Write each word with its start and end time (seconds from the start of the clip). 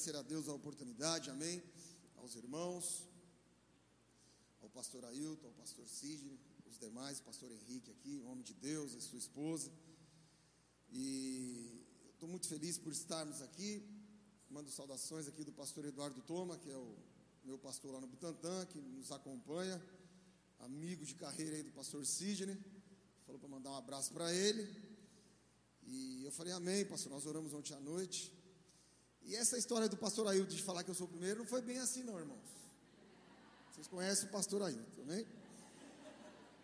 agradecer 0.00 0.16
a 0.16 0.22
Deus 0.22 0.48
a 0.48 0.54
oportunidade, 0.54 1.28
amém. 1.28 1.62
Aos 2.16 2.34
irmãos, 2.34 3.06
ao 4.62 4.70
pastor 4.70 5.04
Ailton, 5.04 5.46
ao 5.46 5.52
pastor 5.52 5.86
Sidney, 5.86 6.40
os 6.64 6.78
demais, 6.78 7.20
pastor 7.20 7.52
Henrique 7.52 7.90
aqui, 7.90 8.22
homem 8.24 8.42
de 8.42 8.54
Deus, 8.54 8.94
a 8.94 9.00
sua 9.00 9.18
esposa. 9.18 9.70
E 10.90 11.84
estou 12.14 12.26
muito 12.26 12.48
feliz 12.48 12.78
por 12.78 12.92
estarmos 12.92 13.42
aqui. 13.42 13.86
Mando 14.48 14.70
saudações 14.70 15.28
aqui 15.28 15.44
do 15.44 15.52
pastor 15.52 15.84
Eduardo 15.84 16.22
Toma, 16.22 16.56
que 16.56 16.70
é 16.70 16.76
o 16.76 16.96
meu 17.44 17.58
pastor 17.58 17.92
lá 17.92 18.00
no 18.00 18.06
Butantã, 18.06 18.64
que 18.64 18.80
nos 18.80 19.12
acompanha, 19.12 19.78
amigo 20.60 21.04
de 21.04 21.14
carreira 21.14 21.56
aí 21.56 21.62
do 21.62 21.72
pastor 21.72 22.06
Sidney. 22.06 22.56
Falou 23.26 23.38
para 23.38 23.50
mandar 23.50 23.70
um 23.72 23.76
abraço 23.76 24.14
para 24.14 24.32
ele. 24.32 24.66
E 25.82 26.24
eu 26.24 26.32
falei, 26.32 26.54
amém, 26.54 26.86
pastor. 26.86 27.12
Nós 27.12 27.26
oramos 27.26 27.52
ontem 27.52 27.74
à 27.74 27.80
noite. 27.80 28.39
E 29.24 29.36
essa 29.36 29.56
história 29.58 29.88
do 29.88 29.96
pastor 29.96 30.26
Ailton 30.26 30.54
de 30.54 30.62
falar 30.62 30.82
que 30.82 30.90
eu 30.90 30.94
sou 30.94 31.06
o 31.06 31.10
primeiro 31.10 31.40
não 31.40 31.46
foi 31.46 31.62
bem 31.62 31.78
assim, 31.78 32.02
não, 32.02 32.18
irmãos. 32.18 32.48
Vocês 33.72 33.86
conhecem 33.86 34.28
o 34.28 34.32
pastor 34.32 34.62
Ailton, 34.62 34.90
também? 34.96 35.26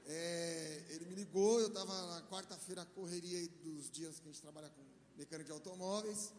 É, 0.06 0.84
ele 0.90 1.04
me 1.06 1.14
ligou, 1.14 1.60
eu 1.60 1.68
estava 1.68 1.94
na 2.14 2.22
quarta-feira, 2.28 2.84
correria 2.86 3.48
dos 3.64 3.90
dias 3.90 4.20
que 4.20 4.28
a 4.28 4.32
gente 4.32 4.40
trabalha 4.40 4.70
com 4.70 4.82
mecânica 5.16 5.46
de 5.46 5.52
automóveis. 5.52 6.32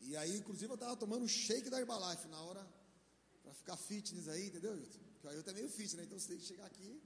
E 0.00 0.16
aí, 0.16 0.36
inclusive, 0.36 0.70
eu 0.70 0.74
estava 0.74 0.96
tomando 0.96 1.28
shake 1.28 1.70
da 1.70 1.80
Herbalife 1.80 2.28
na 2.28 2.40
hora, 2.40 2.66
para 3.42 3.54
ficar 3.54 3.76
fitness 3.76 4.28
aí, 4.28 4.46
entendeu, 4.46 4.72
Ailton? 4.72 4.98
Porque 5.12 5.26
o 5.26 5.30
Ailton 5.30 5.50
é 5.50 5.54
meio 5.54 5.68
fitness, 5.68 5.94
né? 5.94 6.04
Então 6.04 6.18
você 6.18 6.28
tem 6.28 6.38
que 6.38 6.44
chegar 6.44 6.66
aqui 6.66 7.00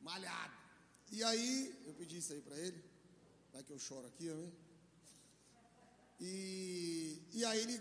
malhado. 0.00 0.56
E 1.10 1.24
aí, 1.24 1.82
eu 1.86 1.94
pedi 1.94 2.18
isso 2.18 2.32
aí 2.32 2.40
para 2.40 2.56
ele. 2.58 2.82
Vai 3.52 3.62
que 3.62 3.72
eu 3.72 3.78
choro 3.78 4.06
aqui, 4.06 4.30
amém? 4.30 4.52
E, 6.20 7.22
e 7.32 7.44
aí 7.44 7.60
ele 7.60 7.80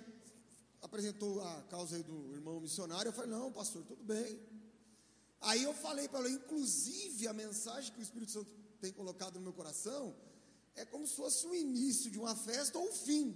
apresentou 0.81 1.41
a 1.41 1.63
causa 1.63 2.01
do 2.03 2.33
irmão 2.33 2.59
missionário. 2.59 3.09
Eu 3.09 3.13
falei, 3.13 3.31
não, 3.31 3.51
pastor, 3.51 3.83
tudo 3.83 4.03
bem. 4.03 4.39
Aí 5.41 5.63
eu 5.63 5.73
falei 5.73 6.07
para 6.07 6.21
ele, 6.21 6.35
inclusive 6.35 7.27
a 7.27 7.33
mensagem 7.33 7.93
que 7.93 7.99
o 7.99 8.03
Espírito 8.03 8.31
Santo 8.31 8.51
tem 8.79 8.91
colocado 8.91 9.35
no 9.35 9.41
meu 9.41 9.53
coração 9.53 10.15
é 10.77 10.85
como 10.85 11.05
se 11.07 11.15
fosse 11.15 11.45
o 11.47 11.55
início 11.55 12.09
de 12.11 12.19
uma 12.19 12.35
festa 12.35 12.77
ou 12.77 12.87
o 12.89 12.93
fim. 12.93 13.35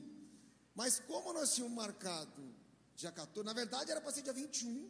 Mas 0.75 0.99
como 0.99 1.33
nós 1.33 1.53
tínhamos 1.53 1.75
marcado 1.75 2.43
dia 2.95 3.11
14, 3.11 3.43
na 3.43 3.51
verdade 3.51 3.91
era 3.91 3.99
para 3.99 4.11
ser 4.11 4.21
dia 4.21 4.31
21. 4.31 4.89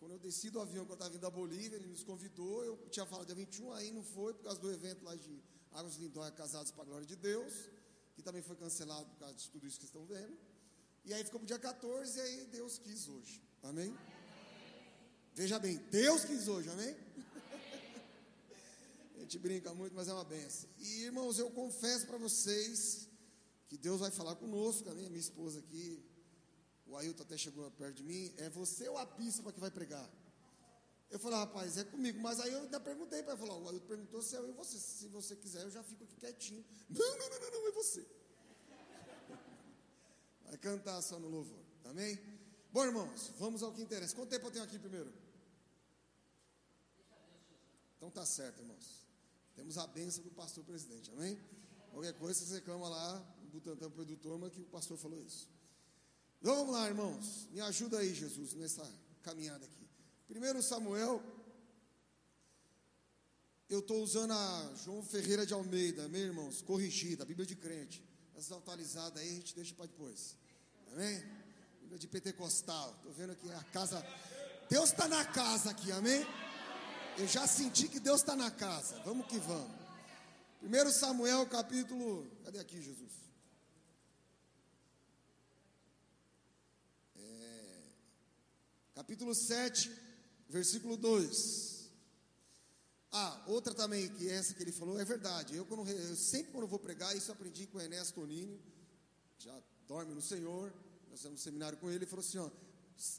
Quando 0.00 0.12
eu 0.12 0.18
desci 0.18 0.50
do 0.50 0.60
avião 0.60 0.84
que 0.84 0.90
eu 0.90 0.94
estava 0.94 1.10
vindo 1.10 1.20
da 1.20 1.30
Bolívia, 1.30 1.76
ele 1.76 1.86
nos 1.86 2.02
convidou, 2.02 2.64
eu 2.64 2.76
tinha 2.90 3.06
falado 3.06 3.26
dia 3.26 3.34
21, 3.34 3.72
aí 3.72 3.92
não 3.92 4.02
foi, 4.02 4.32
por 4.34 4.44
causa 4.44 4.58
do 4.58 4.70
evento 4.72 5.04
lá 5.04 5.14
de 5.14 5.42
Águas 5.72 5.96
Lindóia 5.96 6.32
Casados 6.32 6.72
para 6.72 6.82
a 6.82 6.86
Glória 6.86 7.06
de 7.06 7.16
Deus, 7.16 7.52
que 8.14 8.22
também 8.22 8.42
foi 8.42 8.56
cancelado 8.56 9.06
por 9.06 9.18
causa 9.18 9.34
de 9.34 9.50
tudo 9.50 9.66
isso 9.66 9.78
que 9.78 9.86
estão 9.86 10.04
vendo. 10.04 10.36
E 11.04 11.12
aí 11.12 11.24
ficou 11.24 11.40
o 11.40 11.44
dia 11.44 11.58
14, 11.58 12.18
e 12.18 12.20
aí 12.22 12.46
Deus 12.46 12.78
quis 12.78 13.08
hoje. 13.08 13.42
Amém? 13.62 13.94
Veja 15.34 15.58
bem, 15.58 15.76
Deus 15.90 16.24
quis 16.24 16.48
hoje, 16.48 16.70
amém? 16.70 16.96
a 19.16 19.20
gente 19.20 19.38
brinca 19.38 19.74
muito, 19.74 19.94
mas 19.94 20.08
é 20.08 20.12
uma 20.12 20.24
benção. 20.24 20.70
E 20.78 21.02
irmãos, 21.02 21.38
eu 21.38 21.50
confesso 21.50 22.06
para 22.06 22.16
vocês 22.16 23.08
que 23.68 23.76
Deus 23.76 24.00
vai 24.00 24.10
falar 24.10 24.36
conosco, 24.36 24.88
a 24.88 24.94
minha, 24.94 25.08
minha 25.08 25.20
esposa 25.20 25.58
aqui, 25.58 26.02
o 26.86 26.96
Ailton 26.96 27.22
até 27.22 27.36
chegou 27.36 27.68
perto 27.72 27.96
de 27.96 28.04
mim, 28.04 28.32
é 28.36 28.48
você 28.48 28.88
ou 28.88 28.96
a 28.96 29.04
bispa 29.04 29.52
que 29.52 29.60
vai 29.60 29.70
pregar? 29.70 30.08
Eu 31.14 31.18
falei, 31.20 31.38
rapaz, 31.38 31.78
é 31.78 31.84
comigo. 31.84 32.18
Mas 32.20 32.40
aí 32.40 32.52
eu 32.52 32.62
ainda 32.62 32.80
perguntei 32.80 33.22
para 33.22 33.34
ele, 33.34 33.40
falou, 33.40 33.62
o 33.62 33.68
Ailton 33.68 33.86
perguntou 33.86 34.20
se 34.20 34.34
é 34.34 34.38
eu 34.40 34.48
e 34.48 34.52
você. 34.52 34.80
Se 34.80 35.06
você 35.06 35.36
quiser, 35.36 35.62
eu 35.62 35.70
já 35.70 35.80
fico 35.80 36.02
aqui 36.02 36.16
quietinho. 36.16 36.64
Não, 36.90 37.18
não, 37.18 37.30
não, 37.30 37.40
não, 37.40 37.50
não 37.52 37.68
é 37.68 37.70
você. 37.70 38.04
Vai 40.44 40.58
cantar 40.58 41.00
só 41.02 41.16
no 41.20 41.28
louvor, 41.28 41.64
amém? 41.84 42.18
Bom, 42.72 42.84
irmãos, 42.84 43.30
vamos 43.38 43.62
ao 43.62 43.72
que 43.72 43.80
interessa. 43.80 44.16
Quanto 44.16 44.28
tempo 44.28 44.48
eu 44.48 44.50
tenho 44.50 44.64
aqui 44.64 44.76
primeiro? 44.76 45.14
Então 47.96 48.10
tá 48.10 48.26
certo, 48.26 48.58
irmãos. 48.60 49.06
Temos 49.54 49.78
a 49.78 49.86
bênção 49.86 50.24
do 50.24 50.32
pastor 50.32 50.64
presidente, 50.64 51.12
amém? 51.12 51.38
Qualquer 51.92 52.14
coisa 52.14 52.44
você 52.44 52.54
reclama 52.54 52.88
lá 52.88 53.36
no 53.40 53.50
Butantã 53.50 53.88
para 53.88 54.02
o 54.02 54.16
turma 54.16 54.50
que 54.50 54.62
o 54.62 54.66
pastor 54.66 54.98
falou 54.98 55.22
isso. 55.22 55.48
Então 56.40 56.56
vamos 56.56 56.74
lá, 56.74 56.88
irmãos. 56.88 57.46
Me 57.52 57.60
ajuda 57.60 58.00
aí, 58.00 58.12
Jesus, 58.12 58.52
nessa 58.54 58.84
caminhada 59.22 59.64
aqui. 59.64 59.83
Primeiro 60.26 60.62
Samuel, 60.62 61.22
eu 63.68 63.80
estou 63.80 64.02
usando 64.02 64.32
a 64.32 64.72
João 64.82 65.02
Ferreira 65.02 65.44
de 65.44 65.52
Almeida, 65.52 66.08
meus 66.08 66.24
irmãos, 66.24 66.62
corrigida, 66.62 67.24
Bíblia 67.24 67.46
de 67.46 67.54
crente. 67.54 68.02
Essa 68.34 68.56
atualizada 68.56 69.20
aí 69.20 69.28
a 69.28 69.34
gente 69.34 69.54
deixa 69.54 69.74
para 69.74 69.86
depois. 69.86 70.36
Amém? 70.92 71.22
Bíblia 71.80 71.98
de 71.98 72.08
pentecostal. 72.08 72.94
Estou 72.96 73.12
vendo 73.12 73.32
aqui 73.32 73.50
a 73.52 73.62
casa. 73.64 74.04
Deus 74.68 74.90
está 74.90 75.06
na 75.06 75.24
casa 75.24 75.70
aqui, 75.70 75.92
amém? 75.92 76.26
Eu 77.18 77.28
já 77.28 77.46
senti 77.46 77.86
que 77.88 78.00
Deus 78.00 78.20
está 78.20 78.34
na 78.34 78.50
casa. 78.50 78.98
Vamos 79.04 79.26
que 79.26 79.38
vamos. 79.38 79.76
Primeiro 80.58 80.90
Samuel, 80.90 81.46
capítulo. 81.46 82.26
Cadê 82.44 82.58
aqui, 82.58 82.80
Jesus? 82.80 83.12
É, 87.16 87.82
capítulo 88.94 89.34
7, 89.34 89.90
versículo 90.54 90.96
2. 90.96 91.90
Ah, 93.10 93.42
outra 93.48 93.74
também, 93.74 94.08
que 94.08 94.28
essa 94.28 94.54
que 94.54 94.62
ele 94.62 94.70
falou, 94.70 95.00
é 95.00 95.04
verdade. 95.04 95.56
Eu, 95.56 95.66
quando, 95.66 95.88
eu 95.88 96.16
sempre 96.16 96.52
quando 96.52 96.68
vou 96.68 96.78
pregar, 96.78 97.16
isso 97.16 97.32
aprendi 97.32 97.66
com 97.66 97.78
o 97.78 97.80
Ernesto 97.80 98.14
Tonini, 98.14 98.60
já 99.36 99.56
dorme 99.88 100.14
no 100.14 100.22
Senhor, 100.22 100.72
nós 101.10 101.20
temos 101.20 101.40
um 101.40 101.42
seminário 101.42 101.76
com 101.78 101.88
ele, 101.88 101.98
ele 101.98 102.06
falou 102.06 102.24
assim, 102.24 102.38
ó, 102.38 102.48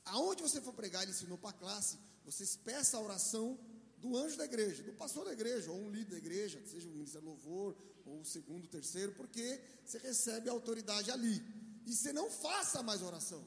aonde 0.06 0.41
você 0.41 0.62
for 0.62 0.73
pregar, 0.73 1.03
ele 1.03 1.12
ensinou 1.12 1.38
para 1.38 1.50
a 1.50 1.53
classe, 1.53 1.97
vocês 2.23 2.56
peçam 2.56 3.01
a 3.01 3.03
oração 3.03 3.59
do 3.97 4.16
anjo 4.16 4.38
da 4.38 4.46
igreja, 4.46 4.81
do 4.84 4.94
pastor 4.94 5.25
da 5.25 5.34
igreja, 5.34 5.72
ou 5.72 5.78
um 5.78 5.90
líder 5.90 6.12
da 6.12 6.17
igreja, 6.17 6.62
seja 6.66 6.88
o 6.88 6.91
ministério 6.91 7.28
louvor, 7.28 7.75
ou 8.06 8.22
o 8.22 8.25
segundo, 8.25 8.66
terceiro, 8.67 9.12
porque 9.13 9.62
você 9.85 9.97
recebe 9.97 10.47
a 10.50 10.53
autoridade 10.53 11.12
ali. 11.12 11.44
E 11.85 11.94
você 11.94 12.13
não 12.13 12.29
faça 12.29 12.81
mais 12.81 13.02
oração. 13.02 13.46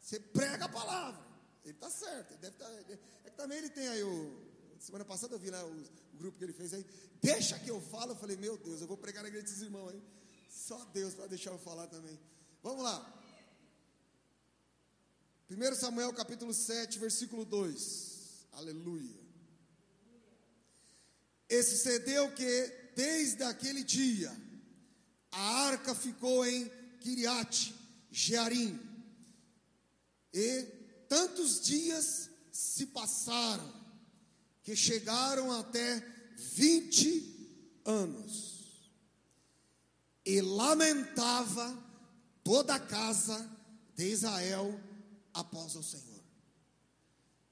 Você 0.00 0.20
prega 0.20 0.66
a 0.66 0.68
palavra. 0.68 1.25
Ele 1.66 1.74
está 1.74 1.90
certo. 1.90 2.30
Ele 2.30 2.38
deve 2.40 2.56
tá, 2.56 2.70
é 3.24 3.30
que 3.30 3.36
também 3.36 3.58
ele 3.58 3.70
tem 3.70 3.88
aí 3.88 4.02
o. 4.02 4.46
Semana 4.78 5.04
passada 5.04 5.34
eu 5.34 5.38
vi 5.38 5.50
lá 5.50 5.64
o, 5.64 5.72
o, 5.72 6.16
grupo 6.16 6.38
que 6.38 6.44
ele 6.44 6.52
fez 6.52 6.72
aí. 6.72 6.86
Deixa 7.20 7.58
que 7.58 7.68
eu 7.68 7.80
falo. 7.80 8.12
Eu 8.12 8.16
falei, 8.16 8.36
meu 8.36 8.56
Deus, 8.56 8.80
eu 8.80 8.86
vou 8.86 8.96
pregar 8.96 9.22
na 9.22 9.28
igreja 9.28 9.46
desses 9.46 9.62
irmãos 9.62 9.90
aí. 9.90 10.02
Só 10.48 10.84
Deus 10.86 11.14
para 11.14 11.26
deixar 11.26 11.50
eu 11.50 11.58
falar 11.58 11.88
também. 11.88 12.18
Vamos 12.62 12.84
lá. 12.84 13.12
1 15.50 15.74
Samuel 15.74 16.12
capítulo 16.12 16.54
7, 16.54 16.98
versículo 17.00 17.44
2. 17.44 18.46
Aleluia. 18.52 19.26
E 21.48 21.62
sucedeu 21.62 22.32
que, 22.32 22.72
desde 22.94 23.42
aquele 23.42 23.82
dia, 23.82 24.34
a 25.32 25.66
arca 25.66 25.94
ficou 25.94 26.46
em 26.46 26.70
Kiriat, 27.00 27.74
Jearim. 28.10 28.80
E 30.32 30.75
tantos 31.08 31.60
dias 31.60 32.30
se 32.52 32.86
passaram, 32.86 33.72
que 34.62 34.74
chegaram 34.74 35.52
até 35.52 36.00
20 36.36 37.80
anos. 37.84 38.90
E 40.24 40.40
lamentava 40.40 41.76
toda 42.42 42.74
a 42.74 42.80
casa 42.80 43.48
de 43.94 44.04
Israel 44.06 44.80
após 45.32 45.76
o 45.76 45.82
Senhor. 45.82 46.16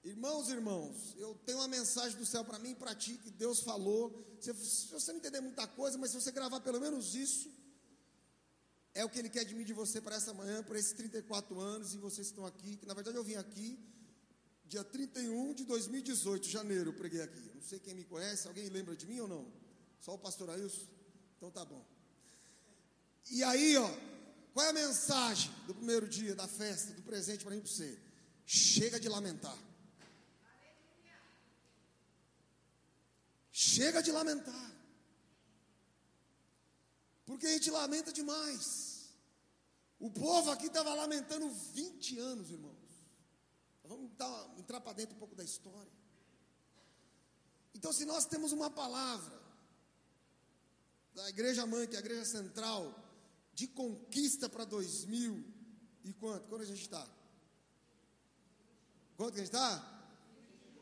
Irmãos, 0.02 0.50
irmãos, 0.50 1.14
eu 1.16 1.34
tenho 1.46 1.58
uma 1.58 1.68
mensagem 1.68 2.18
do 2.18 2.26
céu 2.26 2.44
para 2.44 2.58
mim 2.58 2.72
e 2.72 2.74
para 2.74 2.94
ti 2.94 3.16
que 3.16 3.30
Deus 3.30 3.60
falou. 3.60 4.36
Se, 4.38 4.52
você 4.52 5.12
não 5.12 5.18
entender 5.18 5.40
muita 5.40 5.66
coisa, 5.66 5.96
mas 5.96 6.10
se 6.10 6.20
você 6.20 6.30
gravar 6.30 6.60
pelo 6.60 6.78
menos 6.78 7.14
isso, 7.14 7.50
é 8.94 9.05
o 9.05 9.08
que 9.08 9.19
Ele 9.19 9.29
quer 9.29 9.44
de 9.44 9.55
mim 9.55 9.64
de 9.64 9.73
você 9.73 10.00
para 10.00 10.17
essa 10.17 10.32
manhã, 10.32 10.62
para 10.62 10.79
esses 10.79 10.93
34 10.93 11.61
anos, 11.61 11.94
e 11.94 11.99
vocês 11.99 12.29
estão 12.29 12.46
aqui, 12.46 12.76
que 12.76 12.87
na 12.87 12.94
verdade 12.94 13.17
eu 13.17 13.25
vim 13.25 13.35
aqui 13.35 13.79
dia 14.67 14.85
31 14.85 15.52
de 15.55 15.64
2018, 15.64 16.49
janeiro, 16.49 16.91
eu 16.91 16.94
preguei 16.94 17.20
aqui. 17.20 17.50
Não 17.55 17.62
sei 17.62 17.79
quem 17.79 17.94
me 17.94 18.05
conhece, 18.05 18.46
alguém 18.46 18.69
lembra 18.69 18.96
de 18.96 19.06
mim 19.06 19.20
ou 19.20 19.29
não? 19.29 19.46
Só 20.00 20.14
o 20.14 20.19
pastor 20.19 20.50
Ailson? 20.50 20.87
Então 21.37 21.50
tá 21.50 21.64
bom. 21.64 21.85
E 23.31 23.43
aí, 23.43 23.76
ó, 23.76 23.91
qual 24.52 24.67
é 24.67 24.70
a 24.70 24.73
mensagem 24.73 25.50
do 25.67 25.75
primeiro 25.75 26.08
dia 26.08 26.35
da 26.35 26.46
festa, 26.46 26.93
do 26.93 27.02
presente 27.02 27.44
para 27.44 27.55
mim 27.55 27.61
para 27.61 27.70
você? 27.70 27.99
Chega 28.46 29.00
de 29.00 29.08
lamentar. 29.08 29.56
Chega 33.50 34.02
de 34.02 34.12
lamentar. 34.12 34.73
Porque 37.24 37.46
a 37.46 37.50
gente 37.50 37.70
lamenta 37.70 38.12
demais. 38.12 39.08
O 39.98 40.10
povo 40.10 40.50
aqui 40.50 40.66
estava 40.66 40.92
lamentando 40.94 41.48
20 41.48 42.18
anos, 42.18 42.50
irmãos. 42.50 42.74
Vamos 43.84 44.10
dar, 44.16 44.54
entrar 44.58 44.80
para 44.80 44.92
dentro 44.94 45.14
um 45.14 45.18
pouco 45.18 45.34
da 45.34 45.44
história. 45.44 45.92
Então, 47.74 47.92
se 47.92 48.04
nós 48.04 48.24
temos 48.24 48.52
uma 48.52 48.70
palavra 48.70 49.42
da 51.14 51.28
igreja 51.28 51.66
mãe, 51.66 51.86
que 51.86 51.94
é 51.94 51.98
a 51.98 52.00
igreja 52.00 52.24
central, 52.24 52.94
de 53.52 53.68
conquista 53.68 54.48
para 54.48 54.64
2000 54.64 55.44
e 56.04 56.12
quanto? 56.12 56.48
Quando 56.48 56.62
a 56.62 56.66
gente 56.66 56.82
está? 56.82 57.06
Quanto 59.16 59.34
que 59.34 59.40
a 59.40 59.44
gente 59.44 59.54
está? 59.54 59.90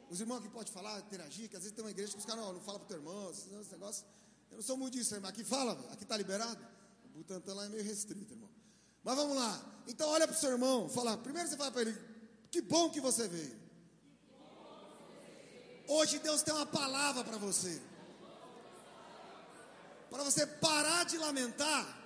Os 0.08 0.20
irmãos 0.20 0.38
aqui 0.38 0.48
podem 0.48 0.72
falar, 0.72 0.98
interagir, 1.00 1.48
que 1.48 1.56
às 1.56 1.62
vezes 1.62 1.74
tem 1.74 1.84
uma 1.84 1.90
igreja 1.90 2.12
que 2.12 2.18
os 2.18 2.24
caras 2.24 2.42
não, 2.44 2.52
não 2.54 2.60
falam 2.60 2.80
para 2.80 2.86
o 2.86 2.88
teu 2.88 2.98
irmão, 2.98 3.30
esse 3.30 3.72
negócio. 3.72 4.06
Eu 4.52 4.56
não 4.56 4.62
sou 4.62 4.76
muito 4.76 4.92
disso, 4.92 5.18
mas 5.20 5.30
aqui 5.30 5.42
fala, 5.42 5.72
aqui 5.90 6.04
está 6.04 6.16
liberado. 6.16 6.62
O 7.06 7.08
Butantan 7.08 7.54
lá 7.54 7.64
é 7.64 7.68
meio 7.70 7.82
restrito, 7.82 8.34
irmão. 8.34 8.50
Mas 9.02 9.16
vamos 9.16 9.34
lá. 9.34 9.82
Então 9.86 10.08
olha 10.10 10.28
para 10.28 10.36
o 10.36 10.38
seu 10.38 10.50
irmão, 10.50 10.88
fala. 10.88 11.16
Primeiro 11.16 11.48
você 11.48 11.56
fala 11.56 11.72
para 11.72 11.82
ele, 11.82 11.98
que 12.50 12.60
bom 12.60 12.90
que 12.90 13.00
você 13.00 13.26
veio. 13.26 13.58
Hoje 15.88 16.18
Deus 16.18 16.42
tem 16.42 16.54
uma 16.54 16.66
palavra 16.66 17.24
para 17.24 17.38
você. 17.38 17.80
Para 20.10 20.22
você 20.22 20.46
parar 20.46 21.04
de 21.04 21.16
lamentar 21.16 21.98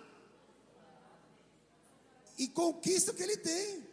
e 2.39 2.47
conquista 2.49 3.11
o 3.11 3.15
que 3.15 3.23
ele 3.25 3.37
tem. 3.37 3.86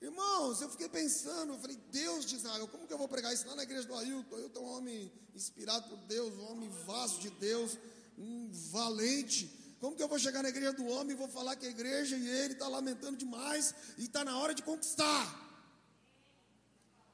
Irmãos, 0.00 0.60
eu 0.60 0.68
fiquei 0.68 0.88
pensando, 0.88 1.54
eu 1.54 1.58
falei, 1.58 1.76
Deus 1.90 2.26
de 2.26 2.36
Israel, 2.36 2.68
como 2.68 2.86
que 2.86 2.92
eu 2.92 2.98
vou 2.98 3.08
pregar 3.08 3.32
isso 3.32 3.46
lá 3.46 3.54
na 3.54 3.62
igreja 3.62 3.88
do 3.88 3.94
Ailton? 3.94 4.36
Eu 4.36 4.50
sou 4.52 4.62
um 4.62 4.76
homem 4.76 5.10
inspirado 5.34 5.88
por 5.88 5.98
Deus, 6.06 6.34
um 6.34 6.52
homem 6.52 6.68
vasto 6.84 7.20
de 7.20 7.30
Deus, 7.30 7.78
um 8.18 8.50
valente. 8.70 9.50
Como 9.80 9.96
que 9.96 10.02
eu 10.02 10.08
vou 10.08 10.18
chegar 10.18 10.42
na 10.42 10.50
igreja 10.50 10.74
do 10.74 10.86
homem 10.86 11.12
e 11.12 11.18
vou 11.18 11.28
falar 11.28 11.56
que 11.56 11.66
a 11.66 11.70
igreja 11.70 12.16
e 12.16 12.28
ele 12.28 12.52
está 12.52 12.68
lamentando 12.68 13.16
demais 13.16 13.74
e 13.96 14.04
está 14.04 14.22
na 14.22 14.38
hora 14.38 14.54
de 14.54 14.62
conquistar? 14.62 15.24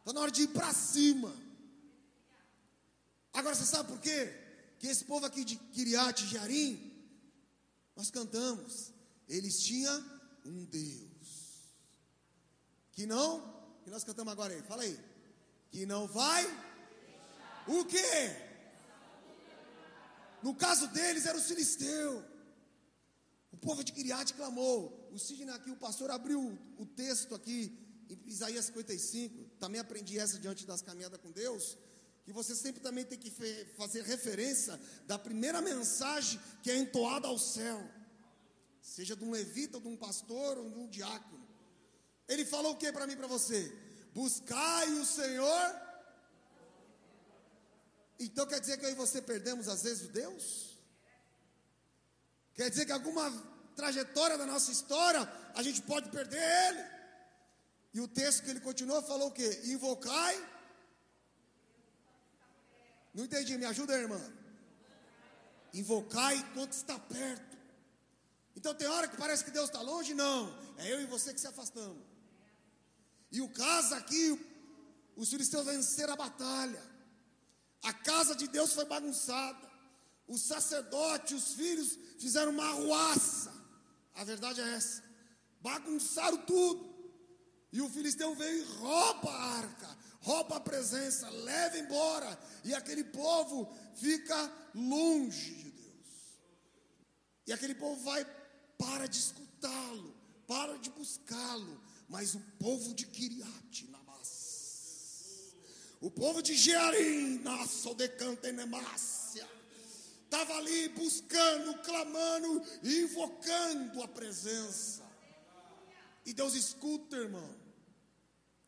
Está 0.01 0.13
na 0.13 0.21
hora 0.21 0.33
de 0.33 0.43
ir 0.43 0.49
para 0.49 0.73
cima. 0.73 1.33
Agora 3.33 3.55
você 3.55 3.65
sabe 3.65 3.91
por 3.91 4.01
quê? 4.01 4.33
Que 4.81 4.89
esse 4.89 5.05
povo 5.05 5.25
aqui 5.25 5.45
de 5.45 5.57
Kiriat 5.57 6.27
Jarim, 6.27 6.93
nós 7.95 8.11
cantamos, 8.11 8.93
eles 9.29 9.63
tinham 9.63 10.05
um 10.45 10.65
Deus. 10.65 11.12
Que 12.93 13.07
não, 13.07 13.41
que 13.83 13.91
nós 13.91 14.05
cantamos 14.05 14.33
agora 14.33 14.55
aí, 14.55 14.63
fala 14.63 14.83
aí. 14.83 14.99
Que 15.71 15.85
não 15.87 16.07
vai. 16.07 16.45
O 17.67 17.85
quê? 17.85 18.37
No 20.43 20.55
caso 20.55 20.89
deles 20.89 21.27
era 21.27 21.39
o 21.39 21.41
Filisteu. 21.41 22.25
O 23.53 23.57
povo 23.57 23.85
de 23.85 23.93
Kiriat 23.93 24.35
clamou. 24.35 25.09
O 25.13 25.19
Sidney 25.19 25.55
aqui, 25.55 25.71
o 25.71 25.77
pastor 25.77 26.11
abriu 26.11 26.59
o 26.79 26.87
texto 26.87 27.35
aqui 27.35 27.79
em 28.09 28.19
Isaías 28.27 28.67
55. 28.67 29.45
Também 29.59 29.81
aprendi 29.81 30.19
essa 30.19 30.39
diante 30.39 30.67
das 30.67 30.83
caminhadas 30.83 31.21
com 31.21 31.31
Deus. 31.31 31.79
Que 32.25 32.33
você 32.33 32.55
sempre 32.55 32.81
também 32.81 33.05
tem 33.05 33.19
que 33.19 33.31
fazer 33.77 34.03
referência 34.05 34.79
da 35.07 35.19
primeira 35.19 35.61
mensagem 35.61 36.41
que 36.63 36.71
é 36.71 36.77
entoada 36.77 37.29
ao 37.29 37.39
céu. 37.39 37.83
Seja 38.81 39.15
de 39.15 39.25
um 39.25 39.31
levita, 39.31 39.77
ou 39.77 39.83
de 39.83 39.89
um 39.89 39.97
pastor, 39.97 40.59
ou 40.59 40.71
de 40.71 40.79
um 40.79 40.89
diácono. 40.89 41.47
Ele 42.29 42.45
falou 42.45 42.73
o 42.73 42.77
que 42.77 42.93
para 42.93 43.07
mim 43.07 43.17
para 43.17 43.27
você? 43.27 43.73
Buscai 44.15 44.91
o 44.93 45.05
Senhor. 45.05 45.77
Então 48.19 48.47
quer 48.47 48.61
dizer 48.61 48.79
que 48.79 48.87
eu 48.87 48.91
e 48.91 48.95
você 48.95 49.21
perdemos 49.21 49.69
às 49.69 49.83
vezes 49.83 50.09
o 50.09 50.13
Deus? 50.13 50.79
Quer 52.55 52.71
dizer 52.71 52.87
que 52.87 52.93
alguma 52.93 53.31
trajetória 53.75 54.37
da 54.39 54.47
nossa 54.47 54.71
história 54.71 55.21
a 55.55 55.63
gente 55.63 55.83
pode 55.83 56.11
perder 56.11 56.43
Ele? 56.69 56.85
E 57.95 58.01
o 58.01 58.09
texto 58.09 58.43
que 58.43 58.51
ele 58.51 58.61
continuou 58.61 59.03
falou 59.03 59.29
o 59.29 59.33
que? 59.33 59.47
Invocai. 59.65 60.49
Não 63.13 63.25
entendi, 63.25 63.59
me 63.59 63.67
ajuda, 63.67 63.99
irmã. 63.99 64.21
Invocai 65.75 66.37
enquanto 66.37 66.73
está 66.73 66.99
perto. 66.99 67.59
Então 68.57 68.75
tem 68.75 68.89
hora 68.89 69.09
que 69.09 69.17
parece 69.17 69.45
que 69.45 69.51
Deus 69.51 69.67
está 69.67 69.83
longe, 69.83 70.15
não. 70.15 70.59
É 70.79 70.91
eu 70.91 71.03
e 71.03 71.07
você 71.07 71.35
que 71.35 71.41
se 71.41 71.47
afastamos. 71.47 72.12
E 73.33 73.41
o 73.41 73.49
caso 73.49 73.95
aqui, 73.95 74.39
os 75.17 75.31
filisteus 75.31 75.65
venceram 75.65 76.13
a 76.13 76.17
batalha. 76.17 76.83
A 77.83 77.93
casa 77.93 78.37
de 78.37 78.47
Deus 78.47 78.75
foi 78.75 78.85
bagunçada. 78.85 79.73
Os 80.29 80.43
sacerdotes, 80.43 81.33
os 81.33 81.55
filhos 81.55 81.99
fizeram 82.19 82.53
uma 82.53 82.69
arruaça. 82.69 83.53
A 84.15 84.23
verdade 84.23 84.61
é 84.61 84.75
essa. 84.75 85.03
Bagunçaram 85.61 86.37
tudo. 86.39 86.93
E 87.73 87.81
o 87.81 87.89
filisteu 87.89 88.35
veio 88.35 88.59
e 88.59 88.65
rouba 88.77 89.31
a 89.31 89.57
arca, 89.57 89.99
rouba 90.21 90.57
a 90.57 90.61
presença, 90.61 91.31
leva 91.31 91.79
embora. 91.79 92.39
E 92.65 92.75
aquele 92.75 93.03
povo 93.03 93.75
fica 93.95 94.53
longe 94.75 95.55
de 95.55 95.71
Deus. 95.71 96.07
E 97.47 97.53
aquele 97.53 97.75
povo 97.75 97.99
vai 98.05 98.27
para 98.79 99.07
de 99.07 99.19
escutá-lo, 99.19 100.15
para 100.47 100.77
de 100.79 100.91
buscá-lo, 100.91 101.81
mas 102.13 102.35
o 102.35 102.41
povo 102.59 102.95
de 102.95 103.07
Kiriat 103.07 103.89
Namas, 103.89 105.55
o 105.99 106.11
povo 106.11 106.43
de 106.43 106.55
Jearim, 106.55 107.39
Nassau 107.39 107.95
de 107.95 108.07
Cantenemácia, 108.07 109.49
estava 110.25 110.55
ali 110.59 110.91
buscando, 110.91 111.73
clamando, 111.79 112.63
invocando 112.85 114.03
a 114.03 114.09
presença. 114.09 115.03
E 116.27 116.35
Deus 116.35 116.53
escuta, 116.53 117.17
irmão. 117.17 117.57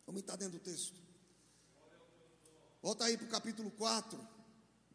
Vamos 0.06 0.22
estar 0.22 0.36
dentro 0.36 0.58
do 0.58 0.64
texto. 0.64 0.98
Volta 2.80 3.04
aí 3.04 3.18
para 3.18 3.26
o 3.26 3.30
capítulo 3.30 3.70
4, 3.72 4.18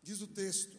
diz 0.02 0.21
o 0.21 0.28
texto. 0.28 0.76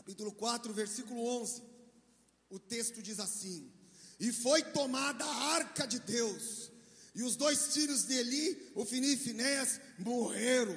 Capítulo 0.00 0.32
4, 0.32 0.72
versículo 0.72 1.22
11. 1.42 1.62
O 2.48 2.58
texto 2.58 3.02
diz 3.02 3.20
assim: 3.20 3.70
E 4.18 4.32
foi 4.32 4.62
tomada 4.62 5.22
a 5.22 5.54
arca 5.56 5.86
de 5.86 5.98
Deus, 5.98 6.72
e 7.14 7.22
os 7.22 7.36
dois 7.36 7.74
filhos 7.74 8.04
de 8.04 8.14
Eli, 8.14 8.72
o 8.74 8.84
Fini 8.86 9.12
e 9.12 9.16
Finéas, 9.16 9.78
morreram. 9.98 10.74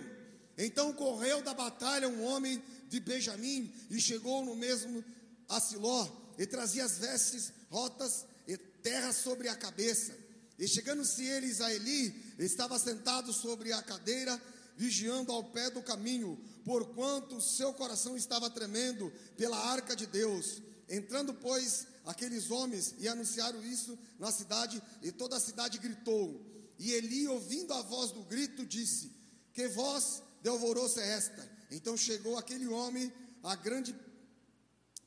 Então 0.58 0.92
correu 0.94 1.42
da 1.42 1.53
batalha 1.53 2.10
um 2.10 2.22
homem 2.24 2.62
de 2.89 3.00
Benjamim 3.00 3.74
e 3.89 4.00
chegou 4.00 4.44
no 4.44 4.58
mesmo 4.58 5.03
a 5.48 5.60
Siló, 5.60 6.06
e 6.38 6.46
trazia 6.46 6.84
as 6.84 6.98
vestes 6.98 7.53
rotas 7.70 8.25
e 8.46 8.58
terra 8.58 9.13
sobre 9.13 9.48
a 9.48 9.56
cabeça. 9.56 10.13
E 10.60 10.68
chegando-se 10.68 11.24
eles 11.24 11.62
a 11.62 11.74
Eli, 11.74 12.36
estava 12.38 12.77
sentado 12.77 13.32
sobre 13.32 13.72
a 13.72 13.82
cadeira, 13.82 14.39
vigiando 14.75 15.32
ao 15.32 15.44
pé 15.44 15.70
do 15.70 15.82
caminho 15.82 16.39
porquanto 16.63 17.42
seu 17.42 17.74
coração 17.74 18.15
estava 18.15 18.50
tremendo 18.50 19.12
pela 19.38 19.58
arca 19.58 19.96
de 19.96 20.06
Deus. 20.06 20.62
Entrando, 20.88 21.34
pois, 21.34 21.88
aqueles 22.06 22.51
homens 22.51 22.96
e 23.00 23.08
anunciaram 23.08 23.63
isso 23.63 23.98
na 24.20 24.32
cidade, 24.32 24.82
e 25.01 25.12
toda 25.12 25.38
a 25.38 25.39
cidade 25.39 25.77
gritou. 25.77 26.46
E 26.80 26.92
Eli, 26.92 27.27
ouvindo 27.27 27.74
a 27.74 27.82
voz 27.82 28.12
do 28.12 28.24
grito, 28.24 28.65
disse: 28.65 29.12
Que 29.53 29.68
voz 29.68 30.22
de 30.42 30.50
alvoroço 30.50 31.00
é 31.00 31.10
esta? 31.10 31.50
Então 31.72 31.96
chegou 31.96 32.38
aquele 32.38 32.68
homem 32.68 33.12
a 33.42 33.56
grande 33.56 33.96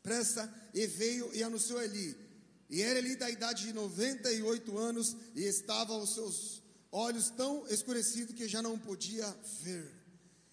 pressa 0.02 0.52
e 0.75 0.87
veio 0.87 1.35
e 1.35 1.42
anunciou 1.42 1.82
Eli. 1.82 2.16
E 2.68 2.82
era 2.82 2.99
Eli 2.99 3.16
da 3.16 3.30
idade 3.30 3.64
de 3.64 3.73
98 3.73 4.76
anos 4.76 5.16
e 5.35 5.42
estava 5.42 5.96
os 5.96 6.14
seus 6.14 6.62
olhos 6.90 7.31
tão 7.31 7.66
escurecidos 7.69 8.35
que 8.35 8.49
já 8.49 8.62
não 8.62 8.78
podia 8.78 9.26
ver. 9.62 9.93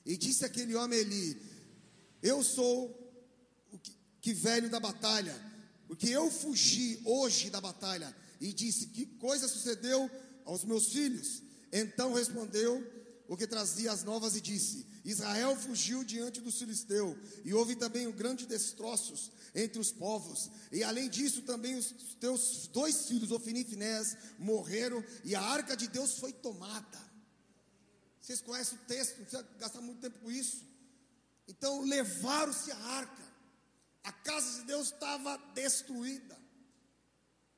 E 0.05 0.17
disse 0.17 0.45
aquele 0.45 0.75
homem 0.75 0.99
Eli: 0.99 1.41
Eu 2.21 2.43
sou 2.43 2.89
o 3.71 3.77
que, 3.77 3.95
que 4.21 4.33
velho 4.33 4.69
da 4.69 4.79
batalha, 4.79 5.35
porque 5.87 6.09
eu 6.09 6.29
fugi 6.29 7.01
hoje 7.05 7.49
da 7.49 7.61
batalha. 7.61 8.15
E 8.41 8.51
disse: 8.51 8.87
Que 8.87 9.05
coisa 9.05 9.47
sucedeu 9.47 10.09
aos 10.45 10.63
meus 10.63 10.91
filhos? 10.91 11.41
Então 11.71 12.13
respondeu 12.13 12.85
o 13.27 13.37
que 13.37 13.47
trazia 13.47 13.91
as 13.91 14.03
novas 14.03 14.35
e 14.35 14.41
disse: 14.41 14.85
Israel 15.03 15.55
fugiu 15.55 16.03
diante 16.03 16.41
do 16.41 16.51
filisteu, 16.51 17.17
e 17.43 17.53
houve 17.53 17.75
também 17.75 18.07
um 18.07 18.11
grande 18.11 18.45
destroços 18.45 19.31
entre 19.55 19.79
os 19.79 19.91
povos. 19.91 20.49
E 20.71 20.83
além 20.83 21.09
disso, 21.09 21.41
também 21.43 21.75
os 21.75 21.91
teus 22.19 22.67
dois 22.67 23.07
filhos, 23.07 23.31
Ofini 23.31 23.61
e 23.61 23.65
Finés, 23.65 24.17
morreram, 24.37 25.03
e 25.23 25.35
a 25.35 25.41
arca 25.41 25.75
de 25.75 25.87
Deus 25.87 26.19
foi 26.19 26.33
tomada. 26.33 27.13
Vocês 28.19 28.41
conhecem 28.41 28.77
o 28.77 28.81
texto, 28.81 29.17
não 29.17 29.25
precisa 29.25 29.47
gastar 29.59 29.81
muito 29.81 29.99
tempo 29.99 30.19
com 30.19 30.31
isso. 30.31 30.65
Então 31.47 31.81
levaram-se 31.81 32.71
a 32.71 32.77
arca. 32.77 33.33
A 34.03 34.11
casa 34.11 34.59
de 34.59 34.67
Deus 34.67 34.87
estava 34.87 35.37
destruída. 35.53 36.37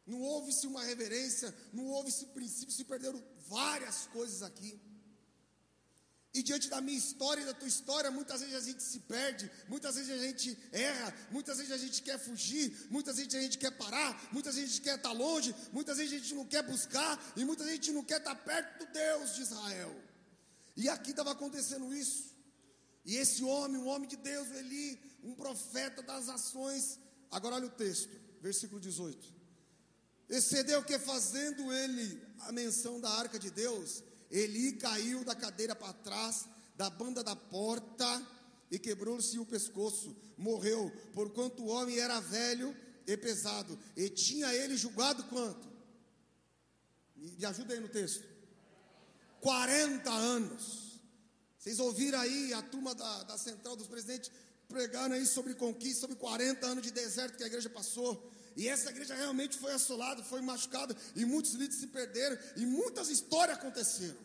não 0.06 0.22
houve-se 0.22 0.68
uma 0.68 0.84
reverência, 0.84 1.56
não 1.74 1.86
houve-se 1.86 2.28
princípio, 2.28 2.74
se 2.74 2.84
perderam 2.84 3.22
várias 3.48 4.06
coisas 4.08 4.44
aqui. 4.44 4.80
E 6.36 6.44
diante 6.44 6.68
da 6.70 6.82
minha 6.82 6.98
história 6.98 7.42
e 7.42 7.46
da 7.46 7.54
tua 7.54 7.70
história, 7.70 8.12
muitas 8.12 8.42
vezes 8.42 8.56
a 8.56 8.60
gente 8.60 8.84
se 8.84 9.00
perde, 9.00 9.50
muitas 9.70 9.96
vezes 9.96 10.12
a 10.12 10.18
gente 10.18 10.58
erra, 10.74 11.16
muitas 11.32 11.58
vezes 11.60 11.72
a 11.72 11.78
gente 11.78 12.02
quer 12.02 12.20
fugir, 12.20 12.76
muitas 12.90 13.16
vezes 13.16 13.34
a 13.36 13.40
gente 13.40 13.58
quer 13.58 13.72
parar, 13.72 14.12
muitas 14.34 14.56
vezes 14.56 14.70
a 14.70 14.74
gente 14.74 14.84
quer 14.84 14.98
estar 14.98 15.14
longe, 15.14 15.56
muitas 15.72 15.96
vezes 15.98 16.12
a 16.12 16.18
gente 16.18 16.36
não 16.36 16.46
quer 16.46 16.62
buscar, 16.62 17.18
e 17.38 17.46
muitas 17.46 17.66
vezes 17.66 17.80
a 17.80 17.84
gente 17.84 17.96
não 17.96 18.04
quer 18.04 18.18
estar 18.18 18.36
perto 18.36 18.80
do 18.80 18.92
Deus 18.92 19.34
de 19.36 19.44
Israel. 19.44 19.96
E 20.76 20.90
aqui 20.90 21.12
estava 21.12 21.32
acontecendo 21.32 21.96
isso. 21.96 22.36
E 23.06 23.16
esse 23.16 23.42
homem, 23.42 23.82
um 23.82 23.88
homem 23.88 24.10
de 24.10 24.18
Deus, 24.18 24.52
Eli, 24.52 25.00
um 25.24 25.34
profeta 25.34 26.02
das 26.02 26.28
ações. 26.28 27.00
Agora 27.32 27.56
olha 27.56 27.68
o 27.68 27.78
texto, 27.86 28.14
versículo 28.42 28.82
18. 28.82 29.34
Excedeu 30.28 30.84
que 30.84 31.00
fazendo 31.00 31.72
ele 31.72 32.22
a 32.40 32.52
menção 32.52 33.00
da 33.00 33.10
arca 33.10 33.40
de 33.40 33.50
Deus, 33.50 34.04
Eli 34.36 34.74
caiu 34.74 35.24
da 35.24 35.34
cadeira 35.34 35.74
para 35.74 35.94
trás, 35.94 36.46
da 36.76 36.90
banda 36.90 37.24
da 37.24 37.38
porta, 37.38 38.28
e 38.70 38.78
quebrou-se 38.78 39.40
o 39.40 39.46
pescoço. 39.46 40.14
Morreu, 40.38 40.92
porquanto 41.14 41.64
o 41.64 41.68
homem 41.68 41.98
era 41.98 42.20
velho 42.20 42.76
e 43.08 43.16
pesado. 43.16 43.80
E 43.96 44.10
tinha 44.10 44.54
ele 44.54 44.76
julgado 44.76 45.24
quanto? 45.26 45.66
Me 47.16 47.46
ajuda 47.46 47.74
aí 47.74 47.80
no 47.80 47.88
texto. 47.88 48.28
40 49.40 50.12
anos. 50.12 51.00
Vocês 51.58 51.80
ouviram 51.80 52.20
aí 52.20 52.54
a 52.54 52.62
turma 52.62 52.94
da, 52.94 53.24
da 53.24 53.38
central 53.38 53.78
dos 53.78 53.88
presidentes 53.88 54.30
pregaram 54.68 55.16
aí 55.16 55.26
sobre 55.26 55.54
conquista, 55.54 56.02
sobre 56.02 56.18
40 56.18 56.68
anos 56.68 56.84
de 56.84 56.92
deserto 56.92 57.38
que 57.38 57.44
a 57.44 57.48
igreja 57.48 57.70
passou. 57.70 58.30
E 58.56 58.68
essa 58.68 58.90
igreja 58.90 59.16
realmente 59.16 59.58
foi 59.58 59.72
assolada, 59.72 60.24
foi 60.24 60.42
machucada, 60.42 60.96
e 61.16 61.26
muitos 61.26 61.54
líderes 61.54 61.76
se 61.76 61.88
perderam, 61.88 62.38
e 62.56 62.66
muitas 62.66 63.10
histórias 63.10 63.58
aconteceram. 63.58 64.25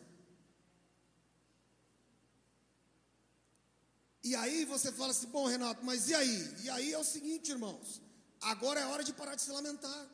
E 4.23 4.35
aí 4.35 4.65
você 4.65 4.91
fala 4.91 5.11
assim, 5.11 5.27
bom 5.27 5.47
Renato, 5.47 5.83
mas 5.83 6.09
e 6.09 6.13
aí? 6.13 6.55
E 6.63 6.69
aí 6.69 6.93
é 6.93 6.97
o 6.97 7.03
seguinte, 7.03 7.51
irmãos, 7.51 8.01
agora 8.39 8.79
é 8.79 8.85
hora 8.85 9.03
de 9.03 9.13
parar 9.13 9.35
de 9.35 9.41
se 9.41 9.51
lamentar. 9.51 10.07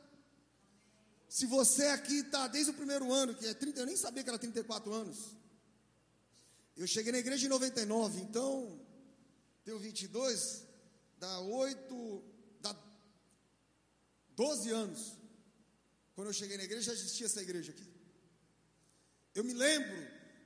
Se 1.28 1.44
você 1.44 1.86
aqui 1.88 2.20
está 2.20 2.48
desde 2.48 2.70
o 2.70 2.74
primeiro 2.74 3.12
ano, 3.12 3.34
que 3.34 3.46
é 3.46 3.52
30, 3.52 3.80
eu 3.80 3.86
nem 3.86 3.96
sabia 3.96 4.22
que 4.22 4.30
era 4.30 4.38
34 4.38 4.92
anos. 4.92 5.36
Eu 6.74 6.86
cheguei 6.86 7.12
na 7.12 7.18
igreja 7.18 7.44
em 7.46 7.50
99, 7.50 8.20
então 8.22 8.80
tenho 9.64 9.78
22, 9.78 10.64
dá 11.18 11.40
8, 11.40 12.24
12 14.38 14.70
anos, 14.70 15.18
quando 16.14 16.28
eu 16.28 16.32
cheguei 16.32 16.56
na 16.56 16.62
igreja, 16.62 16.82
já 16.86 16.92
existia 16.92 17.26
essa 17.26 17.42
igreja 17.42 17.72
aqui. 17.72 17.92
Eu 19.34 19.42
me 19.42 19.52
lembro, 19.52 19.96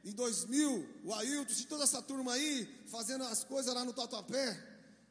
em 0.04 0.12
2000, 0.12 1.00
o 1.04 1.14
Ailton, 1.14 1.52
e 1.52 1.66
toda 1.66 1.84
essa 1.84 2.02
turma 2.02 2.32
aí, 2.32 2.66
fazendo 2.86 3.24
as 3.24 3.44
coisas 3.44 3.72
lá 3.72 3.84
no 3.84 3.92
Tatuapé, 3.92 4.70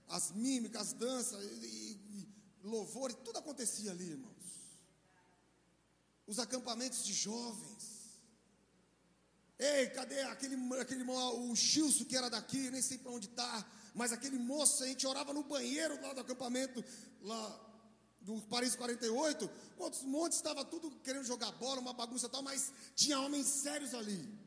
as 0.10 0.32
mímicas, 0.32 0.82
as 0.82 0.94
danças, 0.94 1.42
e, 1.44 1.66
e 1.66 2.30
louvor, 2.64 3.14
tudo 3.14 3.38
acontecia 3.38 3.92
ali, 3.92 4.10
irmãos. 4.10 4.32
Os 6.28 6.40
acampamentos 6.40 7.06
de 7.06 7.14
jovens. 7.14 8.20
Ei, 9.58 9.90
cadê 9.92 10.22
aquele, 10.24 10.56
aquele 10.80 11.04
o 11.04 11.56
Chilson 11.56 12.04
que 12.04 12.18
era 12.18 12.30
daqui, 12.30 12.70
nem 12.70 12.82
sei 12.82 12.98
para 12.98 13.12
onde 13.12 13.28
está, 13.28 13.66
mas 13.94 14.12
aquele 14.12 14.38
moço, 14.38 14.84
a 14.84 14.88
gente 14.88 15.06
orava 15.08 15.34
no 15.34 15.44
banheiro 15.44 16.02
lá 16.02 16.14
do 16.14 16.22
acampamento, 16.22 16.84
lá 17.22 17.68
do 18.22 18.42
Paris 18.44 18.76
48, 18.76 19.50
quantos 19.78 20.04
montes 20.04 20.38
estava 20.38 20.66
tudo 20.66 20.92
querendo 21.04 21.26
jogar 21.26 21.52
bola, 21.54 21.80
uma 21.80 21.94
bagunça 21.94 22.28
tal, 22.28 22.42
mas 22.42 22.72
tinha 22.96 23.20
homens 23.20 23.48
sérios 23.48 23.94
ali. 23.94 24.41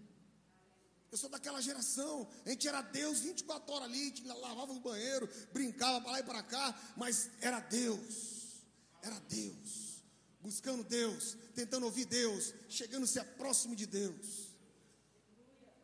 Eu 1.15 1.19
sou 1.19 1.31
daquela 1.31 1.63
geração, 1.63 2.29
a 2.45 2.51
gente 2.51 2.67
era 2.67 2.83
Deus 2.83 3.21
24 3.21 3.73
horas 3.73 3.89
ali, 3.89 4.01
a 4.01 4.05
gente 4.07 4.27
lavava 4.27 4.73
o 4.73 4.81
banheiro, 4.81 5.31
brincava 5.53 6.01
para 6.01 6.11
lá 6.11 6.19
e 6.19 6.25
para 6.25 6.43
cá, 6.43 6.77
mas 6.97 7.31
era 7.41 7.61
Deus, 7.61 8.65
era 9.01 9.17
Deus, 9.29 10.03
buscando 10.41 10.83
Deus, 10.83 11.37
tentando 11.55 11.87
ouvir 11.87 12.07
Deus, 12.07 12.53
chegando-se 12.69 13.21
a 13.21 13.25
próximo 13.25 13.77
de 13.77 13.87
Deus. 13.87 14.49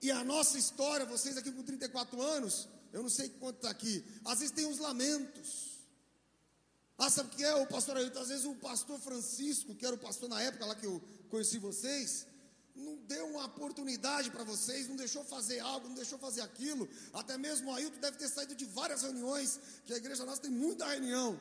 E 0.03 0.11
a 0.11 0.25
nossa 0.25 0.59
história, 0.59 1.07
vocês 1.07 1.37
aqui 1.37 1.53
com 1.53 1.63
34 1.63 2.21
anos, 2.21 2.69
eu 2.93 3.01
não 3.01 3.09
sei 3.09 3.29
quanto 3.29 3.59
está 3.59 3.71
aqui, 3.71 4.05
às 4.25 4.41
vezes 4.41 4.53
tem 4.53 4.67
uns 4.67 4.79
lamentos. 4.79 5.79
Ah, 6.99 7.09
sabe 7.09 7.29
o 7.29 7.37
que 7.37 7.45
é 7.45 7.55
o 7.55 7.69
pastor 7.69 7.97
Ailton? 7.97 8.19
Às 8.19 8.29
vezes 8.31 8.45
o 8.47 8.57
pastor 8.57 8.99
Francisco, 8.99 9.77
que 9.77 9.87
era 9.87 9.95
o 9.95 9.99
pastor 9.99 10.29
na 10.29 10.43
época 10.43 10.67
lá 10.67 10.75
que 10.75 10.87
eu 10.87 11.01
conheci 11.29 11.57
vocês, 11.57 12.27
não 12.81 12.97
deu 12.97 13.27
uma 13.29 13.45
oportunidade 13.47 14.31
para 14.31 14.45
vocês, 14.45 14.89
não 14.89 14.97
deixou 14.97 15.25
fazer 15.25 15.61
algo, 15.61 15.89
não 15.89 15.95
deixou 15.95 16.19
fazer 16.19 16.41
aquilo. 16.41 16.89
Até 17.13 17.37
mesmo 17.39 17.71
o 17.71 17.75
Ailton 17.75 18.01
deve 18.01 18.17
ter 18.17 18.29
saído 18.29 18.55
de 18.55 18.65
várias 18.65 19.03
reuniões, 19.03 19.61
que 19.85 19.93
a 19.93 19.97
igreja 19.97 20.25
nossa 20.25 20.43
tem 20.43 20.51
muita 20.51 20.87
reunião. 20.87 21.39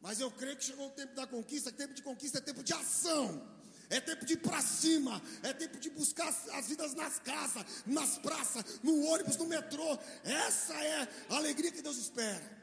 Mas 0.00 0.20
eu 0.20 0.30
creio 0.30 0.56
que 0.56 0.64
chegou 0.64 0.86
o 0.86 0.90
tempo 0.90 1.14
da 1.14 1.26
conquista, 1.26 1.72
tempo 1.72 1.94
de 1.94 2.02
conquista 2.02 2.38
é 2.38 2.40
tempo 2.40 2.62
de 2.62 2.72
ação. 2.72 3.58
É 3.90 4.00
tempo 4.00 4.26
de 4.26 4.34
ir 4.34 4.36
para 4.36 4.60
cima, 4.60 5.22
é 5.42 5.52
tempo 5.54 5.78
de 5.78 5.88
buscar 5.88 6.28
as 6.52 6.68
vidas 6.68 6.92
nas 6.94 7.18
casas, 7.20 7.64
nas 7.86 8.18
praças, 8.18 8.62
no 8.82 9.02
ônibus, 9.06 9.36
no 9.36 9.46
metrô. 9.46 9.98
Essa 10.24 10.74
é 10.74 11.08
a 11.30 11.36
alegria 11.36 11.72
que 11.72 11.80
Deus 11.80 11.96
espera. 11.96 12.58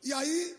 E 0.00 0.12
aí, 0.12 0.56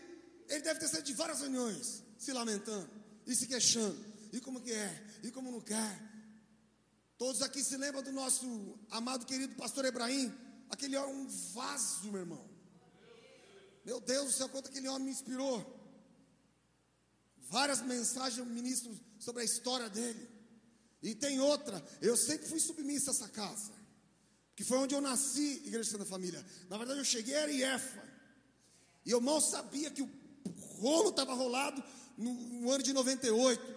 ele 0.48 0.60
deve 0.60 0.80
ter 0.80 0.88
saído 0.88 1.06
de 1.06 1.14
várias 1.14 1.40
reuniões, 1.40 2.02
se 2.18 2.30
lamentando 2.32 2.90
e 3.26 3.34
se 3.34 3.46
queixando. 3.46 4.04
E 4.32 4.40
como 4.40 4.60
que 4.60 4.72
é? 4.72 5.04
E 5.24 5.30
como 5.30 5.50
não 5.50 5.60
quer? 5.60 6.02
Todos 7.16 7.40
aqui 7.40 7.64
se 7.64 7.78
lembram 7.78 8.02
do 8.02 8.12
nosso 8.12 8.78
amado 8.90 9.24
querido 9.24 9.54
pastor 9.54 9.86
Ebrahim? 9.86 10.30
Aquele 10.68 10.98
homem, 10.98 11.14
um 11.14 11.28
vaso, 11.54 12.12
meu 12.12 12.20
irmão. 12.20 12.50
Meu 13.86 14.00
Deus 14.00 14.26
do 14.26 14.32
céu, 14.32 14.50
quanto 14.50 14.68
aquele 14.68 14.86
homem 14.86 15.04
me 15.04 15.10
inspirou. 15.10 15.64
Várias 17.48 17.80
mensagens 17.80 18.38
eu 18.38 18.44
ministro 18.44 18.94
sobre 19.18 19.40
a 19.40 19.44
história 19.46 19.88
dele. 19.88 20.28
E 21.02 21.14
tem 21.14 21.40
outra, 21.40 21.82
eu 22.02 22.16
sempre 22.18 22.46
fui 22.46 22.60
submissa 22.60 23.10
a 23.10 23.14
essa 23.14 23.28
casa. 23.28 23.72
Que 24.54 24.62
foi 24.62 24.76
onde 24.76 24.94
eu 24.94 25.00
nasci, 25.00 25.62
Igreja 25.64 25.96
da 25.96 26.04
Família. 26.04 26.44
Na 26.68 26.76
verdade, 26.76 27.00
eu 27.00 27.04
cheguei 27.04 27.34
a 27.34 27.46
Iefa. 27.46 28.02
E 29.06 29.10
eu 29.10 29.22
mal 29.22 29.40
sabia 29.40 29.90
que 29.90 30.02
o 30.02 30.10
rolo 30.80 31.10
estava 31.10 31.32
rolado 31.32 31.82
no, 32.16 32.34
no, 32.34 32.70
ano 32.70 32.82
de 32.82 32.92
98. 32.92 33.73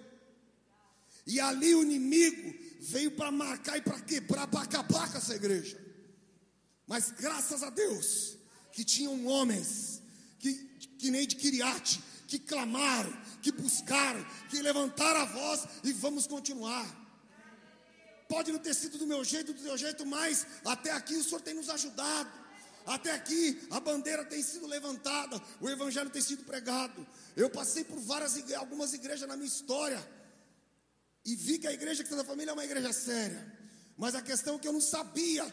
E 1.27 1.41
ali 1.41 1.75
o 1.75 1.83
inimigo 1.83 2.57
veio 2.79 3.11
para 3.11 3.29
marcar 3.29 3.77
e 3.77 3.81
para 3.81 3.99
quebrar, 3.99 4.47
para 4.47 4.61
acabar 4.61 5.11
com 5.11 5.17
essa 5.17 5.35
igreja. 5.35 5.77
Mas 6.87 7.11
graças 7.11 7.61
a 7.61 7.69
Deus 7.69 8.37
que 8.71 8.85
tinham 8.85 9.25
homens 9.25 10.01
que, 10.39 10.53
que 10.97 11.11
nem 11.11 11.27
de 11.27 11.35
Kiriate, 11.35 12.01
que 12.27 12.39
clamaram, 12.39 13.11
que 13.41 13.51
buscaram, 13.51 14.25
que 14.49 14.61
levantaram 14.61 15.19
a 15.19 15.25
voz 15.25 15.67
e 15.83 15.91
vamos 15.91 16.25
continuar. 16.27 16.87
Pode 18.29 18.53
não 18.53 18.59
ter 18.59 18.73
sido 18.73 18.97
do 18.97 19.05
meu 19.05 19.23
jeito, 19.23 19.53
do 19.53 19.61
teu 19.61 19.77
jeito, 19.77 20.05
mas 20.05 20.47
até 20.63 20.91
aqui 20.91 21.15
o 21.15 21.23
Senhor 21.23 21.41
tem 21.41 21.53
nos 21.53 21.69
ajudado. 21.69 22.47
Até 22.85 23.11
aqui 23.11 23.67
a 23.69 23.81
bandeira 23.81 24.23
tem 24.23 24.41
sido 24.41 24.65
levantada, 24.65 25.41
o 25.59 25.69
evangelho 25.69 26.09
tem 26.09 26.21
sido 26.21 26.45
pregado. 26.45 27.05
Eu 27.35 27.49
passei 27.49 27.83
por 27.83 27.99
várias 27.99 28.37
algumas 28.53 28.93
igrejas 28.93 29.27
na 29.27 29.35
minha 29.35 29.47
história 29.47 30.01
e 31.27 31.35
vi 31.35 31.59
que 31.59 31.67
a 31.67 31.73
igreja 31.73 32.03
que 32.03 32.09
está 32.09 32.15
na 32.15 32.23
família 32.23 32.51
é 32.51 32.53
uma 32.53 32.63
igreja 32.63 32.93
séria. 32.93 33.45
Mas 33.97 34.15
a 34.15 34.21
questão 34.21 34.55
é 34.55 34.59
que 34.59 34.67
eu 34.67 34.71
não 34.71 34.79
sabia 34.79 35.45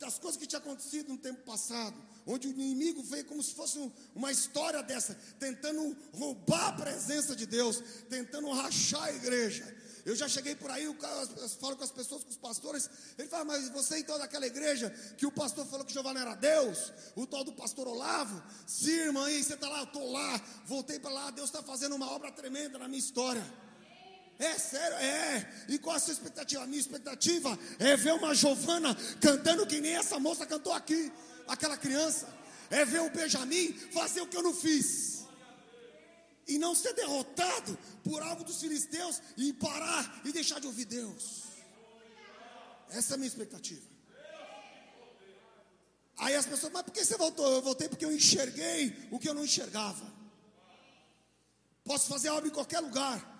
das 0.00 0.18
coisas 0.18 0.36
que 0.36 0.48
tinha 0.48 0.58
acontecido 0.58 1.10
no 1.10 1.16
tempo 1.16 1.42
passado, 1.42 1.96
onde 2.26 2.48
o 2.48 2.50
inimigo 2.50 3.04
veio 3.04 3.24
como 3.26 3.40
se 3.40 3.54
fosse 3.54 3.78
uma 4.16 4.32
história 4.32 4.82
dessa, 4.82 5.14
tentando 5.38 5.96
roubar 6.12 6.70
a 6.70 6.72
presença 6.72 7.36
de 7.36 7.46
Deus, 7.46 7.80
tentando 8.10 8.50
rachar 8.50 9.04
a 9.04 9.12
igreja. 9.12 9.64
Eu 10.04 10.16
já 10.16 10.28
cheguei 10.28 10.56
por 10.56 10.68
aí, 10.72 10.82
eu 10.82 10.96
falo 11.60 11.76
com 11.76 11.84
as 11.84 11.92
pessoas, 11.92 12.24
com 12.24 12.30
os 12.30 12.36
pastores. 12.36 12.90
Ele 13.16 13.28
fala, 13.28 13.44
mas 13.44 13.68
você 13.68 13.98
então 13.98 14.18
daquela 14.18 14.44
igreja 14.44 14.90
que 15.16 15.24
o 15.24 15.30
pastor 15.30 15.64
falou 15.66 15.86
que 15.86 15.94
não 15.94 16.18
era 16.18 16.34
Deus, 16.34 16.92
o 17.14 17.24
tal 17.28 17.44
do 17.44 17.52
pastor 17.52 17.86
Olavo? 17.86 18.42
Sim, 18.66 18.90
irmã, 18.90 19.26
aí 19.26 19.40
você 19.40 19.54
está 19.54 19.68
lá, 19.68 19.78
eu 19.78 19.84
estou 19.84 20.10
lá, 20.10 20.42
voltei 20.66 20.98
para 20.98 21.12
lá, 21.12 21.30
Deus 21.30 21.48
está 21.48 21.62
fazendo 21.62 21.94
uma 21.94 22.10
obra 22.10 22.32
tremenda 22.32 22.76
na 22.76 22.88
minha 22.88 22.98
história. 22.98 23.61
É 24.38 24.58
sério, 24.58 24.96
é. 24.96 25.64
E 25.68 25.78
qual 25.78 25.96
a 25.96 25.98
sua 26.00 26.12
expectativa? 26.12 26.62
A 26.62 26.66
minha 26.66 26.80
expectativa 26.80 27.58
é 27.78 27.96
ver 27.96 28.12
uma 28.12 28.34
Giovana 28.34 28.96
cantando 29.20 29.66
que 29.66 29.80
nem 29.80 29.94
essa 29.94 30.18
moça 30.18 30.44
cantou 30.46 30.72
aqui, 30.72 31.12
aquela 31.46 31.76
criança. 31.76 32.28
É 32.70 32.84
ver 32.84 33.02
o 33.02 33.10
Benjamin 33.10 33.72
fazer 33.92 34.20
o 34.22 34.26
que 34.26 34.36
eu 34.36 34.42
não 34.42 34.54
fiz 34.54 35.22
e 36.46 36.58
não 36.58 36.74
ser 36.74 36.92
derrotado 36.94 37.78
por 38.02 38.22
algo 38.22 38.44
dos 38.44 38.60
filisteus 38.60 39.20
e 39.36 39.52
parar 39.52 40.22
e 40.24 40.32
deixar 40.32 40.60
de 40.60 40.66
ouvir 40.66 40.86
Deus. 40.86 41.42
Essa 42.90 43.12
é 43.12 43.14
a 43.14 43.18
minha 43.18 43.28
expectativa. 43.28 43.92
Aí 46.18 46.34
as 46.34 46.46
pessoas, 46.46 46.72
mas 46.72 46.82
por 46.82 46.92
que 46.92 47.04
você 47.04 47.16
voltou? 47.16 47.50
Eu 47.52 47.62
voltei 47.62 47.88
porque 47.88 48.04
eu 48.04 48.12
enxerguei 48.12 49.08
o 49.10 49.18
que 49.18 49.28
eu 49.28 49.34
não 49.34 49.44
enxergava. 49.44 50.12
Posso 51.84 52.08
fazer 52.08 52.28
obra 52.30 52.48
em 52.48 52.52
qualquer 52.52 52.80
lugar. 52.80 53.31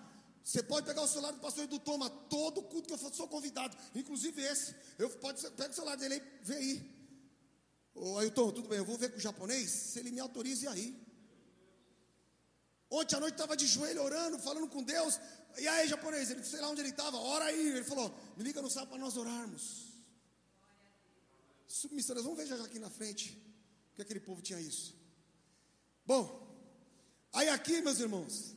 Você 0.45 0.63
pode 0.63 0.87
pegar 0.87 1.03
o 1.03 1.09
celular 1.09 1.33
do 1.33 1.41
pastor 1.41 1.65
Edu 1.65 1.79
Toma, 1.79 2.11
todo 2.11 2.63
culto 2.63 2.89
que 2.89 2.95
eu 2.95 3.13
sou 3.13 3.29
convidado, 3.29 3.77
inclusive 3.95 4.43
esse. 4.43 4.75
Eu 4.99 5.09
pode 5.11 5.41
pega 5.51 5.71
o 5.71 5.75
celular 5.75 5.97
dele 5.97 6.17
e 6.17 6.45
vê 6.45 6.57
aí. 6.57 7.03
Ô 7.95 8.19
Ailton, 8.19 8.51
tudo 8.53 8.69
bem, 8.69 8.79
eu 8.79 8.85
vou 8.85 8.99
ver 8.99 9.11
com 9.11 9.19
o 9.19 9.21
japonês, 9.21 9.71
se 9.71 9.99
ele 9.99 10.11
me 10.11 10.21
autoriza 10.21 10.71
aí. 10.71 11.01
Ontem 12.91 13.17
à 13.17 13.21
noite 13.21 13.35
estava 13.35 13.57
de 13.57 13.67
joelho 13.67 14.03
orando, 14.03 14.39
falando 14.39 14.69
com 14.69 14.83
Deus. 14.83 15.19
E 15.59 15.67
aí, 15.67 15.89
japonês, 15.89 16.31
ele 16.31 16.45
sei 16.45 16.61
lá 16.61 16.69
onde 16.69 16.83
ele 16.83 16.91
estava, 16.91 17.17
ora 17.17 17.47
aí. 17.47 17.69
Ele 17.69 17.85
falou: 17.85 18.15
me 18.37 18.45
liga 18.45 18.61
no 18.61 18.69
sábado 18.69 18.91
para 18.91 18.99
nós 18.99 19.17
orarmos. 19.17 19.93
Submissões, 21.67 22.23
vamos 22.23 22.37
ver 22.37 22.47
já 22.47 22.63
aqui 22.63 22.79
na 22.79 22.91
frente. 22.91 23.41
Que 23.95 24.03
aquele 24.03 24.21
povo 24.21 24.43
tinha 24.43 24.61
isso. 24.61 24.95
Bom, 26.05 26.23
aí 27.33 27.49
aqui, 27.49 27.81
meus 27.81 27.99
irmãos, 27.99 28.55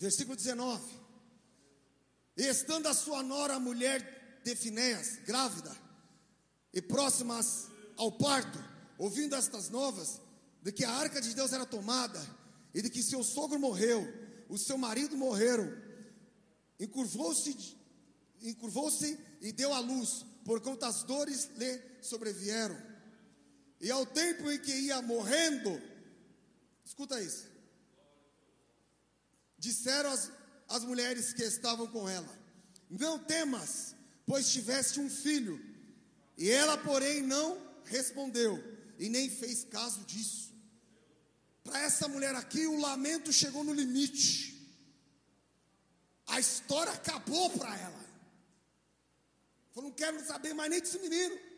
versículo 0.00 0.34
19. 0.34 0.82
Estando 2.34 2.88
a 2.88 2.94
sua 2.94 3.22
nora, 3.22 3.56
a 3.56 3.60
mulher 3.60 4.40
de 4.42 4.56
Finéas, 4.56 5.16
grávida, 5.26 5.76
e 6.72 6.80
próximas 6.80 7.68
ao 7.96 8.10
parto, 8.10 8.58
ouvindo 8.96 9.36
estas 9.36 9.68
novas, 9.68 10.20
de 10.62 10.72
que 10.72 10.84
a 10.84 10.90
arca 10.90 11.20
de 11.20 11.34
Deus 11.34 11.52
era 11.52 11.66
tomada, 11.66 12.18
e 12.72 12.80
de 12.80 12.88
que 12.88 13.02
seu 13.02 13.22
sogro 13.22 13.58
morreu, 13.58 14.06
o 14.48 14.56
seu 14.56 14.78
marido 14.78 15.16
morreram, 15.16 15.70
encurvou-se 16.78 17.78
encurvou-se 18.42 19.18
e 19.42 19.52
deu 19.52 19.74
à 19.74 19.80
luz, 19.80 20.24
por 20.46 20.62
quantas 20.62 21.02
dores 21.02 21.50
lhe 21.58 21.78
sobrevieram. 22.00 22.80
E 23.78 23.90
ao 23.90 24.06
tempo 24.06 24.50
em 24.50 24.58
que 24.58 24.72
ia 24.72 25.02
morrendo, 25.02 25.78
escuta 26.82 27.20
isso, 27.20 27.49
disseram 29.60 30.10
as, 30.10 30.32
as 30.68 30.82
mulheres 30.82 31.32
que 31.32 31.42
estavam 31.42 31.86
com 31.86 32.08
ela: 32.08 32.38
Não 32.88 33.18
temas, 33.18 33.94
pois 34.26 34.50
tiveste 34.50 34.98
um 34.98 35.08
filho. 35.08 35.64
E 36.36 36.50
ela, 36.50 36.78
porém, 36.78 37.22
não 37.22 37.60
respondeu 37.84 38.58
e 38.98 39.08
nem 39.08 39.28
fez 39.28 39.62
caso 39.64 40.00
disso. 40.04 40.52
Para 41.62 41.80
essa 41.82 42.08
mulher 42.08 42.34
aqui, 42.34 42.66
o 42.66 42.80
lamento 42.80 43.32
chegou 43.32 43.62
no 43.62 43.74
limite. 43.74 44.58
A 46.26 46.40
história 46.40 46.92
acabou 46.92 47.50
para 47.50 47.76
ela. 47.78 48.00
Falou: 49.72 49.90
Não 49.90 49.96
quero 49.96 50.24
saber 50.26 50.54
mais 50.54 50.70
nem 50.70 50.80
desse 50.80 50.98
menino. 50.98 51.49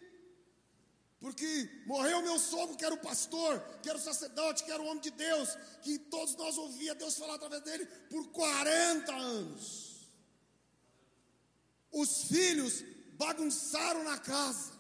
Porque 1.23 1.71
morreu 1.87 2.21
meu 2.21 2.37
sogro, 2.37 2.77
que 2.77 2.85
era 2.85 2.97
o 2.97 2.99
pastor, 2.99 3.61
que 3.81 3.89
era 3.89 3.97
o 3.97 4.03
sacerdote, 4.03 4.65
que 4.65 4.73
era 4.73 4.83
o 4.83 4.87
homem 4.87 5.01
de 5.01 5.13
Deus, 5.13 5.57
que 5.81 5.97
todos 5.97 6.35
nós 6.35 6.59
ouvia 6.59 6.97
Deus 6.97 7.17
falar 7.17 7.37
através 7.37 7.63
dele 7.63 7.87
por 8.11 8.27
40 8.33 9.13
anos. 9.15 10.11
Os 11.93 12.25
filhos 12.25 12.85
bagunçaram 13.13 14.03
na 14.03 14.19
casa. 14.19 14.73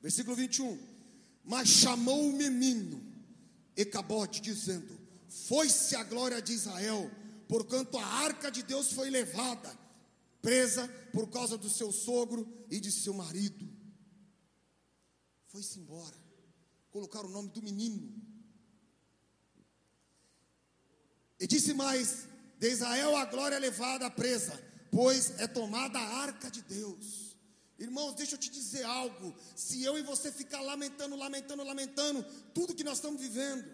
Versículo 0.00 0.36
21. 0.36 0.78
Mas 1.44 1.68
chamou 1.68 2.28
o 2.28 2.32
menino 2.32 3.04
Ecabote, 3.76 4.40
dizendo: 4.40 4.96
Foi-se 5.48 5.96
a 5.96 6.04
glória 6.04 6.40
de 6.40 6.52
Israel, 6.52 7.10
porquanto 7.48 7.98
a 7.98 8.06
arca 8.06 8.52
de 8.52 8.62
Deus 8.62 8.92
foi 8.92 9.10
levada, 9.10 9.76
presa 10.40 10.86
por 11.12 11.28
causa 11.28 11.58
do 11.58 11.68
seu 11.68 11.90
sogro 11.90 12.46
e 12.70 12.78
de 12.78 12.92
seu 12.92 13.12
marido 13.12 13.81
foi-se 15.52 15.78
embora. 15.78 16.16
Colocaram 16.90 17.28
o 17.28 17.32
nome 17.32 17.50
do 17.50 17.62
menino. 17.62 18.10
E 21.38 21.46
disse 21.46 21.74
mais: 21.74 22.26
De 22.58 22.70
Israel 22.70 23.14
a 23.16 23.26
glória 23.26 23.56
é 23.56 23.58
levada 23.58 24.10
presa, 24.10 24.58
pois 24.90 25.38
é 25.38 25.46
tomada 25.46 25.98
a 25.98 26.16
arca 26.22 26.50
de 26.50 26.62
Deus. 26.62 27.36
Irmãos, 27.78 28.14
deixa 28.14 28.34
eu 28.34 28.38
te 28.38 28.50
dizer 28.50 28.84
algo. 28.84 29.34
Se 29.54 29.82
eu 29.82 29.98
e 29.98 30.02
você 30.02 30.32
ficar 30.32 30.60
lamentando, 30.62 31.16
lamentando, 31.16 31.62
lamentando, 31.64 32.24
tudo 32.54 32.74
que 32.74 32.84
nós 32.84 32.98
estamos 32.98 33.20
vivendo, 33.20 33.64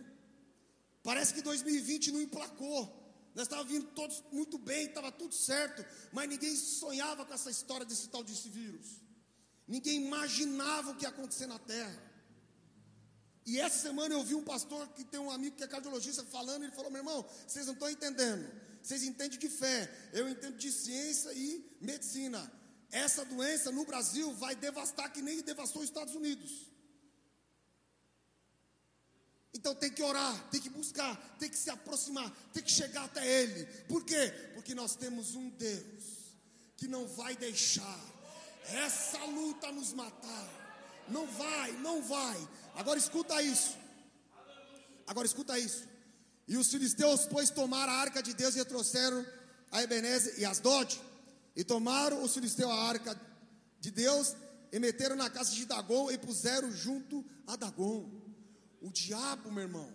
parece 1.03 1.33
que 1.33 1.43
2020 1.43 2.13
não 2.13 2.21
emplacou. 2.21 2.97
Nós 3.35 3.45
estávamos 3.45 3.71
vindo 3.71 3.87
todos 3.91 4.25
muito 4.33 4.59
bem, 4.59 4.87
estava 4.87 5.13
tudo 5.13 5.35
certo, 5.35 5.85
mas 6.11 6.29
ninguém 6.29 6.57
sonhava 6.57 7.25
com 7.25 7.35
essa 7.35 7.51
história 7.51 7.87
desse 7.87 8.09
tal 8.09 8.25
desse 8.25 8.49
vírus. 8.49 9.08
Ninguém 9.69 10.03
imaginava 10.07 10.91
o 10.91 10.97
que 10.97 11.05
ia 11.05 11.11
acontecer 11.11 11.47
na 11.47 11.59
terra. 11.59 12.03
E 13.45 13.61
essa 13.61 13.79
semana 13.79 14.15
eu 14.15 14.25
vi 14.25 14.35
um 14.35 14.43
pastor 14.43 14.89
que 14.89 15.05
tem 15.05 15.21
um 15.21 15.31
amigo 15.31 15.57
que 15.57 15.65
é 15.65 15.69
cardiologista 15.69 16.25
falando, 16.25 16.65
ele 16.65 16.73
falou: 16.73 16.91
meu 16.91 17.01
irmão, 17.01 17.25
vocês 17.47 17.67
não 17.67 17.75
estão 17.75 17.91
entendendo. 17.91 18.51
Vocês 18.83 19.03
entendem 19.03 19.39
de 19.39 19.49
fé, 19.49 19.91
eu 20.13 20.29
entendo 20.29 20.57
de 20.57 20.73
ciência 20.73 21.33
e 21.35 21.65
medicina. 21.81 22.51
Essa 22.91 23.25
doença 23.25 23.71
no 23.71 23.85
Brasil 23.85 24.33
vai 24.35 24.55
devastar 24.57 25.13
que 25.13 25.21
nem 25.21 25.43
devastou 25.43 25.83
os 25.83 25.89
Estados 25.89 26.15
Unidos. 26.15 26.67
Então 29.53 29.75
tem 29.75 29.91
que 29.91 30.03
orar, 30.03 30.49
tem 30.51 30.61
que 30.61 30.71
buscar, 30.71 31.17
tem 31.39 31.51
que 31.51 31.57
se 31.57 31.69
aproximar, 31.69 32.31
tem 32.53 32.63
que 32.63 32.71
chegar 32.71 33.05
até 33.05 33.27
Ele. 33.27 33.67
Por 33.85 34.05
quê? 34.05 34.33
Porque 34.55 34.75
nós 34.75 34.95
temos 34.95 35.35
um 35.35 35.51
Deus 35.51 36.05
que 36.77 36.87
não 36.87 37.07
vai 37.09 37.37
deixar 37.37 38.18
essa 38.73 39.25
luta 39.25 39.73
nos 39.73 39.93
matar. 39.93 40.49
Não 41.09 41.27
vai, 41.27 41.73
não 41.73 42.03
vai. 42.03 42.49
Agora 42.75 42.99
escuta 42.99 43.43
isso. 43.43 43.77
Agora 45.07 45.27
escuta 45.27 45.59
isso. 45.59 45.87
E 46.47 46.57
os 46.57 46.71
filisteus, 46.71 47.27
pois, 47.27 47.51
tomaram 47.51 47.93
a 47.93 47.97
arca 47.97 48.23
de 48.23 48.35
Deus 48.35 48.57
e 48.57 48.65
trouxeram 48.65 49.25
a 49.71 49.83
Ebenezer 49.83 50.39
e 50.39 50.45
Asdod. 50.45 51.01
E 51.57 51.65
tomaram 51.65 52.23
os 52.23 52.35
filisteus 52.35 52.71
a 52.71 52.75
arca 52.75 53.21
de 53.81 53.91
Deus 53.91 54.35
e 54.71 54.79
meteram 54.79 55.17
na 55.17 55.31
casa 55.31 55.53
de 55.53 55.65
Dagon 55.65 56.11
e 56.11 56.19
puseram 56.19 56.71
junto 56.71 57.25
a 57.47 57.57
Dagon. 57.57 58.09
O 58.81 58.91
diabo, 58.91 59.51
meu 59.51 59.65
irmão, 59.65 59.93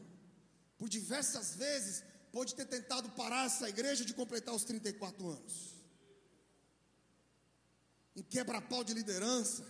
por 0.77 0.89
diversas 0.89 1.55
vezes, 1.55 2.03
pode 2.31 2.55
ter 2.55 2.65
tentado 2.65 3.09
parar 3.11 3.45
essa 3.45 3.69
igreja 3.69 4.03
de 4.03 4.13
completar 4.13 4.53
os 4.53 4.63
34 4.63 5.29
anos 5.29 5.72
em 8.15 8.23
quebra-pau 8.23 8.83
de 8.83 8.93
liderança, 8.93 9.65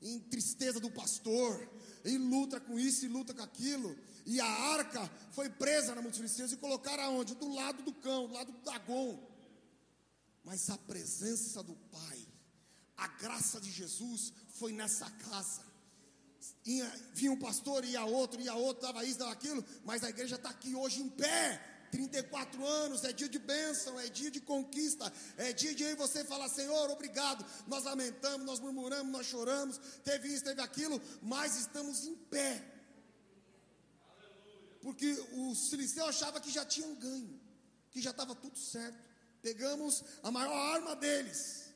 em 0.00 0.20
tristeza 0.20 0.78
do 0.78 0.90
pastor, 0.90 1.68
em 2.04 2.18
luta 2.18 2.60
com 2.60 2.78
isso 2.78 3.04
e 3.04 3.08
luta 3.08 3.34
com 3.34 3.42
aquilo. 3.42 3.96
E 4.26 4.40
a 4.40 4.46
arca 4.46 5.10
foi 5.32 5.48
presa 5.48 5.94
na 5.94 6.02
multifilisteus 6.02 6.52
e 6.52 6.56
colocaram 6.56 7.04
aonde? 7.04 7.34
Do 7.34 7.52
lado 7.52 7.82
do 7.82 7.92
cão, 7.92 8.28
do 8.28 8.34
lado 8.34 8.52
do 8.52 8.58
Dagon. 8.62 9.18
Mas 10.44 10.68
a 10.70 10.78
presença 10.78 11.62
do 11.62 11.74
Pai, 11.74 12.26
a 12.96 13.08
graça 13.08 13.60
de 13.60 13.70
Jesus 13.70 14.32
foi 14.50 14.72
nessa 14.72 15.10
casa. 15.10 15.62
Vinha 17.14 17.32
um 17.32 17.38
pastor, 17.38 17.84
ia 17.84 18.04
outro, 18.04 18.40
ia 18.40 18.54
outro, 18.54 18.82
dava 18.82 19.04
isso, 19.04 19.18
dava 19.18 19.32
aquilo, 19.32 19.64
mas 19.84 20.04
a 20.04 20.10
igreja 20.10 20.36
está 20.36 20.50
aqui 20.50 20.74
hoje 20.74 21.00
em 21.00 21.08
pé, 21.08 21.77
34 21.90 22.66
anos, 22.66 23.04
é 23.04 23.12
dia 23.12 23.28
de 23.28 23.38
bênção, 23.38 23.98
é 23.98 24.08
dia 24.08 24.30
de 24.30 24.40
conquista, 24.40 25.12
é 25.36 25.52
dia 25.52 25.74
de 25.74 25.94
você 25.94 26.24
falar, 26.24 26.48
Senhor, 26.48 26.90
obrigado. 26.90 27.44
Nós 27.66 27.84
lamentamos, 27.84 28.46
nós 28.46 28.60
murmuramos, 28.60 29.12
nós 29.12 29.26
choramos, 29.26 29.78
teve 30.04 30.28
isso, 30.28 30.44
teve 30.44 30.60
aquilo, 30.60 31.00
mas 31.22 31.56
estamos 31.56 32.06
em 32.06 32.14
pé. 32.14 32.64
Porque 34.80 35.10
o 35.32 35.54
Siliceu 35.54 36.06
achava 36.06 36.40
que 36.40 36.50
já 36.50 36.64
tinham 36.64 36.94
ganho, 36.94 37.40
que 37.90 38.00
já 38.00 38.10
estava 38.10 38.34
tudo 38.34 38.58
certo. 38.58 38.98
Pegamos 39.42 40.04
a 40.22 40.30
maior 40.30 40.54
arma 40.74 40.96
deles, 40.96 41.66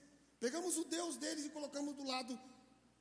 pegamos 0.40 0.76
o 0.76 0.84
Deus 0.84 1.16
deles 1.16 1.44
e 1.44 1.50
colocamos 1.50 1.94
do 1.94 2.04
lado 2.04 2.38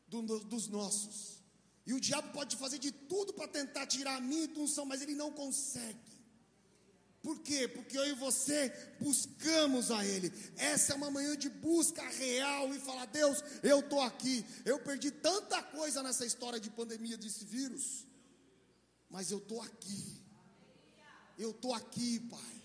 do, 0.07 0.21
do, 0.21 0.39
dos 0.39 0.67
nossos. 0.67 1.41
E 1.85 1.93
o 1.93 1.99
diabo 1.99 2.31
pode 2.31 2.55
fazer 2.57 2.77
de 2.77 2.91
tudo 2.91 3.33
para 3.33 3.47
tentar 3.47 3.87
tirar 3.87 4.17
a 4.17 4.21
minha 4.21 4.47
unção, 4.57 4.85
mas 4.85 5.01
ele 5.01 5.15
não 5.15 5.31
consegue. 5.31 6.10
Por 7.21 7.39
quê? 7.39 7.67
Porque 7.67 7.97
eu 7.97 8.07
e 8.07 8.13
você 8.13 8.69
buscamos 8.99 9.91
a 9.91 10.03
Ele. 10.03 10.33
Essa 10.57 10.93
é 10.93 10.95
uma 10.95 11.11
manhã 11.11 11.37
de 11.37 11.49
busca 11.49 12.01
real 12.01 12.73
e 12.73 12.79
falar: 12.79 13.05
Deus, 13.05 13.43
eu 13.61 13.79
estou 13.79 14.01
aqui. 14.01 14.43
Eu 14.65 14.79
perdi 14.79 15.11
tanta 15.11 15.61
coisa 15.61 16.01
nessa 16.01 16.25
história 16.25 16.59
de 16.59 16.71
pandemia 16.71 17.17
desse 17.17 17.45
vírus, 17.45 18.07
mas 19.09 19.29
eu 19.29 19.37
estou 19.37 19.61
aqui. 19.61 20.19
Eu 21.37 21.51
estou 21.51 21.73
aqui, 21.73 22.19
Pai. 22.21 22.61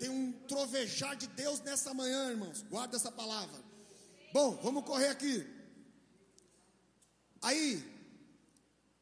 Tem 0.00 0.08
um 0.08 0.32
trovejar 0.46 1.16
de 1.16 1.28
Deus 1.28 1.60
nessa 1.60 1.94
manhã, 1.94 2.30
irmãos. 2.30 2.62
Guarda 2.62 2.96
essa 2.96 3.12
palavra. 3.12 3.62
Bom, 4.32 4.56
vamos 4.62 4.84
correr 4.84 5.08
aqui. 5.08 5.46
Aí, 7.40 7.82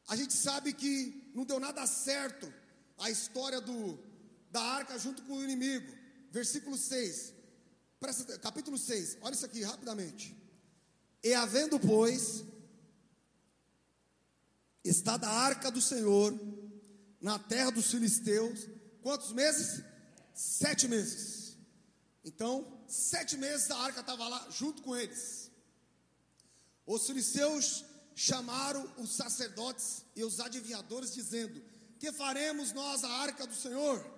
a 0.07 0.15
gente 0.15 0.33
sabe 0.33 0.71
que 0.71 1.31
não 1.33 1.45
deu 1.45 1.59
nada 1.59 1.85
certo 1.85 2.51
a 2.99 3.09
história 3.09 3.59
do 3.59 4.06
da 4.51 4.61
arca 4.61 4.97
junto 4.97 5.21
com 5.23 5.33
o 5.33 5.43
inimigo. 5.43 5.91
Versículo 6.31 6.77
6. 6.77 7.33
Presta, 7.99 8.37
capítulo 8.39 8.77
6. 8.77 9.17
Olha 9.21 9.33
isso 9.33 9.45
aqui 9.45 9.63
rapidamente. 9.63 10.35
E 11.23 11.33
havendo, 11.33 11.79
pois, 11.79 12.43
estado 14.83 15.25
a 15.25 15.29
arca 15.29 15.71
do 15.71 15.81
Senhor 15.81 16.37
na 17.19 17.39
terra 17.39 17.71
dos 17.71 17.89
filisteus, 17.89 18.67
quantos 19.01 19.31
meses? 19.31 19.83
Sete 20.33 20.87
meses. 20.87 21.57
Então, 22.23 22.81
sete 22.87 23.37
meses 23.37 23.71
a 23.71 23.77
arca 23.77 24.01
estava 24.01 24.27
lá 24.27 24.47
junto 24.51 24.81
com 24.83 24.95
eles. 24.95 25.49
Os 26.85 27.05
filisteus 27.05 27.83
chamaram 28.15 28.89
os 28.97 29.15
sacerdotes 29.15 30.03
e 30.15 30.23
os 30.23 30.39
adivinhadores, 30.39 31.13
dizendo: 31.13 31.61
Que 31.99 32.11
faremos 32.11 32.71
nós 32.73 33.03
a 33.03 33.09
arca 33.09 33.45
do 33.45 33.55
Senhor? 33.55 34.16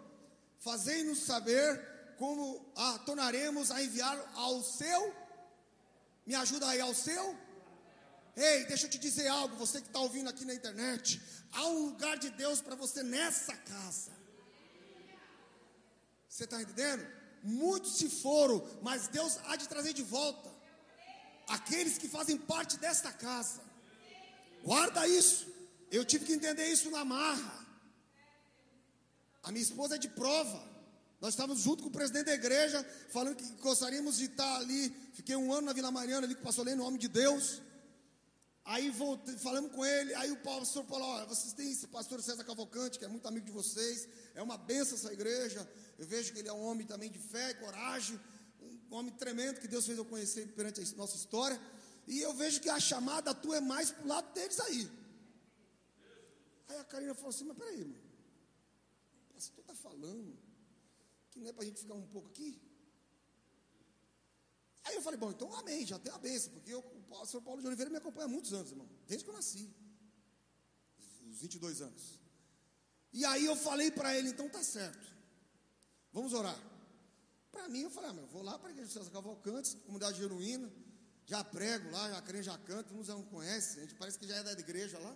Fazei-nos 0.59 1.19
saber 1.19 2.15
como 2.17 2.71
a 2.75 2.99
tornaremos 2.99 3.71
a 3.71 3.81
enviar 3.81 4.17
ao 4.35 4.61
seu. 4.61 5.13
Me 6.25 6.35
ajuda 6.35 6.67
aí 6.67 6.81
ao 6.81 6.93
seu. 6.93 7.37
Ei, 8.35 8.65
deixa 8.65 8.85
eu 8.85 8.89
te 8.89 8.97
dizer 8.97 9.27
algo, 9.27 9.55
você 9.55 9.81
que 9.81 9.87
está 9.87 9.99
ouvindo 9.99 10.29
aqui 10.29 10.45
na 10.45 10.53
internet. 10.53 11.21
Há 11.51 11.65
um 11.65 11.85
lugar 11.87 12.17
de 12.17 12.29
Deus 12.29 12.61
para 12.61 12.75
você 12.75 13.03
nessa 13.03 13.55
casa. 13.55 14.11
Você 16.27 16.43
está 16.43 16.61
entendendo? 16.61 17.05
Muitos 17.41 17.97
se 17.97 18.09
foram, 18.09 18.65
mas 18.81 19.07
Deus 19.07 19.37
há 19.45 19.55
de 19.55 19.67
trazer 19.67 19.93
de 19.93 20.03
volta 20.03 20.49
aqueles 21.47 21.97
que 21.97 22.07
fazem 22.07 22.37
parte 22.37 22.77
desta 22.77 23.11
casa. 23.11 23.61
Guarda 24.63 25.07
isso. 25.07 25.47
Eu 25.91 26.05
tive 26.05 26.25
que 26.25 26.33
entender 26.33 26.67
isso 26.67 26.91
na 26.91 27.03
marra. 27.03 27.58
A 29.43 29.51
minha 29.51 29.63
esposa 29.63 29.95
é 29.95 29.97
de 29.97 30.09
prova. 30.09 30.67
Nós 31.21 31.33
estávamos 31.33 31.61
junto 31.61 31.83
com 31.83 31.89
o 31.89 31.91
presidente 31.91 32.27
da 32.27 32.33
igreja, 32.33 32.83
falando 33.09 33.35
que 33.35 33.45
gostaríamos 33.61 34.17
de 34.17 34.25
estar 34.25 34.57
ali. 34.57 34.89
Fiquei 35.13 35.35
um 35.35 35.51
ano 35.53 35.67
na 35.67 35.73
Vila 35.73 35.91
Mariana 35.91 36.25
ali 36.25 36.35
com 36.35 36.41
o 36.41 36.45
pastor 36.45 36.65
Lê, 36.65 36.75
no 36.75 36.83
nome 36.83 36.97
de 36.97 37.07
Deus. 37.07 37.61
Aí 38.65 38.89
voltei, 38.91 39.35
falamos 39.35 39.71
com 39.71 39.83
ele, 39.83 40.13
aí 40.13 40.31
o 40.31 40.37
pastor 40.37 40.85
falou, 40.85 41.07
olha, 41.07 41.25
vocês 41.25 41.53
têm 41.53 41.71
esse 41.71 41.87
pastor 41.87 42.21
César 42.21 42.43
Cavalcante, 42.43 42.99
que 42.99 43.05
é 43.05 43.07
muito 43.07 43.27
amigo 43.27 43.43
de 43.43 43.51
vocês, 43.51 44.07
é 44.35 44.43
uma 44.43 44.59
benção 44.59 44.95
essa 44.95 45.11
igreja, 45.11 45.67
eu 45.97 46.05
vejo 46.05 46.31
que 46.31 46.37
ele 46.37 46.49
é 46.49 46.53
um 46.53 46.61
homem 46.61 46.85
também 46.85 47.09
de 47.09 47.17
fé, 47.17 47.55
coragem, 47.55 48.19
um 48.91 48.95
homem 48.95 49.11
tremendo 49.13 49.59
que 49.59 49.67
Deus 49.67 49.87
fez 49.87 49.97
eu 49.97 50.05
conhecer 50.05 50.49
perante 50.49 50.81
a 50.81 50.97
nossa 50.97 51.15
história, 51.15 51.59
e 52.05 52.19
eu 52.19 52.31
vejo 52.35 52.61
que 52.61 52.69
a 52.69 52.79
chamada 52.79 53.33
tua 53.33 53.57
é 53.57 53.61
mais 53.61 53.89
pro 53.89 54.07
lado 54.07 54.31
deles 54.33 54.59
aí. 54.59 54.91
Aí 56.67 56.77
a 56.77 56.83
Karina 56.83 57.15
falou 57.15 57.29
assim, 57.29 57.45
mas 57.45 57.57
peraí, 57.57 57.79
irmão, 57.79 57.97
o 57.97 58.08
pastor 59.39 59.59
está 59.61 59.73
falando 59.73 60.37
que 61.31 61.39
não 61.39 61.47
é 61.47 61.53
para 61.53 61.63
a 61.63 61.65
gente 61.65 61.79
ficar 61.79 61.93
um 61.93 62.07
pouco 62.07 62.27
aqui? 62.27 62.61
Aí 64.83 64.95
eu 64.95 65.01
falei, 65.01 65.17
bom, 65.17 65.31
então 65.31 65.53
amém, 65.55 65.85
já 65.85 65.97
tem 65.97 66.11
a 66.11 66.17
benção, 66.17 66.51
porque 66.51 66.73
eu, 66.73 66.79
o 66.79 67.03
pastor 67.03 67.41
Paulo 67.41 67.61
de 67.61 67.67
Oliveira 67.67 67.89
me 67.89 67.97
acompanha 67.97 68.25
há 68.25 68.29
muitos 68.29 68.53
anos, 68.53 68.71
irmão, 68.71 68.89
desde 69.07 69.23
que 69.23 69.29
eu 69.29 69.33
nasci, 69.33 69.73
os 71.29 71.39
22 71.39 71.81
anos. 71.81 72.19
E 73.13 73.23
aí 73.23 73.45
eu 73.45 73.55
falei 73.55 73.91
para 73.91 74.17
ele, 74.17 74.29
então 74.29 74.49
tá 74.49 74.61
certo, 74.61 75.07
vamos 76.11 76.33
orar. 76.33 76.59
Para 77.51 77.69
mim, 77.69 77.81
eu 77.81 77.89
falei, 77.89 78.09
ah, 78.09 78.13
meu, 78.13 78.27
vou 78.27 78.43
lá 78.43 78.57
para 78.59 78.69
a 78.69 78.71
igreja 78.71 78.89
de 78.89 78.93
César 78.93 79.11
Cavalcantes, 79.11 79.73
comunidade 79.85 80.17
genuína, 80.17 80.71
já 81.25 81.43
prego 81.43 81.89
lá, 81.91 82.09
já 82.09 82.21
creio, 82.21 82.43
já 82.43 82.57
canto, 82.57 82.93
não 82.93 83.23
conhecem, 83.23 83.83
a 83.83 83.85
gente 83.85 83.95
parece 83.95 84.19
que 84.19 84.27
já 84.27 84.35
é 84.35 84.43
da 84.43 84.51
igreja 84.51 84.99
lá. 84.99 85.15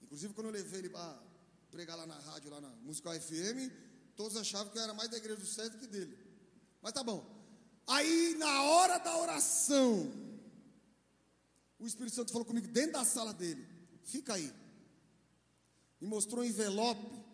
Inclusive, 0.00 0.34
quando 0.34 0.48
eu 0.48 0.52
levei 0.52 0.80
ele 0.80 0.88
para 0.88 1.31
pregar 1.72 1.96
lá 1.96 2.06
na 2.06 2.18
rádio, 2.18 2.50
lá 2.50 2.60
na 2.60 2.68
Musical 2.82 3.18
FM, 3.18 3.72
todos 4.14 4.36
achavam 4.36 4.70
que 4.70 4.78
eu 4.78 4.82
era 4.82 4.92
mais 4.92 5.10
da 5.10 5.16
igreja 5.16 5.40
do 5.40 5.46
César 5.46 5.78
que 5.78 5.86
dele. 5.86 6.16
Mas 6.82 6.92
tá 6.92 7.02
bom. 7.02 7.24
Aí, 7.86 8.36
na 8.38 8.62
hora 8.64 8.98
da 8.98 9.16
oração, 9.16 10.12
o 11.78 11.86
Espírito 11.86 12.14
Santo 12.14 12.30
falou 12.30 12.44
comigo 12.44 12.68
dentro 12.68 12.92
da 12.92 13.04
sala 13.06 13.32
dele: 13.32 13.66
fica 14.04 14.34
aí. 14.34 14.52
Me 15.98 16.06
mostrou 16.06 16.42
um 16.42 16.44
envelope, 16.44 17.24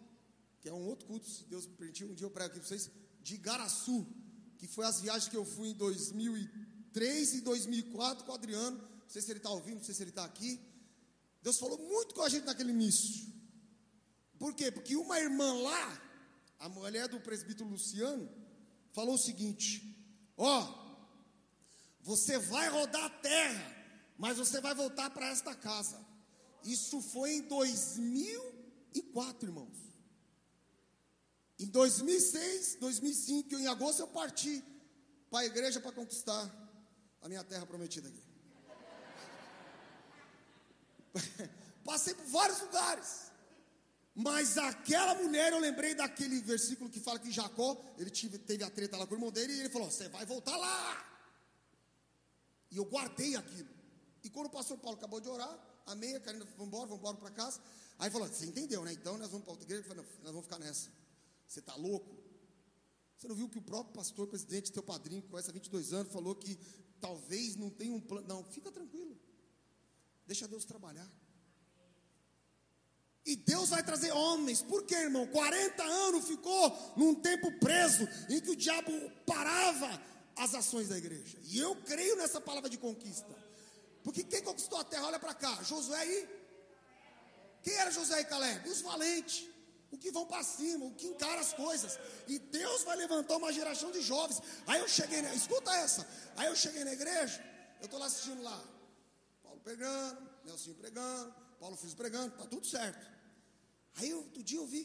que 0.60 0.68
é 0.68 0.72
um 0.72 0.86
outro 0.86 1.08
culto, 1.08 1.28
se 1.28 1.44
Deus 1.44 1.66
me 1.66 1.74
permitiu, 1.74 2.08
um 2.08 2.14
dia 2.14 2.26
eu 2.26 2.30
prego 2.30 2.50
aqui 2.50 2.60
para 2.60 2.68
vocês, 2.68 2.88
de 3.20 3.36
Garaçu, 3.38 4.06
que 4.56 4.68
foi 4.68 4.84
as 4.84 5.00
viagens 5.00 5.28
que 5.28 5.36
eu 5.36 5.44
fui 5.44 5.70
em 5.70 5.74
2003 5.74 7.34
e 7.34 7.40
2004 7.40 8.24
com 8.24 8.30
o 8.30 8.34
Adriano. 8.34 8.78
Não 8.78 9.08
sei 9.08 9.20
se 9.20 9.32
ele 9.32 9.38
está 9.40 9.50
ouvindo, 9.50 9.78
não 9.78 9.84
sei 9.84 9.94
se 9.94 10.02
ele 10.02 10.10
está 10.10 10.24
aqui. 10.24 10.60
Deus 11.42 11.58
falou 11.58 11.78
muito 11.78 12.14
com 12.14 12.22
a 12.22 12.28
gente 12.28 12.44
naquele 12.44 12.70
início. 12.70 13.37
Por 14.38 14.54
quê? 14.54 14.70
Porque 14.70 14.96
uma 14.96 15.18
irmã 15.18 15.52
lá, 15.62 16.02
a 16.58 16.68
mulher 16.68 17.08
do 17.08 17.20
presbítero 17.20 17.68
Luciano, 17.68 18.28
falou 18.92 19.14
o 19.14 19.18
seguinte: 19.18 19.96
Ó, 20.36 20.96
você 22.00 22.38
vai 22.38 22.68
rodar 22.68 23.04
a 23.04 23.10
terra, 23.10 23.76
mas 24.16 24.38
você 24.38 24.60
vai 24.60 24.74
voltar 24.74 25.10
para 25.10 25.28
esta 25.28 25.54
casa. 25.54 26.06
Isso 26.62 27.02
foi 27.02 27.32
em 27.32 27.42
2004, 27.42 29.48
irmãos. 29.48 29.76
Em 31.58 31.66
2006, 31.66 32.76
2005, 32.76 33.54
em 33.56 33.66
agosto 33.66 34.00
eu 34.00 34.08
parti 34.08 34.64
para 35.28 35.40
a 35.40 35.46
igreja 35.46 35.80
para 35.80 35.92
conquistar 35.92 36.48
a 37.20 37.28
minha 37.28 37.42
terra 37.42 37.66
prometida 37.66 38.08
aqui. 38.08 38.22
Passei 41.84 42.14
por 42.14 42.26
vários 42.26 42.60
lugares. 42.60 43.27
Mas 44.20 44.58
aquela 44.58 45.14
mulher, 45.14 45.52
eu 45.52 45.60
lembrei 45.60 45.94
daquele 45.94 46.40
versículo 46.40 46.90
que 46.90 46.98
fala 46.98 47.20
que 47.20 47.30
Jacó, 47.30 47.80
ele 47.96 48.10
teve 48.10 48.64
a 48.64 48.68
treta 48.68 48.96
lá 48.96 49.06
com 49.06 49.14
o 49.14 49.16
irmão 49.16 49.30
dele, 49.30 49.52
e 49.52 49.60
ele 49.60 49.68
falou: 49.68 49.88
Você 49.88 50.08
vai 50.08 50.26
voltar 50.26 50.56
lá. 50.56 51.22
E 52.68 52.78
eu 52.78 52.84
guardei 52.84 53.36
aquilo. 53.36 53.68
E 54.24 54.28
quando 54.28 54.46
o 54.46 54.50
pastor 54.50 54.76
Paulo 54.78 54.98
acabou 54.98 55.20
de 55.20 55.28
orar, 55.28 55.56
amém, 55.86 56.16
a 56.16 56.20
Karina, 56.20 56.44
vamos 56.56 56.66
embora, 56.66 56.86
vamos 56.86 56.98
embora 56.98 57.16
para 57.16 57.30
casa. 57.30 57.60
Aí 57.96 58.10
falou: 58.10 58.26
Você 58.26 58.46
entendeu, 58.46 58.84
né? 58.84 58.92
Então 58.92 59.16
nós 59.16 59.30
vamos 59.30 59.44
para 59.44 59.52
outra 59.52 59.64
igreja. 59.64 59.84
Falei: 59.84 60.04
nós 60.24 60.32
vamos 60.32 60.46
ficar 60.46 60.58
nessa. 60.58 60.90
Você 61.46 61.60
está 61.60 61.76
louco? 61.76 62.20
Você 63.16 63.28
não 63.28 63.36
viu 63.36 63.48
que 63.48 63.58
o 63.58 63.62
próprio 63.62 63.94
pastor, 63.94 64.26
presidente, 64.26 64.72
teu 64.72 64.82
padrinho, 64.82 65.22
conhece 65.22 65.48
há 65.48 65.52
22 65.52 65.92
anos, 65.92 66.12
falou 66.12 66.34
que 66.34 66.58
talvez 67.00 67.54
não 67.54 67.70
tenha 67.70 67.94
um 67.94 68.00
plano. 68.00 68.26
Não, 68.26 68.42
fica 68.42 68.72
tranquilo. 68.72 69.16
Deixa 70.26 70.48
Deus 70.48 70.64
trabalhar. 70.64 71.08
E 73.28 73.36
Deus 73.36 73.68
vai 73.68 73.82
trazer 73.82 74.10
homens. 74.10 74.62
Por 74.62 74.84
quê, 74.84 74.94
irmão? 74.94 75.26
40 75.26 75.82
anos 75.82 76.26
ficou 76.26 76.94
num 76.96 77.14
tempo 77.14 77.52
preso 77.60 78.08
em 78.26 78.40
que 78.40 78.52
o 78.52 78.56
diabo 78.56 78.90
parava 79.26 80.02
as 80.34 80.54
ações 80.54 80.88
da 80.88 80.96
igreja. 80.96 81.36
E 81.42 81.58
eu 81.58 81.76
creio 81.82 82.16
nessa 82.16 82.40
palavra 82.40 82.70
de 82.70 82.78
conquista. 82.78 83.36
Porque 84.02 84.24
quem 84.24 84.42
conquistou 84.42 84.78
a 84.78 84.84
terra, 84.84 85.08
olha 85.08 85.18
para 85.18 85.34
cá, 85.34 85.62
Josué 85.62 86.06
e 86.06 86.26
quem 87.62 87.74
era 87.74 87.90
Josué 87.90 88.22
e 88.22 88.24
Caleb? 88.24 88.66
Os 88.66 88.80
valentes, 88.80 89.46
o 89.90 89.98
que 89.98 90.10
vão 90.10 90.24
para 90.24 90.42
cima, 90.42 90.86
o 90.86 90.94
que 90.94 91.08
encara 91.08 91.38
as 91.38 91.52
coisas. 91.52 91.98
E 92.26 92.38
Deus 92.38 92.82
vai 92.84 92.96
levantar 92.96 93.36
uma 93.36 93.52
geração 93.52 93.92
de 93.92 94.00
jovens. 94.00 94.40
Aí 94.66 94.80
eu 94.80 94.88
cheguei, 94.88 95.20
na, 95.20 95.34
escuta 95.34 95.70
essa. 95.74 96.08
Aí 96.34 96.46
eu 96.46 96.56
cheguei 96.56 96.82
na 96.82 96.94
igreja, 96.94 97.44
eu 97.80 97.84
estou 97.84 98.00
lá 98.00 98.06
assistindo 98.06 98.42
lá. 98.42 98.58
Paulo 99.42 99.60
pregando, 99.60 100.30
Nelson 100.46 100.72
pregando, 100.72 101.34
Paulo 101.60 101.76
Filhos 101.76 101.94
pregando, 101.94 102.34
tá 102.38 102.46
tudo 102.46 102.66
certo. 102.66 103.17
Aí 103.98 104.12
outro 104.14 104.42
dia 104.42 104.58
eu 104.58 104.66
vi, 104.66 104.82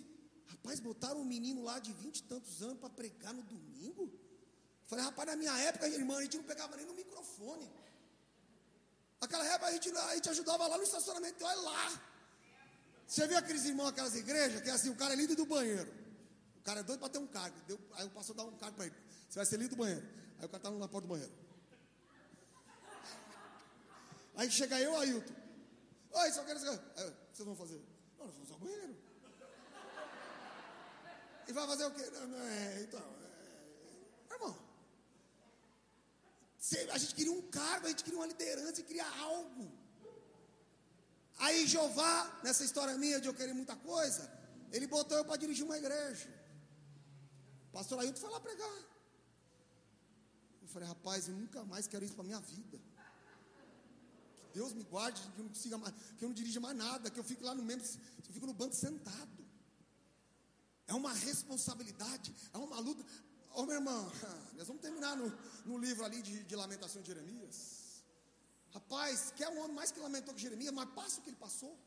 rapaz, 0.54 0.80
botaram 0.80 1.21
um 1.21 1.26
menino 1.36 1.63
lá 1.63 1.80
de 1.80 1.91
vinte 1.93 2.19
e 2.19 2.23
tantos 2.23 2.62
anos 2.62 2.80
para 2.80 2.89
pregar 2.89 3.34
no 3.34 3.43
domingo. 3.43 4.12
Falei, 4.86 5.06
rapaz, 5.06 5.28
na 5.30 5.36
minha 5.36 5.56
época, 5.69 5.88
irmã, 5.88 6.17
a 6.17 6.23
gente 6.23 6.38
não 6.38 6.43
pegava 6.43 6.76
nem 6.76 6.86
no 6.86 6.93
microfone. 6.93 7.71
Naquela 9.21 9.45
época 9.45 9.67
a 9.67 9.71
gente, 9.71 9.89
a 9.89 10.15
gente 10.15 10.30
ajudava 10.30 10.67
lá 10.67 10.78
no 10.78 10.84
estacionamento, 10.84 11.45
olha 11.45 11.62
lá. 11.62 12.02
Você 13.08 13.28
viu 13.28 13.38
aqueles 13.38 13.65
irmãos, 13.65 13.89
aquelas 13.89 14.15
igrejas, 14.15 14.62
que 14.62 14.69
é 14.69 14.73
assim, 14.73 14.89
o 14.89 14.95
cara 14.95 15.13
é 15.13 15.15
lindo 15.15 15.36
do 15.36 15.45
banheiro. 15.45 15.91
O 16.60 16.63
cara 16.63 16.80
é 16.80 16.84
doido 16.84 16.99
para 16.99 17.10
ter 17.10 17.19
um 17.19 17.28
cargo. 17.28 17.56
Deu, 17.67 17.80
aí 17.93 18.06
o 18.06 18.10
pastor 18.10 18.36
dá 18.36 18.43
um 18.43 18.58
cargo 18.58 18.76
para 18.76 18.88
ele. 18.88 18.95
Você 19.30 19.39
vai 19.39 19.45
ser 19.45 19.58
lindo 19.58 19.71
do 19.71 19.76
banheiro. 19.76 20.06
Aí 20.39 20.45
o 20.45 20.49
cara 20.49 20.58
está 20.58 20.71
na 20.71 20.88
porta 20.88 21.08
do 21.08 21.12
banheiro. 21.13 21.34
Aí 24.36 24.49
chega 24.49 24.80
eu, 24.80 24.97
Ailton. 24.97 25.34
Oi, 26.12 26.32
só 26.32 26.43
quero. 26.43 26.60
Vocês 26.60 27.45
vão 27.45 27.56
fazer? 27.56 27.82
Não, 28.17 28.26
nós 28.26 28.36
vamos 28.36 28.52
ao 28.52 28.60
banheiro. 28.60 28.97
E 31.47 31.51
vai 31.51 31.67
fazer 31.67 31.86
o 31.86 31.91
quê? 31.91 32.01
É, 32.01 32.82
então, 32.84 33.03
é, 34.29 34.34
irmão. 34.34 34.58
A 36.91 36.97
gente 36.97 37.13
queria 37.13 37.32
um 37.32 37.41
cargo, 37.49 37.86
a 37.88 37.89
gente 37.89 38.03
queria 38.03 38.19
uma 38.19 38.25
liderança, 38.25 38.67
gente 38.67 38.84
queria 38.84 39.08
algo. 39.19 39.71
Aí 41.39 41.67
Jeová, 41.67 42.39
nessa 42.43 42.63
história 42.63 42.97
minha 42.97 43.19
de 43.19 43.27
eu 43.27 43.34
querer 43.34 43.53
muita 43.53 43.75
coisa, 43.75 44.32
ele 44.71 44.88
botou 44.88 45.17
eu 45.17 45.25
para 45.25 45.36
dirigir 45.36 45.65
uma 45.65 45.77
igreja. 45.77 46.29
pastor 47.71 47.99
Ailton 47.99 48.19
foi 48.19 48.29
lá 48.29 48.39
pregar. 48.39 48.79
Eu 50.62 50.67
falei, 50.69 50.88
rapaz, 50.88 51.27
eu 51.27 51.36
nunca 51.36 51.63
mais 51.65 51.88
quero 51.88 52.06
isso 52.06 52.15
para 52.15 52.23
minha 52.23 52.39
vida. 52.39 52.79
Que 54.36 54.45
Deus 54.53 54.73
me 54.73 54.84
guarde, 54.84 55.21
que 55.21 55.39
eu 55.39 55.43
não 55.43 55.49
consiga 55.49 55.77
mais, 55.77 55.93
que 56.17 56.23
eu 56.23 56.29
não 56.29 56.34
dirija 56.34 56.60
mais 56.62 56.77
nada, 56.77 57.12
que 57.12 57.19
eu 57.19 57.23
fique 57.23 57.43
lá 57.43 57.53
no 57.53 57.63
mesmo, 57.63 58.01
eu 58.25 58.34
fico 58.34 58.45
no 58.45 58.53
banco 58.53 58.73
sentado 58.73 59.42
é 60.88 60.93
uma 60.93 61.13
responsabilidade, 61.13 62.34
é 62.54 62.58
uma 62.58 62.80
luta. 62.80 63.04
Ô 63.56 63.62
oh, 63.62 63.65
meu 63.65 63.76
irmão, 63.76 64.12
nós 64.58 64.67
vamos 64.67 64.82
terminar 64.82 65.15
no, 65.15 65.32
no 65.65 65.78
livro 65.78 66.04
ali 66.04 66.22
de, 66.22 66.43
de 66.43 66.56
lamentação 66.56 67.02
de 67.02 67.08
Jeremias. 67.08 68.04
Rapaz, 68.74 69.32
quer 69.36 69.50
um 69.50 69.60
homem 69.60 69.76
mais 69.76 69.91
que 69.91 70.00
lamentou 70.00 70.34
que 70.34 70.41
Jeremias, 70.41 70.74
mas 70.74 70.89
passa 70.89 71.19
o 71.19 71.24
que 71.24 71.30
ele 71.30 71.38
passou. 71.38 71.78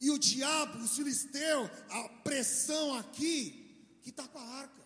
E 0.00 0.10
o 0.10 0.18
diabo, 0.18 0.78
os 0.78 0.94
filisteus, 0.94 1.68
a 1.90 2.08
pressão 2.22 2.94
aqui, 2.94 3.98
que 4.00 4.10
está 4.10 4.28
com 4.28 4.38
a 4.38 4.42
arca. 4.42 4.78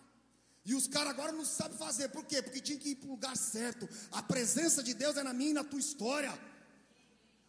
E 0.65 0.73
os 0.73 0.87
caras 0.87 1.11
agora 1.11 1.31
não 1.31 1.45
sabem 1.45 1.77
fazer, 1.77 2.09
por 2.09 2.25
quê? 2.25 2.41
Porque 2.41 2.61
tinha 2.61 2.79
que 2.79 2.89
ir 2.89 2.95
para 2.95 3.07
o 3.07 3.11
lugar 3.11 3.37
certo. 3.37 3.87
A 4.11 4.23
presença 4.23 4.81
de 4.81 4.93
Deus 4.93 5.17
é 5.17 5.23
na 5.23 5.33
minha 5.33 5.51
e 5.51 5.53
na 5.53 5.63
tua 5.63 5.79
história. 5.79 6.31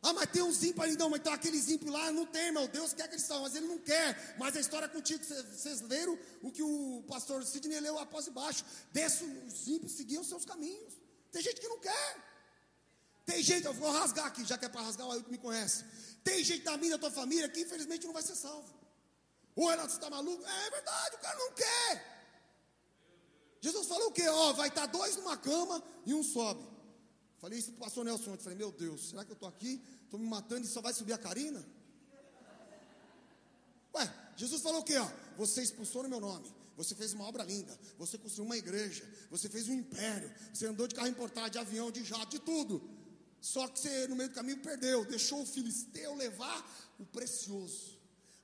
Ah, 0.06 0.12
mas 0.12 0.28
tem 0.30 0.42
uns 0.42 0.62
ali, 0.62 0.96
não, 0.98 1.08
mas 1.08 1.20
então 1.20 1.32
aqueles 1.32 1.66
ímpios 1.70 1.90
lá 1.90 2.12
não 2.12 2.26
tem, 2.26 2.52
meu 2.52 2.68
Deus 2.68 2.92
quer 2.92 3.08
que 3.08 3.14
eles 3.14 3.26
mas 3.26 3.54
ele 3.54 3.66
não 3.66 3.78
quer. 3.78 4.36
Mas 4.38 4.54
a 4.54 4.60
história 4.60 4.84
é 4.84 4.88
contigo, 4.88 5.24
vocês 5.24 5.80
leram 5.80 6.18
o 6.42 6.52
que 6.52 6.62
o 6.62 7.02
pastor 7.08 7.42
Sidney 7.42 7.80
leu 7.80 7.98
após 7.98 8.26
e 8.26 8.30
baixo. 8.30 8.66
Desce 8.92 9.24
os 9.24 9.66
ímpios 9.66 9.92
seguiam 9.92 10.20
os 10.20 10.28
seus 10.28 10.44
caminhos. 10.44 10.92
Tem 11.32 11.40
gente 11.40 11.58
que 11.58 11.68
não 11.68 11.78
quer. 11.78 12.16
Tem 13.24 13.42
gente, 13.42 13.64
eu 13.64 13.72
vou 13.72 13.90
rasgar 13.90 14.26
aqui, 14.26 14.44
já 14.44 14.58
que 14.58 14.66
é 14.66 14.68
para 14.68 14.82
rasgar, 14.82 15.06
o 15.06 15.12
Ailton 15.12 15.30
me 15.30 15.38
conhece. 15.38 15.82
Tem 16.22 16.44
gente 16.44 16.64
da 16.64 16.76
minha, 16.76 16.98
da 16.98 16.98
tua 16.98 17.10
família, 17.10 17.48
que 17.48 17.62
infelizmente 17.62 18.04
não 18.04 18.12
vai 18.12 18.22
ser 18.22 18.34
salvo. 18.34 18.68
O 19.56 19.66
Renato 19.70 19.94
está 19.94 20.10
maluco? 20.10 20.44
É, 20.44 20.66
é 20.66 20.70
verdade, 20.70 21.16
o 21.16 21.18
cara 21.20 21.38
não 21.38 21.52
quer. 21.52 22.14
Jesus 23.62 23.86
falou 23.86 24.08
o 24.08 24.12
quê? 24.12 24.28
Ó, 24.28 24.52
vai 24.52 24.68
estar 24.68 24.84
dois 24.84 25.16
numa 25.16 25.38
cama 25.38 25.82
e 26.04 26.12
um 26.12 26.22
sobe. 26.22 26.73
Falei 27.44 27.58
isso 27.58 27.72
para 27.72 27.76
o 27.76 27.80
pastor 27.80 28.06
Nelson 28.06 28.30
ontem. 28.30 28.42
Falei, 28.42 28.56
meu 28.56 28.72
Deus, 28.72 29.10
será 29.10 29.22
que 29.22 29.30
eu 29.30 29.34
estou 29.34 29.46
aqui? 29.46 29.78
Estou 30.02 30.18
me 30.18 30.26
matando 30.26 30.64
e 30.64 30.66
só 30.66 30.80
vai 30.80 30.94
subir 30.94 31.12
a 31.12 31.18
Karina? 31.18 31.62
Ué, 33.94 34.14
Jesus 34.34 34.62
falou 34.62 34.80
o 34.80 34.82
quê? 34.82 34.96
Ó, 34.96 35.06
você 35.36 35.62
expulsou 35.62 36.04
no 36.04 36.08
meu 36.08 36.20
nome. 36.20 36.50
Você 36.74 36.94
fez 36.94 37.12
uma 37.12 37.26
obra 37.26 37.44
linda. 37.44 37.78
Você 37.98 38.16
construiu 38.16 38.46
uma 38.46 38.56
igreja. 38.56 39.04
Você 39.30 39.50
fez 39.50 39.68
um 39.68 39.74
império. 39.74 40.32
Você 40.54 40.64
andou 40.64 40.88
de 40.88 40.94
carro 40.94 41.08
importado, 41.08 41.50
de 41.50 41.58
avião, 41.58 41.90
de 41.90 42.02
jato, 42.02 42.30
de 42.30 42.38
tudo. 42.38 42.82
Só 43.42 43.68
que 43.68 43.78
você 43.78 44.08
no 44.08 44.16
meio 44.16 44.30
do 44.30 44.34
caminho 44.34 44.62
perdeu. 44.62 45.04
Deixou 45.04 45.42
o 45.42 45.46
filisteu 45.46 46.14
levar 46.14 46.66
o 46.98 47.04
precioso 47.04 47.92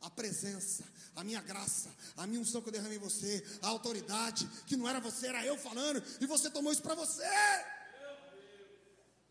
a 0.02 0.08
presença, 0.08 0.82
a 1.14 1.22
minha 1.22 1.42
graça, 1.42 1.94
a 2.16 2.26
minha 2.26 2.40
unção 2.40 2.62
que 2.62 2.68
eu 2.68 2.72
derramei 2.72 2.96
em 2.96 3.00
você, 3.00 3.44
a 3.60 3.68
autoridade, 3.68 4.48
que 4.66 4.74
não 4.74 4.88
era 4.88 4.98
você, 4.98 5.26
era 5.26 5.44
eu 5.44 5.58
falando, 5.58 6.02
e 6.22 6.26
você 6.26 6.50
tomou 6.50 6.72
isso 6.72 6.80
para 6.80 6.94
você. 6.94 7.22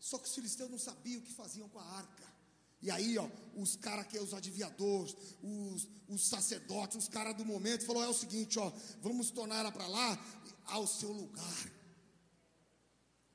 Só 0.00 0.18
que 0.18 0.26
os 0.26 0.34
filisteus 0.34 0.70
não 0.70 0.78
sabiam 0.78 1.20
o 1.20 1.22
que 1.22 1.32
faziam 1.32 1.68
com 1.68 1.78
a 1.78 1.84
arca. 1.84 2.24
E 2.82 2.90
aí, 2.90 3.18
ó, 3.18 3.28
os 3.54 3.76
caras 3.76 4.06
que 4.06 4.18
os 4.18 4.32
adivinhadores, 4.32 5.14
os, 5.42 5.86
os 6.08 6.26
sacerdotes, 6.26 6.96
os 6.96 7.08
caras 7.08 7.36
do 7.36 7.44
momento, 7.44 7.84
falou: 7.84 8.02
é 8.02 8.08
o 8.08 8.14
seguinte, 8.14 8.58
ó, 8.58 8.72
vamos 9.02 9.30
tornar 9.30 9.60
ela 9.60 9.70
para 9.70 9.86
lá, 9.86 10.18
ao 10.64 10.86
seu 10.86 11.12
lugar. 11.12 11.70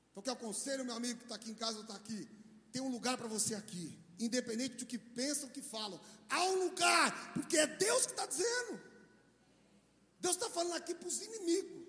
Então, 0.09 0.23
que 0.23 0.29
aconselho, 0.31 0.83
meu 0.83 0.95
amigo 0.95 1.19
que 1.19 1.25
está 1.25 1.35
aqui 1.35 1.51
em 1.51 1.55
casa 1.55 1.77
ou 1.77 1.83
está 1.83 1.95
aqui, 1.95 2.27
tem 2.71 2.81
um 2.81 2.89
lugar 2.89 3.17
para 3.17 3.27
você 3.27 3.53
aqui, 3.53 3.95
independente 4.17 4.77
do 4.77 4.85
que 4.87 4.97
pensam, 4.97 5.47
o 5.47 5.51
que 5.51 5.61
falam, 5.61 5.99
há 6.27 6.43
um 6.45 6.63
lugar, 6.63 7.33
porque 7.33 7.57
é 7.57 7.67
Deus 7.67 8.07
que 8.07 8.13
está 8.13 8.25
dizendo. 8.25 8.81
Deus 10.19 10.35
está 10.37 10.49
falando 10.49 10.73
aqui 10.73 10.95
para 10.95 11.07
os 11.07 11.21
inimigos. 11.21 11.85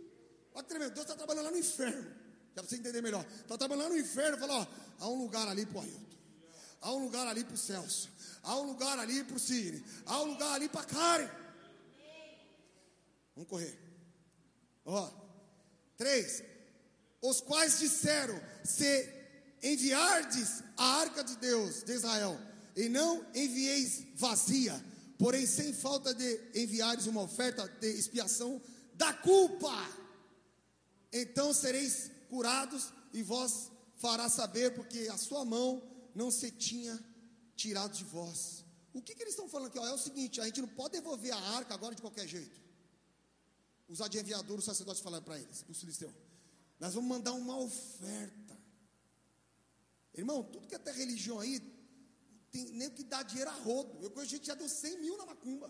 Olha 0.52 0.62
que 0.62 0.68
tremendo, 0.68 0.92
Deus 0.92 1.06
está 1.06 1.16
trabalhando 1.16 1.46
lá 1.46 1.50
no 1.50 1.58
inferno. 1.58 2.25
Já 2.56 2.62
para 2.62 2.70
você 2.70 2.76
entender 2.76 3.02
melhor. 3.02 3.22
Está 3.42 3.58
trabalhando 3.58 3.90
no 3.90 3.98
inferno, 3.98 4.38
fala, 4.38 4.60
ó, 4.60 4.66
há 5.00 5.08
um 5.10 5.22
lugar 5.24 5.46
ali 5.46 5.66
para 5.66 5.76
o 5.76 5.82
Ailton. 5.82 6.06
Há 6.80 6.92
um 6.92 7.04
lugar 7.04 7.26
ali 7.26 7.44
para 7.44 7.54
o 7.54 7.58
Celso. 7.58 8.08
Há 8.42 8.56
um 8.56 8.68
lugar 8.68 8.98
ali 8.98 9.22
para 9.24 9.36
o 9.36 9.38
Cine. 9.38 9.84
Há 10.06 10.22
um 10.22 10.30
lugar 10.30 10.54
ali 10.54 10.66
para 10.66 10.80
a 10.80 10.84
Karen. 10.84 11.30
Vamos 13.34 13.50
correr. 13.50 13.78
Ó. 14.86 15.10
Três. 15.98 16.42
Os 17.20 17.42
quais 17.42 17.78
disseram: 17.78 18.40
Se 18.64 19.06
enviardes 19.62 20.62
a 20.78 21.00
arca 21.00 21.22
de 21.22 21.36
Deus 21.36 21.82
de 21.82 21.92
Israel, 21.92 22.40
e 22.74 22.88
não 22.88 23.26
envieis 23.34 24.04
vazia, 24.14 24.82
porém 25.18 25.44
sem 25.44 25.74
falta 25.74 26.14
de 26.14 26.40
enviares 26.54 27.06
uma 27.06 27.22
oferta 27.22 27.68
de 27.80 27.88
expiação 27.88 28.62
da 28.94 29.12
culpa, 29.12 29.90
então 31.12 31.52
sereis 31.52 32.15
curados 32.26 32.92
e 33.12 33.22
vós 33.22 33.70
fará 33.96 34.28
saber, 34.28 34.74
porque 34.74 35.08
a 35.08 35.16
sua 35.16 35.44
mão 35.44 35.82
não 36.14 36.30
se 36.30 36.50
tinha 36.50 36.98
tirado 37.54 37.92
de 37.96 38.04
vós. 38.04 38.64
O 38.92 39.02
que, 39.02 39.14
que 39.14 39.22
eles 39.22 39.34
estão 39.34 39.48
falando 39.48 39.68
aqui? 39.68 39.78
Ó, 39.78 39.86
é 39.86 39.92
o 39.92 39.98
seguinte: 39.98 40.40
a 40.40 40.44
gente 40.44 40.60
não 40.60 40.68
pode 40.68 40.92
devolver 40.92 41.32
a 41.32 41.40
arca 41.58 41.74
agora 41.74 41.94
de 41.94 42.00
qualquer 42.00 42.26
jeito. 42.26 42.60
Os 43.88 44.00
adivinhadores, 44.00 44.60
os 44.60 44.64
sacerdotes 44.64 45.02
falaram 45.02 45.24
para 45.24 45.38
eles, 45.38 45.62
para 45.62 45.72
os 45.72 45.80
filisteus: 45.80 46.14
Nós 46.80 46.94
vamos 46.94 47.08
mandar 47.08 47.32
uma 47.32 47.58
oferta. 47.58 48.56
Irmão, 50.14 50.42
tudo 50.42 50.66
que 50.66 50.74
é 50.74 50.78
até 50.78 50.92
religião 50.92 51.38
aí, 51.38 51.60
tem 52.50 52.64
nem 52.72 52.90
que 52.90 53.04
dar 53.04 53.22
dinheiro 53.22 53.50
a 53.50 53.54
rodo. 53.54 54.02
Eu 54.02 54.10
conheço 54.10 54.30
gente 54.30 54.40
que 54.40 54.46
já 54.46 54.54
deu 54.54 54.68
100 54.68 55.00
mil 55.00 55.16
na 55.18 55.26
macumba. 55.26 55.68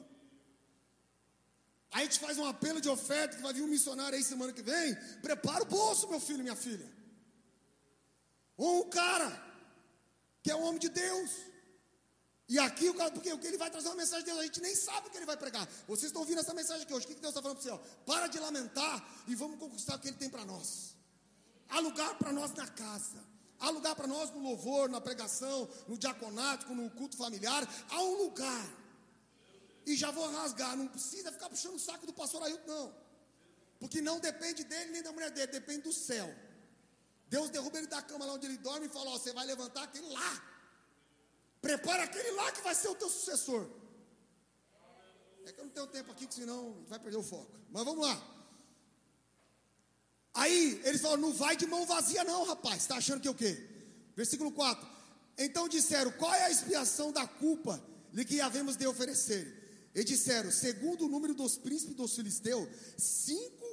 Aí 1.92 2.02
a 2.02 2.04
gente 2.04 2.18
faz 2.18 2.36
um 2.38 2.46
apelo 2.46 2.80
de 2.80 2.88
oferta 2.88 3.36
que 3.36 3.42
vai 3.42 3.52
vir 3.52 3.62
um 3.62 3.68
missionário 3.68 4.16
aí 4.16 4.24
semana 4.24 4.52
que 4.52 4.62
vem. 4.62 4.94
Prepara 5.22 5.62
o 5.62 5.66
bolso, 5.66 6.08
meu 6.08 6.20
filho 6.20 6.40
e 6.40 6.42
minha 6.42 6.56
filha. 6.56 6.88
Ou 8.56 8.86
um 8.86 8.90
cara 8.90 9.30
que 10.42 10.50
é 10.50 10.56
um 10.56 10.64
homem 10.64 10.78
de 10.78 10.88
Deus. 10.88 11.30
E 12.48 12.58
aqui, 12.60 12.88
o 12.88 12.94
cara, 12.94 13.10
porque 13.10 13.28
ele 13.28 13.56
vai 13.56 13.70
trazer 13.70 13.88
uma 13.88 13.96
mensagem 13.96 14.24
de 14.24 14.30
Deus, 14.30 14.38
a 14.38 14.44
gente 14.44 14.60
nem 14.60 14.74
sabe 14.74 15.08
o 15.08 15.10
que 15.10 15.16
ele 15.16 15.26
vai 15.26 15.36
pregar. 15.36 15.66
Vocês 15.88 16.04
estão 16.04 16.22
ouvindo 16.22 16.40
essa 16.40 16.54
mensagem 16.54 16.84
aqui 16.84 16.94
hoje. 16.94 17.04
O 17.04 17.08
que 17.08 17.14
Deus 17.14 17.30
está 17.30 17.42
falando 17.42 17.58
para 17.58 17.76
você? 17.76 17.80
Para 18.04 18.26
de 18.28 18.38
lamentar 18.38 19.04
e 19.26 19.34
vamos 19.34 19.58
conquistar 19.58 19.96
o 19.96 19.98
que 19.98 20.08
Ele 20.08 20.16
tem 20.16 20.30
para 20.30 20.44
nós. 20.44 20.94
Há 21.68 21.80
lugar 21.80 22.16
para 22.16 22.32
nós 22.32 22.52
na 22.52 22.68
casa. 22.68 23.18
Há 23.58 23.70
lugar 23.70 23.96
para 23.96 24.06
nós 24.06 24.30
no 24.30 24.40
louvor, 24.40 24.88
na 24.88 25.00
pregação, 25.00 25.68
no 25.88 25.98
diaconato, 25.98 26.72
no 26.72 26.88
culto 26.90 27.16
familiar. 27.16 27.66
Há 27.90 28.00
um 28.02 28.22
lugar. 28.22 28.85
E 29.86 29.96
já 29.96 30.10
vou 30.10 30.28
rasgar. 30.30 30.76
Não 30.76 30.88
precisa 30.88 31.30
ficar 31.30 31.48
puxando 31.48 31.76
o 31.76 31.78
saco 31.78 32.04
do 32.04 32.12
pastor 32.12 32.42
Ailton, 32.42 32.66
não. 32.66 32.94
Porque 33.78 34.00
não 34.00 34.18
depende 34.18 34.64
dele 34.64 34.90
nem 34.90 35.02
da 35.02 35.12
mulher 35.12 35.30
dele, 35.30 35.52
depende 35.52 35.82
do 35.82 35.92
céu. 35.92 36.28
Deus 37.28 37.50
derruba 37.50 37.78
ele 37.78 37.86
da 37.86 38.02
cama 38.02 38.24
lá 38.24 38.34
onde 38.34 38.46
ele 38.46 38.58
dorme 38.58 38.86
e 38.86 38.88
fala: 38.88 39.10
ó, 39.10 39.18
Você 39.18 39.32
vai 39.32 39.46
levantar 39.46 39.84
aquele 39.84 40.08
lá. 40.08 40.32
Prepara 41.60 42.02
aquele 42.04 42.30
lá 42.32 42.50
que 42.52 42.60
vai 42.60 42.74
ser 42.74 42.88
o 42.88 42.94
teu 42.94 43.08
sucessor. 43.08 43.68
É 45.46 45.52
que 45.52 45.60
eu 45.60 45.64
não 45.64 45.72
tenho 45.72 45.86
tempo 45.86 46.10
aqui, 46.10 46.26
senão 46.28 46.84
vai 46.88 46.98
perder 46.98 47.18
o 47.18 47.22
foco. 47.22 47.52
Mas 47.70 47.84
vamos 47.84 48.04
lá. 48.04 48.36
Aí 50.34 50.80
eles 50.84 51.00
falaram: 51.00 51.22
Não 51.22 51.32
vai 51.32 51.56
de 51.56 51.66
mão 51.66 51.86
vazia, 51.86 52.24
não, 52.24 52.44
rapaz. 52.44 52.82
Está 52.82 52.96
achando 52.96 53.20
que 53.20 53.28
é 53.28 53.30
o 53.30 53.34
quê? 53.34 53.68
Versículo 54.16 54.50
4. 54.52 54.88
Então 55.38 55.68
disseram: 55.68 56.10
Qual 56.12 56.32
é 56.34 56.44
a 56.44 56.50
expiação 56.50 57.12
da 57.12 57.26
culpa 57.26 57.82
de 58.12 58.24
que 58.24 58.40
havemos 58.40 58.76
de 58.76 58.86
oferecer? 58.86 59.65
E 59.96 60.04
disseram: 60.04 60.50
Segundo 60.50 61.06
o 61.06 61.08
número 61.08 61.32
dos 61.32 61.56
príncipes 61.56 61.96
dos 61.96 62.14
filisteus, 62.14 62.68
cinco 62.98 63.64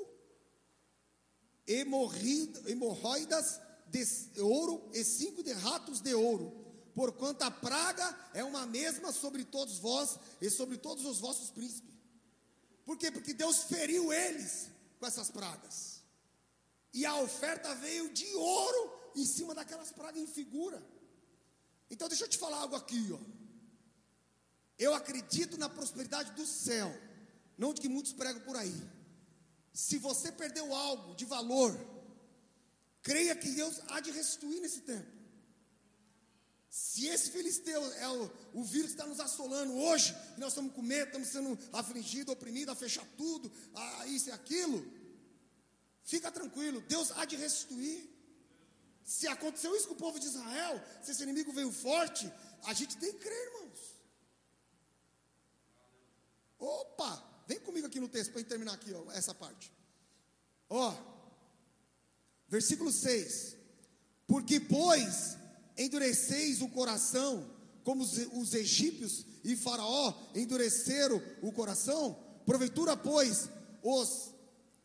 hemorroidas 1.68 3.60
de 3.90 4.08
ouro 4.42 4.90
e 4.94 5.04
cinco 5.04 5.44
de 5.44 5.52
ratos 5.52 6.00
de 6.00 6.14
ouro, 6.14 6.50
porquanto 6.96 7.44
a 7.44 7.52
praga 7.52 8.18
é 8.34 8.42
uma 8.42 8.66
mesma 8.66 9.12
sobre 9.12 9.44
todos 9.44 9.80
vós 9.80 10.18
e 10.40 10.50
sobre 10.50 10.78
todos 10.78 11.04
os 11.06 11.20
vossos 11.20 11.50
príncipes. 11.50 11.94
Por 12.86 12.98
quê? 12.98 13.12
Porque 13.12 13.34
Deus 13.34 13.64
feriu 13.64 14.14
eles 14.14 14.70
com 15.02 15.06
essas 15.06 15.30
pragas. 15.30 16.04
E 16.94 17.06
a 17.06 17.18
oferta 17.18 17.76
veio 17.76 18.10
de 18.14 18.34
ouro 18.36 19.12
em 19.14 19.26
cima 19.26 19.54
daquelas 19.54 19.92
pragas 19.92 20.22
em 20.22 20.28
figura. 20.28 20.82
Então 21.90 22.08
deixa 22.08 22.24
eu 22.24 22.30
te 22.30 22.38
falar 22.38 22.60
algo 22.60 22.78
aqui, 22.78 23.12
ó. 23.12 23.43
Eu 24.78 24.94
acredito 24.94 25.58
na 25.58 25.70
prosperidade 25.70 26.32
do 26.32 26.46
céu, 26.46 26.94
não 27.58 27.74
de 27.74 27.82
que 27.82 27.90
muitos 27.90 28.14
pregam 28.14 28.42
por 28.42 28.56
aí. 28.56 28.76
Se 29.74 29.98
você 29.98 30.32
perdeu 30.32 30.74
algo 30.74 31.16
de 31.16 31.26
valor, 31.26 31.74
creia 33.02 33.36
que 33.36 33.50
Deus 33.50 33.82
há 33.90 34.00
de 34.00 34.12
restituir 34.12 34.62
nesse 34.62 34.82
tempo. 34.82 35.12
Se 36.70 37.06
esse 37.06 37.30
filisteu 37.30 37.84
é 37.94 38.10
o, 38.10 38.32
o 38.54 38.64
vírus 38.64 38.88
que 38.88 38.94
está 38.94 39.06
nos 39.06 39.20
assolando 39.20 39.74
hoje, 39.76 40.16
e 40.36 40.40
nós 40.40 40.54
estamos 40.54 40.74
com 40.74 40.82
medo, 40.82 41.06
estamos 41.06 41.28
sendo 41.28 41.60
afligidos, 41.72 42.34
oprimidos, 42.34 42.74
a 42.74 42.76
fechar 42.76 43.06
tudo, 43.16 43.52
a 43.76 44.08
isso 44.08 44.30
e 44.30 44.32
aquilo, 44.32 44.84
fica 46.04 46.32
tranquilo, 46.32 46.82
Deus 46.82 47.12
há 47.12 47.26
de 47.26 47.36
restituir. 47.36 48.10
Se 49.04 49.28
aconteceu 49.28 49.76
isso 49.76 49.88
com 49.88 49.94
o 49.94 49.98
povo 49.98 50.20
de 50.20 50.26
Israel, 50.26 50.84
se 51.04 51.12
esse 51.12 51.22
inimigo 51.22 51.54
veio 51.54 51.72
forte, 51.72 52.32
a 52.64 52.74
gente 52.74 52.98
tem 52.98 53.12
que 53.12 53.20
crer, 53.20 53.54
irmãos. 53.54 53.93
Opa! 56.64 57.22
Vem 57.46 57.60
comigo 57.60 57.88
aqui 57.88 58.00
no 58.00 58.08
texto 58.08 58.32
para 58.32 58.44
terminar 58.44 58.74
aqui, 58.74 58.94
ó, 58.94 59.12
essa 59.12 59.34
parte. 59.34 59.72
Ó, 60.70 60.96
versículo 62.48 62.92
6. 62.92 63.58
Porque, 64.26 64.62
pois, 64.62 65.38
endureceis 65.78 66.62
o 66.62 66.70
coração, 66.70 67.50
como 67.84 68.02
os, 68.04 68.18
os 68.34 68.54
egípcios 68.54 69.26
e 69.44 69.58
Faraó 69.58 70.14
endureceram 70.34 71.22
o 71.42 71.52
coração, 71.52 72.14
porventura, 72.46 72.96
pois, 72.96 73.50
os 73.82 74.32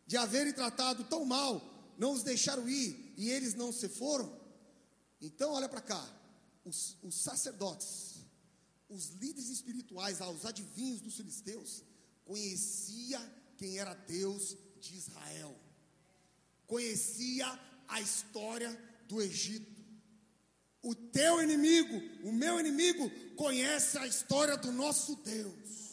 de 0.04 0.16
haverem 0.16 0.52
tratado 0.52 1.04
tão 1.04 1.24
mal, 1.24 1.62
não 1.96 2.12
os 2.12 2.24
deixaram 2.24 2.68
ir 2.68 3.14
e 3.16 3.30
eles 3.30 3.54
não 3.54 3.70
se 3.70 3.88
foram. 3.88 4.36
Então, 5.20 5.52
olha 5.52 5.68
para 5.68 5.80
cá, 5.80 6.04
os, 6.64 6.96
os 7.02 7.14
sacerdotes 7.14 8.07
os 8.88 9.10
líderes 9.10 9.48
espirituais, 9.50 10.20
os 10.20 10.46
adivinhos 10.46 11.00
dos 11.00 11.16
filisteus, 11.16 11.84
conhecia 12.24 13.20
quem 13.56 13.78
era 13.78 13.94
Deus 13.94 14.56
de 14.80 14.96
Israel. 14.96 15.54
Conhecia 16.66 17.46
a 17.86 18.00
história 18.00 18.70
do 19.06 19.20
Egito. 19.20 19.78
O 20.82 20.94
teu 20.94 21.42
inimigo, 21.42 22.00
o 22.26 22.32
meu 22.32 22.60
inimigo, 22.60 23.10
conhece 23.34 23.98
a 23.98 24.06
história 24.06 24.56
do 24.56 24.70
nosso 24.70 25.16
Deus. 25.16 25.88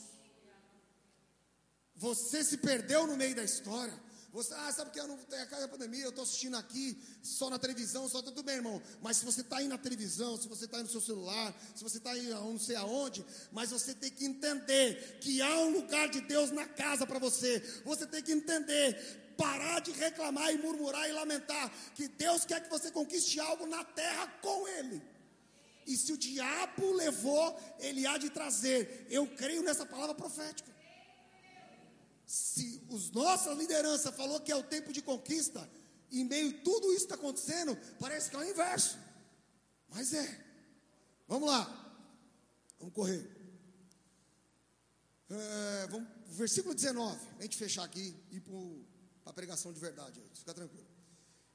Você 1.96 2.44
se 2.44 2.58
perdeu 2.58 3.08
no 3.08 3.18
meio 3.18 3.36
da 3.36 3.44
história. 3.44 4.05
Você, 4.36 4.54
ah, 4.54 4.70
sabe 4.70 4.92
que 4.92 5.00
eu 5.00 5.08
não 5.08 5.16
tenho 5.16 5.44
a 5.44 5.46
casa 5.46 5.62
da 5.62 5.68
pandemia, 5.70 6.04
eu 6.04 6.10
estou 6.10 6.26
assistindo 6.26 6.58
aqui, 6.58 7.02
só 7.24 7.50
na 7.50 7.58
televisão, 7.58 8.10
só 8.10 8.22
tudo 8.22 8.44
bem, 8.44 8.56
irmão. 8.56 8.82
Mas 9.02 9.16
se 9.16 9.24
você 9.24 9.40
está 9.40 9.60
aí 9.60 9.68
na 9.70 9.78
televisão, 9.78 10.36
se 10.36 10.50
você 10.50 10.66
está 10.66 10.76
aí 10.76 10.84
no 10.84 10.90
seu 10.90 11.00
celular, 11.00 11.56
se 11.74 11.82
você 11.82 12.00
está 12.00 12.12
aí 12.12 12.28
não 12.32 12.60
sei 12.60 12.76
aonde, 12.76 13.26
mas 13.54 13.72
você 13.72 13.94
tem 13.94 14.12
que 14.12 14.26
entender 14.26 15.20
que 15.22 15.42
há 15.42 15.60
um 15.60 15.72
lugar 15.72 16.10
de 16.10 16.20
Deus 16.20 16.52
na 16.52 16.68
casa 16.68 17.08
para 17.08 17.18
você. 17.18 17.62
Você 17.86 18.06
tem 18.06 18.22
que 18.22 18.34
entender, 18.34 19.34
parar 19.38 19.80
de 19.80 19.92
reclamar 19.92 20.54
e 20.54 20.58
murmurar 20.58 21.10
e 21.10 21.14
lamentar, 21.14 21.72
que 21.96 22.10
Deus 22.10 22.44
quer 22.44 22.62
que 22.62 22.70
você 22.70 22.92
conquiste 22.92 23.40
algo 23.40 23.66
na 23.66 23.86
terra 23.86 24.28
com 24.42 24.68
Ele. 24.68 25.02
E 25.88 25.96
se 25.96 26.12
o 26.12 26.18
diabo 26.18 26.92
levou, 26.92 27.58
ele 27.80 28.06
há 28.06 28.18
de 28.18 28.30
trazer. 28.30 29.08
Eu 29.10 29.26
creio 29.28 29.64
nessa 29.64 29.86
palavra 29.86 30.14
profética 30.14 30.75
se 32.36 32.84
os 32.90 33.12
nossa 33.12 33.54
liderança 33.54 34.12
falou 34.12 34.42
que 34.42 34.52
é 34.52 34.56
o 34.58 34.62
tempo 34.64 34.92
de 34.92 35.02
conquista, 35.02 35.70
e 36.12 36.20
em 36.20 36.26
meio 36.26 36.50
a 36.50 36.64
tudo 36.64 36.92
isso 36.92 37.06
está 37.06 37.16
acontecendo, 37.16 37.78
parece 37.98 38.30
que 38.30 38.36
é 38.36 38.40
o 38.40 38.44
inverso. 38.44 38.98
Mas 39.88 40.14
é. 40.14 40.46
Vamos 41.30 41.48
lá. 41.48 41.64
Vamos 42.78 42.94
correr. 42.94 43.26
É, 45.30 45.88
vamos, 45.88 46.10
versículo 46.28 46.76
19. 46.76 47.18
A 47.40 47.44
gente 47.44 47.56
fechar 47.56 47.86
aqui 47.86 48.14
e 48.30 48.36
ir 48.36 48.42
para 48.42 49.32
a 49.32 49.34
pregação 49.34 49.72
de 49.72 49.80
verdade. 49.80 50.22
Fica 50.34 50.54
tranquilo. 50.54 50.86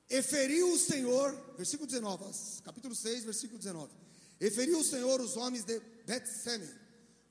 E 0.08 0.22
feriu 0.22 0.72
o 0.72 0.78
Senhor, 0.78 1.54
versículo 1.58 1.86
19, 1.86 2.24
capítulo 2.62 2.94
6, 2.94 3.24
versículo 3.24 3.58
19. 3.58 3.92
E 4.40 4.50
feriu 4.50 4.80
o 4.80 4.84
Senhor 4.84 5.20
os 5.20 5.36
homens 5.36 5.62
de 5.62 5.78
Betseme, 6.06 6.68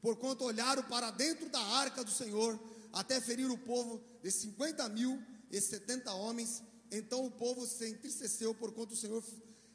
porquanto 0.04 0.44
olharam 0.44 0.84
para 0.84 1.10
dentro 1.10 1.50
da 1.50 1.60
arca 1.60 2.04
do 2.04 2.12
Senhor 2.12 2.60
até 2.92 3.20
ferir 3.22 3.50
o 3.50 3.58
povo 3.58 4.04
de 4.22 4.32
50 4.32 4.88
mil 4.90 5.22
e 5.52 5.60
70 5.60 6.12
homens. 6.14 6.64
Então 6.92 7.26
o 7.26 7.32
povo 7.32 7.66
se 7.66 7.88
entristeceu 7.88 8.54
por 8.54 8.74
quanto 8.74 8.94
o 8.94 8.98
Senhor 8.98 9.24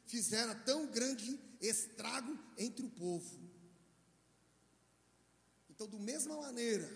fizera 0.05 0.53
tão 0.53 0.87
grande 0.87 1.39
estrago 1.61 2.37
entre 2.57 2.85
o 2.85 2.89
povo. 2.89 3.45
Então, 5.69 5.89
da 5.89 5.99
mesma 5.99 6.37
maneira 6.37 6.89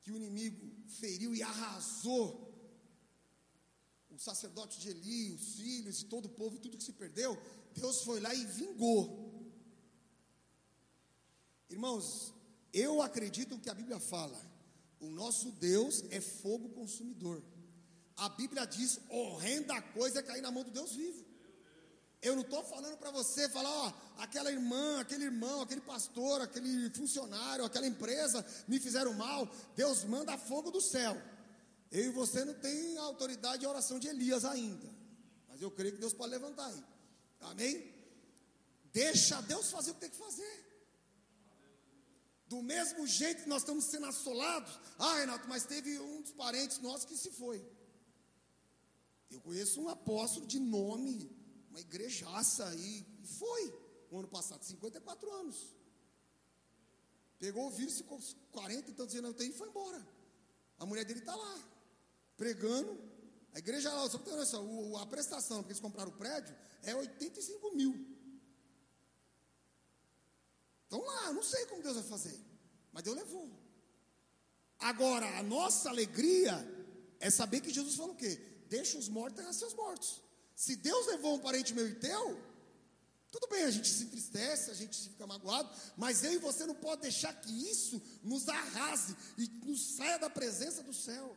que 0.00 0.12
o 0.12 0.16
inimigo 0.16 0.70
feriu 0.86 1.34
e 1.34 1.42
arrasou 1.42 2.48
o 4.10 4.18
sacerdote 4.18 4.80
de 4.80 4.90
Eli, 4.90 5.32
os 5.32 5.54
filhos 5.54 6.00
e 6.00 6.04
todo 6.04 6.26
o 6.26 6.30
povo, 6.30 6.58
tudo 6.58 6.76
que 6.76 6.84
se 6.84 6.92
perdeu, 6.92 7.40
Deus 7.74 8.02
foi 8.02 8.20
lá 8.20 8.32
e 8.34 8.44
vingou. 8.46 9.52
Irmãos, 11.68 12.32
eu 12.72 13.02
acredito 13.02 13.58
que 13.58 13.70
a 13.70 13.74
Bíblia 13.74 13.98
fala 13.98 14.49
o 15.00 15.08
nosso 15.08 15.50
Deus 15.52 16.04
é 16.10 16.20
fogo 16.20 16.68
consumidor. 16.70 17.42
A 18.16 18.28
Bíblia 18.28 18.66
diz: 18.66 19.00
horrenda 19.08 19.80
coisa 19.80 20.20
é 20.20 20.22
cair 20.22 20.42
na 20.42 20.50
mão 20.50 20.62
do 20.62 20.70
Deus 20.70 20.94
vivo. 20.94 21.24
Eu 22.22 22.34
não 22.36 22.42
estou 22.42 22.62
falando 22.62 22.98
para 22.98 23.10
você 23.10 23.48
falar, 23.48 23.70
ó, 23.70 23.94
aquela 24.18 24.52
irmã, 24.52 25.00
aquele 25.00 25.24
irmão, 25.24 25.62
aquele 25.62 25.80
pastor, 25.80 26.42
aquele 26.42 26.90
funcionário, 26.90 27.64
aquela 27.64 27.86
empresa 27.86 28.44
me 28.68 28.78
fizeram 28.78 29.14
mal. 29.14 29.48
Deus 29.74 30.04
manda 30.04 30.36
fogo 30.36 30.70
do 30.70 30.82
céu. 30.82 31.16
Eu 31.90 32.04
e 32.04 32.10
você 32.10 32.44
não 32.44 32.52
tem 32.54 32.98
autoridade 32.98 33.60
de 33.60 33.66
oração 33.66 33.98
de 33.98 34.06
Elias 34.06 34.44
ainda. 34.44 34.86
Mas 35.48 35.62
eu 35.62 35.70
creio 35.70 35.94
que 35.94 36.00
Deus 36.00 36.12
pode 36.12 36.30
levantar 36.30 36.66
aí. 36.66 36.84
Amém? 37.40 37.90
Deixa 38.92 39.40
Deus 39.40 39.70
fazer 39.70 39.92
o 39.92 39.94
que 39.94 40.00
tem 40.00 40.10
que 40.10 40.16
fazer. 40.16 40.69
Do 42.52 42.60
mesmo 42.60 43.06
jeito 43.06 43.44
que 43.44 43.48
nós 43.48 43.62
estamos 43.62 43.84
sendo 43.84 44.06
assolados, 44.06 44.72
ah, 44.98 45.14
Renato, 45.18 45.48
mas 45.48 45.64
teve 45.64 46.00
um 46.00 46.20
dos 46.20 46.32
parentes 46.32 46.80
nossos 46.80 47.04
que 47.04 47.16
se 47.16 47.30
foi. 47.30 47.64
Eu 49.30 49.40
conheço 49.40 49.80
um 49.80 49.88
apóstolo 49.88 50.48
de 50.48 50.58
nome, 50.58 51.30
uma 51.68 51.78
igrejaça 51.78 52.66
aí, 52.66 53.06
e 53.22 53.26
foi, 53.38 53.62
no 54.10 54.18
ano 54.18 54.26
passado, 54.26 54.64
54 54.64 55.32
anos. 55.32 55.76
Pegou 57.38 57.68
o 57.68 57.70
vírus, 57.70 57.98
ficou 57.98 58.20
40 58.50 58.90
e 58.90 58.94
tantos 58.94 59.14
anos 59.14 59.40
e 59.40 59.52
foi 59.52 59.68
embora. 59.68 60.04
A 60.80 60.84
mulher 60.84 61.04
dele 61.04 61.20
está 61.20 61.36
lá, 61.36 61.56
pregando. 62.36 62.98
A 63.52 63.60
igreja 63.60 63.92
lá, 63.92 64.10
só 64.10 64.18
para 64.18 64.32
ter 64.32 64.36
noção, 64.36 64.96
a 64.96 65.06
prestação, 65.06 65.58
porque 65.58 65.70
eles 65.70 65.80
compraram 65.80 66.10
o 66.10 66.16
prédio, 66.16 66.56
é 66.82 66.96
85 66.96 67.76
mil. 67.76 68.19
Estão 70.90 71.04
lá, 71.04 71.32
não 71.32 71.42
sei 71.42 71.66
como 71.66 71.84
Deus 71.84 71.94
vai 71.94 72.02
fazer, 72.02 72.36
mas 72.92 73.04
Deus 73.04 73.16
levou. 73.16 73.48
Agora, 74.76 75.38
a 75.38 75.42
nossa 75.44 75.88
alegria 75.88 76.52
é 77.20 77.30
saber 77.30 77.60
que 77.60 77.72
Jesus 77.72 77.94
falou 77.94 78.12
o 78.12 78.16
quê? 78.16 78.40
Deixa 78.68 78.98
os 78.98 79.08
mortos 79.08 79.36
terrar 79.38 79.52
seus 79.52 79.72
mortos. 79.72 80.20
Se 80.56 80.74
Deus 80.74 81.06
levou 81.06 81.36
um 81.36 81.38
parente 81.38 81.72
meu 81.72 81.88
e 81.88 81.94
teu, 81.94 82.42
tudo 83.30 83.46
bem, 83.46 83.62
a 83.62 83.70
gente 83.70 83.88
se 83.88 84.02
entristece, 84.02 84.68
a 84.72 84.74
gente 84.74 85.10
fica 85.10 85.28
magoado, 85.28 85.70
mas 85.96 86.24
eu 86.24 86.32
e 86.32 86.38
você 86.38 86.66
não 86.66 86.74
pode 86.74 87.02
deixar 87.02 87.40
que 87.40 87.70
isso 87.70 88.02
nos 88.24 88.48
arrase 88.48 89.16
e 89.38 89.46
nos 89.64 89.94
saia 89.94 90.18
da 90.18 90.28
presença 90.28 90.82
do 90.82 90.92
céu. 90.92 91.36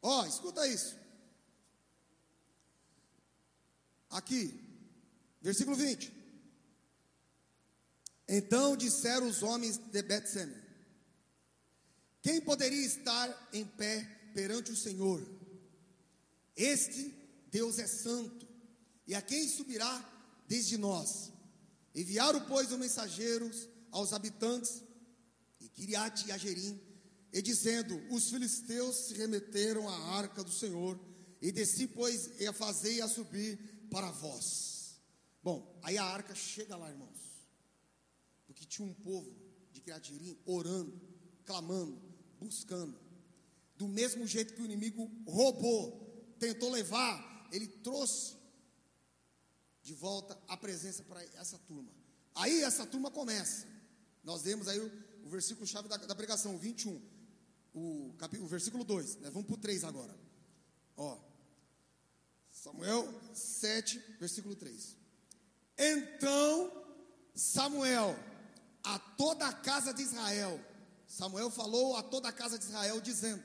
Ó, 0.00 0.22
oh, 0.22 0.26
escuta 0.26 0.64
isso. 0.68 0.96
Aqui, 4.10 4.62
versículo 5.42 5.74
20. 5.74 6.13
Então 8.28 8.76
disseram 8.76 9.28
os 9.28 9.42
homens 9.42 9.76
de 9.76 10.02
Betseme: 10.02 10.54
Quem 12.22 12.40
poderia 12.40 12.84
estar 12.84 13.48
em 13.52 13.64
pé 13.64 14.02
perante 14.34 14.72
o 14.72 14.76
Senhor? 14.76 15.22
Este 16.56 17.14
Deus 17.50 17.78
é 17.78 17.86
santo, 17.86 18.46
e 19.06 19.14
a 19.14 19.20
quem 19.20 19.48
subirá 19.48 20.42
desde 20.48 20.78
nós? 20.78 21.32
Enviaram, 21.94 22.40
pois, 22.46 22.72
os 22.72 22.78
mensageiros 22.78 23.68
aos 23.90 24.12
habitantes 24.12 24.82
de 25.60 25.68
Kiriat 25.68 26.26
e 26.26 26.32
Ajerim, 26.32 26.80
e 27.32 27.42
dizendo: 27.42 28.00
Os 28.10 28.30
filisteus 28.30 28.96
se 28.96 29.14
remeteram 29.14 29.86
à 29.88 30.16
arca 30.16 30.42
do 30.42 30.50
Senhor, 30.50 30.98
e 31.42 31.52
desci, 31.52 31.86
pois, 31.86 32.30
e 32.40 32.46
a 32.46 32.54
fazer 32.54 32.94
e 32.94 33.02
a 33.02 33.08
subir 33.08 33.58
para 33.90 34.10
vós. 34.10 34.98
Bom, 35.42 35.78
aí 35.82 35.98
a 35.98 36.04
arca 36.04 36.34
chega 36.34 36.74
lá, 36.74 36.88
irmãos 36.88 37.33
porque 38.64 38.66
tinha 38.66 38.88
um 38.88 38.94
povo 38.94 39.30
de 39.72 39.80
Criatirim 39.80 40.38
orando, 40.46 40.98
clamando, 41.44 42.00
buscando. 42.38 42.98
Do 43.76 43.86
mesmo 43.86 44.26
jeito 44.26 44.54
que 44.54 44.62
o 44.62 44.64
inimigo 44.64 45.10
roubou, 45.26 46.34
tentou 46.38 46.70
levar, 46.70 47.48
ele 47.52 47.66
trouxe 47.66 48.36
de 49.82 49.92
volta 49.92 50.38
a 50.48 50.56
presença 50.56 51.02
para 51.04 51.22
essa 51.34 51.58
turma. 51.58 51.92
Aí 52.34 52.62
essa 52.62 52.86
turma 52.86 53.10
começa. 53.10 53.66
Nós 54.22 54.42
vemos 54.42 54.66
aí 54.68 54.80
o, 54.80 54.90
o 55.24 55.28
versículo 55.28 55.66
chave 55.66 55.88
da, 55.88 55.96
da, 55.96 56.14
pregação, 56.14 56.56
21. 56.56 57.00
O, 57.74 58.14
capítulo, 58.16 58.46
o 58.46 58.48
versículo 58.48 58.84
2. 58.84 59.16
Né? 59.16 59.30
Vamos 59.30 59.46
para 59.46 59.54
o 59.54 59.58
3 59.58 59.84
agora. 59.84 60.16
Ó. 60.96 61.18
Samuel 62.50 63.12
7, 63.34 63.98
versículo 64.18 64.56
3. 64.56 64.96
Então 65.76 66.84
Samuel 67.34 68.16
a 68.84 68.98
toda 68.98 69.48
a 69.48 69.52
casa 69.52 69.92
de 69.92 70.02
Israel. 70.02 70.60
Samuel 71.06 71.50
falou 71.50 71.96
a 71.96 72.02
toda 72.02 72.28
a 72.28 72.32
casa 72.32 72.58
de 72.58 72.66
Israel, 72.66 73.00
dizendo: 73.00 73.42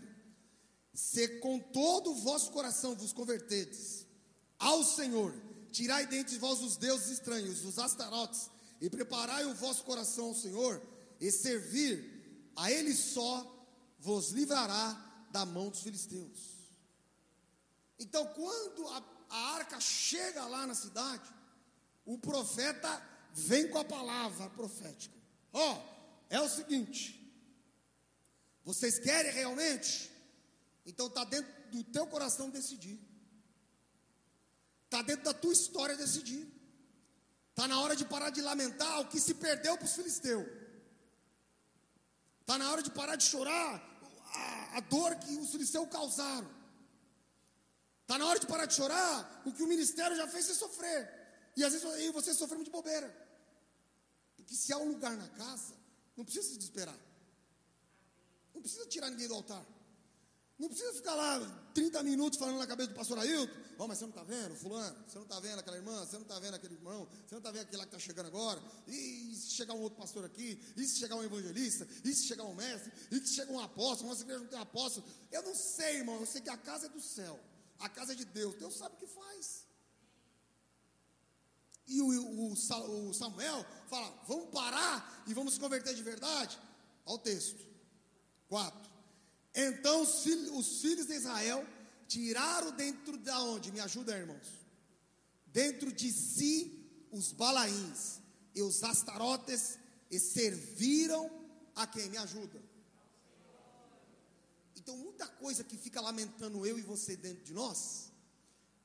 Se 0.93 1.39
com 1.39 1.59
todo 1.59 2.11
o 2.11 2.15
vosso 2.15 2.51
coração 2.51 2.95
vos 2.95 3.13
convertedes 3.13 4.05
ao 4.57 4.83
Senhor, 4.83 5.33
tirai 5.71 6.05
dentre 6.05 6.37
vós 6.37 6.59
os 6.61 6.75
deuses 6.75 7.09
estranhos, 7.09 7.63
os 7.63 7.79
astarotes, 7.79 8.49
e 8.81 8.89
preparai 8.89 9.45
o 9.45 9.55
vosso 9.55 9.83
coração 9.83 10.27
ao 10.27 10.35
Senhor, 10.35 10.81
e 11.19 11.31
servir 11.31 12.51
a 12.55 12.71
Ele 12.71 12.93
só, 12.93 13.45
vos 13.99 14.31
livrará 14.31 15.27
da 15.31 15.45
mão 15.45 15.69
dos 15.69 15.81
filisteus. 15.81 16.59
Então, 17.97 18.25
quando 18.27 18.87
a, 18.87 19.03
a 19.29 19.37
arca 19.55 19.79
chega 19.79 20.45
lá 20.45 20.65
na 20.65 20.73
cidade, 20.73 21.29
o 22.05 22.17
profeta 22.17 23.01
vem 23.33 23.69
com 23.69 23.77
a 23.77 23.85
palavra 23.85 24.49
profética. 24.49 25.18
Ó, 25.53 25.73
oh, 25.73 25.77
é 26.29 26.39
o 26.39 26.49
seguinte: 26.49 27.19
vocês 28.63 28.99
querem 28.99 29.31
realmente? 29.31 30.11
Então 30.85 31.07
está 31.07 31.23
dentro 31.23 31.51
do 31.71 31.83
teu 31.83 32.05
coração 32.07 32.49
decidir. 32.49 32.99
Está 34.85 35.01
dentro 35.01 35.23
da 35.25 35.33
tua 35.33 35.53
história 35.53 35.95
decidir. 35.95 36.47
Está 37.49 37.67
na 37.67 37.79
hora 37.81 37.95
de 37.95 38.05
parar 38.05 38.29
de 38.29 38.41
lamentar 38.41 39.01
o 39.01 39.07
que 39.07 39.19
se 39.19 39.33
perdeu 39.35 39.77
para 39.77 39.85
os 39.85 39.93
filisteus. 39.93 40.47
Está 42.41 42.57
na 42.57 42.71
hora 42.71 42.81
de 42.81 42.89
parar 42.89 43.15
de 43.15 43.23
chorar 43.23 43.71
a, 44.33 44.77
a 44.77 44.79
dor 44.79 45.15
que 45.15 45.35
os 45.35 45.51
filisteus 45.51 45.89
causaram. 45.89 46.49
Está 48.01 48.17
na 48.17 48.25
hora 48.25 48.39
de 48.39 48.47
parar 48.47 48.65
de 48.65 48.73
chorar 48.73 49.43
o 49.45 49.51
que 49.51 49.61
o 49.61 49.67
ministério 49.67 50.17
já 50.17 50.27
fez 50.27 50.45
você 50.45 50.55
sofrer. 50.55 51.01
E 51.55 51.63
às 51.63 51.73
vezes 51.73 52.11
você 52.11 52.33
sofreu 52.33 52.63
de 52.63 52.71
bobeira. 52.71 53.28
Porque 54.49 54.55
se 54.55 54.73
há 54.73 54.79
um 54.79 54.87
lugar 54.87 55.15
na 55.15 55.29
casa, 55.29 55.75
não 56.17 56.25
precisa 56.25 56.47
se 56.47 56.57
desesperar. 56.57 56.97
Não 58.51 58.63
precisa 58.63 58.83
tirar 58.87 59.11
ninguém 59.11 59.27
do 59.27 59.35
altar. 59.35 59.63
Não 60.57 60.67
precisa 60.67 60.91
ficar 60.91 61.13
lá 61.13 61.69
30 61.75 62.01
minutos 62.01 62.39
falando 62.39 62.57
na 62.57 62.65
cabeça 62.65 62.89
do 62.89 62.95
pastor 62.95 63.19
Ailton. 63.19 63.53
Oh, 63.77 63.87
mas 63.87 63.99
você 63.99 64.05
não 64.05 64.09
está 64.09 64.23
vendo, 64.23 64.55
fulano? 64.55 64.97
Você 65.07 65.15
não 65.17 65.23
está 65.23 65.39
vendo 65.39 65.59
aquela 65.59 65.77
irmã? 65.77 66.03
Você 66.03 66.15
não 66.15 66.23
está 66.23 66.39
vendo 66.39 66.55
aquele 66.55 66.73
irmão? 66.73 67.05
Você 67.05 67.35
não 67.35 67.37
está 67.37 67.51
vendo 67.51 67.61
aquele 67.61 67.77
lá 67.77 67.83
que 67.83 67.95
está 67.95 67.99
chegando 67.99 68.25
agora? 68.25 68.59
E, 68.87 69.35
se 69.35 69.51
chegar 69.51 69.75
um 69.75 69.81
outro 69.81 69.99
pastor 69.99 70.25
aqui? 70.25 70.59
E 70.75 70.83
se 70.83 70.97
chegar 70.97 71.15
um 71.15 71.23
evangelista? 71.23 71.87
E 72.03 72.11
se 72.11 72.25
chegar 72.25 72.43
um 72.45 72.55
mestre? 72.55 72.91
E 73.11 73.19
se 73.19 73.35
chegar 73.35 73.53
um 73.53 73.59
apóstolo? 73.59 74.09
Nossa 74.09 74.23
igreja 74.23 74.41
não 74.41 74.49
tem 74.49 74.59
apóstolo? 74.59 75.05
Eu 75.31 75.43
não 75.43 75.53
sei, 75.53 75.97
irmão. 75.97 76.19
Eu 76.19 76.25
sei 76.25 76.41
que 76.41 76.49
a 76.49 76.57
casa 76.57 76.87
é 76.87 76.89
do 76.89 76.99
céu. 76.99 77.39
A 77.77 77.87
casa 77.87 78.13
é 78.13 78.15
de 78.15 78.25
Deus. 78.25 78.55
Deus 78.55 78.75
sabe 78.75 78.95
o 78.95 78.97
que 78.97 79.07
faz. 79.07 79.58
E 81.89 82.01
o, 82.01 82.07
o, 82.07 82.53
o 83.09 83.13
Samuel 83.13 83.65
fala: 83.89 84.23
vamos 84.27 84.49
parar 84.51 85.23
e 85.27 85.33
vamos 85.33 85.55
se 85.55 85.59
converter 85.59 85.95
de 85.95 86.03
verdade? 86.03 86.57
Olha 87.05 87.15
o 87.15 87.19
texto. 87.19 87.67
4. 88.47 88.89
Então 89.55 90.01
os 90.01 90.23
filhos, 90.23 90.51
os 90.51 90.81
filhos 90.81 91.07
de 91.07 91.13
Israel 91.13 91.65
tiraram 92.07 92.71
dentro 92.71 93.17
da 93.17 93.41
onde? 93.43 93.71
Me 93.71 93.79
ajuda, 93.79 94.17
irmãos. 94.17 94.47
Dentro 95.47 95.91
de 95.91 96.11
si 96.11 96.87
os 97.11 97.31
balaíns 97.31 98.19
e 98.53 98.61
os 98.61 98.83
astarotes 98.83 99.77
e 100.11 100.19
serviram 100.19 101.29
a 101.75 101.87
quem? 101.87 102.09
Me 102.09 102.17
ajuda. 102.17 102.61
Então 104.75 104.95
muita 104.97 105.27
coisa 105.27 105.63
que 105.63 105.77
fica 105.77 106.01
lamentando 106.01 106.65
eu 106.65 106.77
e 106.77 106.81
você 106.81 107.15
dentro 107.15 107.43
de 107.43 107.53
nós 107.53 108.11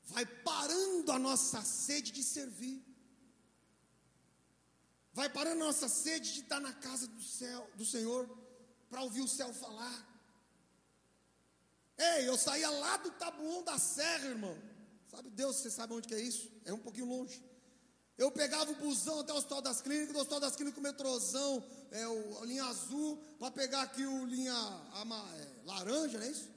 vai 0.05 0.27
parando 0.27 1.11
a 1.13 1.19
nossa 1.19 1.63
sede 1.63 2.13
de 2.13 2.23
servir. 2.23 2.83
Vai 5.15 5.29
parando 5.29 5.63
a 5.63 5.67
nossa 5.67 5.89
sede 5.89 6.33
de 6.33 6.41
estar 6.41 6.59
na 6.59 6.73
casa 6.73 7.07
do 7.07 7.23
céu, 7.23 7.71
do 7.77 7.87
Senhor, 7.87 8.29
para 8.91 9.01
ouvir 9.03 9.21
o 9.21 9.29
céu 9.29 9.55
falar. 9.55 9.99
Ei, 11.97 12.29
eu 12.29 12.37
saía 12.37 12.69
lá 12.69 12.97
do 12.97 13.13
Tabuão 13.13 13.63
da 13.63 13.79
Serra, 13.79 14.27
irmão. 14.27 14.57
Sabe 15.09 15.31
Deus, 15.31 15.57
você 15.57 15.71
sabe 15.71 15.95
onde 15.95 16.09
que 16.09 16.15
é 16.15 16.21
isso? 16.21 16.51
É 16.65 16.73
um 16.73 16.81
pouquinho 16.81 17.07
longe. 17.07 17.41
Eu 18.19 18.33
pegava 18.33 18.73
o 18.73 18.75
busão 18.75 19.21
até 19.21 19.33
o 19.33 19.37
Hospital 19.37 19.63
das 19.63 19.81
Clínicas, 19.81 20.13
do 20.13 20.19
Hospital 20.19 20.41
das 20.41 20.57
Clínicas 20.57 20.79
o 20.79 20.83
metrôzão, 20.83 21.65
é, 21.93 22.09
o, 22.09 22.43
a 22.43 22.47
linha 22.47 22.65
azul, 22.65 23.17
para 23.39 23.53
pegar 23.53 23.83
aqui 23.83 24.05
o 24.05 24.25
linha 24.25 24.53
ama, 24.95 25.25
é, 25.37 25.65
laranja, 25.65 26.19
não 26.19 26.27
é 26.27 26.31
isso? 26.31 26.51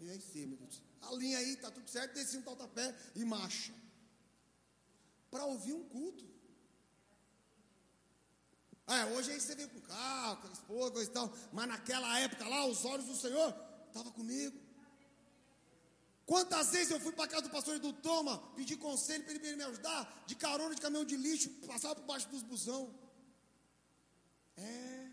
E 0.00 0.10
aí 0.10 0.20
sim, 0.20 0.46
meu 0.46 0.58
Deus. 0.58 0.80
A 1.02 1.12
linha 1.14 1.38
aí, 1.38 1.56
tá 1.56 1.72
tudo 1.72 1.88
certo, 1.88 2.14
desci 2.14 2.36
um 2.36 2.42
taltapé 2.42 2.94
e 3.16 3.24
marcha. 3.24 3.74
Para 5.28 5.44
ouvir 5.44 5.72
um 5.72 5.82
culto. 5.88 6.31
É, 8.86 9.04
hoje 9.14 9.30
aí 9.30 9.40
você 9.40 9.54
vem 9.54 9.68
com 9.68 9.80
carro, 9.82 10.36
com 10.38 10.48
a 10.48 10.52
esposa, 10.52 10.90
coisa 10.90 11.10
e 11.10 11.12
tal, 11.12 11.32
mas 11.52 11.68
naquela 11.68 12.18
época 12.18 12.48
lá, 12.48 12.66
os 12.66 12.84
olhos 12.84 13.06
do 13.06 13.14
Senhor 13.14 13.54
estava 13.88 14.10
comigo. 14.10 14.58
Quantas 16.26 16.70
vezes 16.70 16.90
eu 16.90 17.00
fui 17.00 17.12
para 17.12 17.28
casa 17.28 17.42
do 17.42 17.50
pastor 17.50 17.78
do 17.78 17.92
Toma, 17.92 18.38
pedir 18.54 18.76
conselho 18.76 19.24
para 19.24 19.34
ele 19.34 19.56
me 19.56 19.64
ajudar, 19.64 20.24
de 20.26 20.34
carona 20.34 20.74
de 20.74 20.80
caminhão 20.80 21.04
de 21.04 21.16
lixo, 21.16 21.50
passava 21.66 21.94
por 21.94 22.04
baixo 22.04 22.28
dos 22.28 22.42
busão. 22.42 22.94
É. 24.56 25.08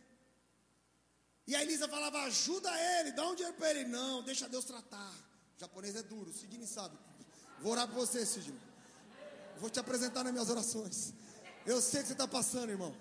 E 1.47 1.55
a 1.55 1.63
Elisa 1.63 1.87
falava, 1.87 2.21
ajuda 2.23 2.69
ele, 2.99 3.11
dá 3.11 3.27
um 3.27 3.35
dinheiro 3.35 3.57
para 3.57 3.71
ele. 3.71 3.85
Não, 3.85 4.23
deixa 4.23 4.47
Deus 4.47 4.65
tratar. 4.65 5.11
O 5.57 5.59
japonês 5.59 5.95
é 5.95 6.03
duro, 6.03 6.29
o 6.29 6.33
Sidney 6.33 6.67
sabe. 6.67 6.97
Vou 7.59 7.71
orar 7.71 7.87
por 7.87 7.95
você, 7.95 8.25
Sidney. 8.25 8.59
Vou 9.57 9.69
te 9.69 9.79
apresentar 9.79 10.23
nas 10.23 10.31
minhas 10.31 10.49
orações. 10.49 11.13
Eu 11.65 11.81
sei 11.81 12.01
que 12.01 12.07
você 12.07 12.13
está 12.13 12.27
passando, 12.27 12.69
irmão. 12.69 12.95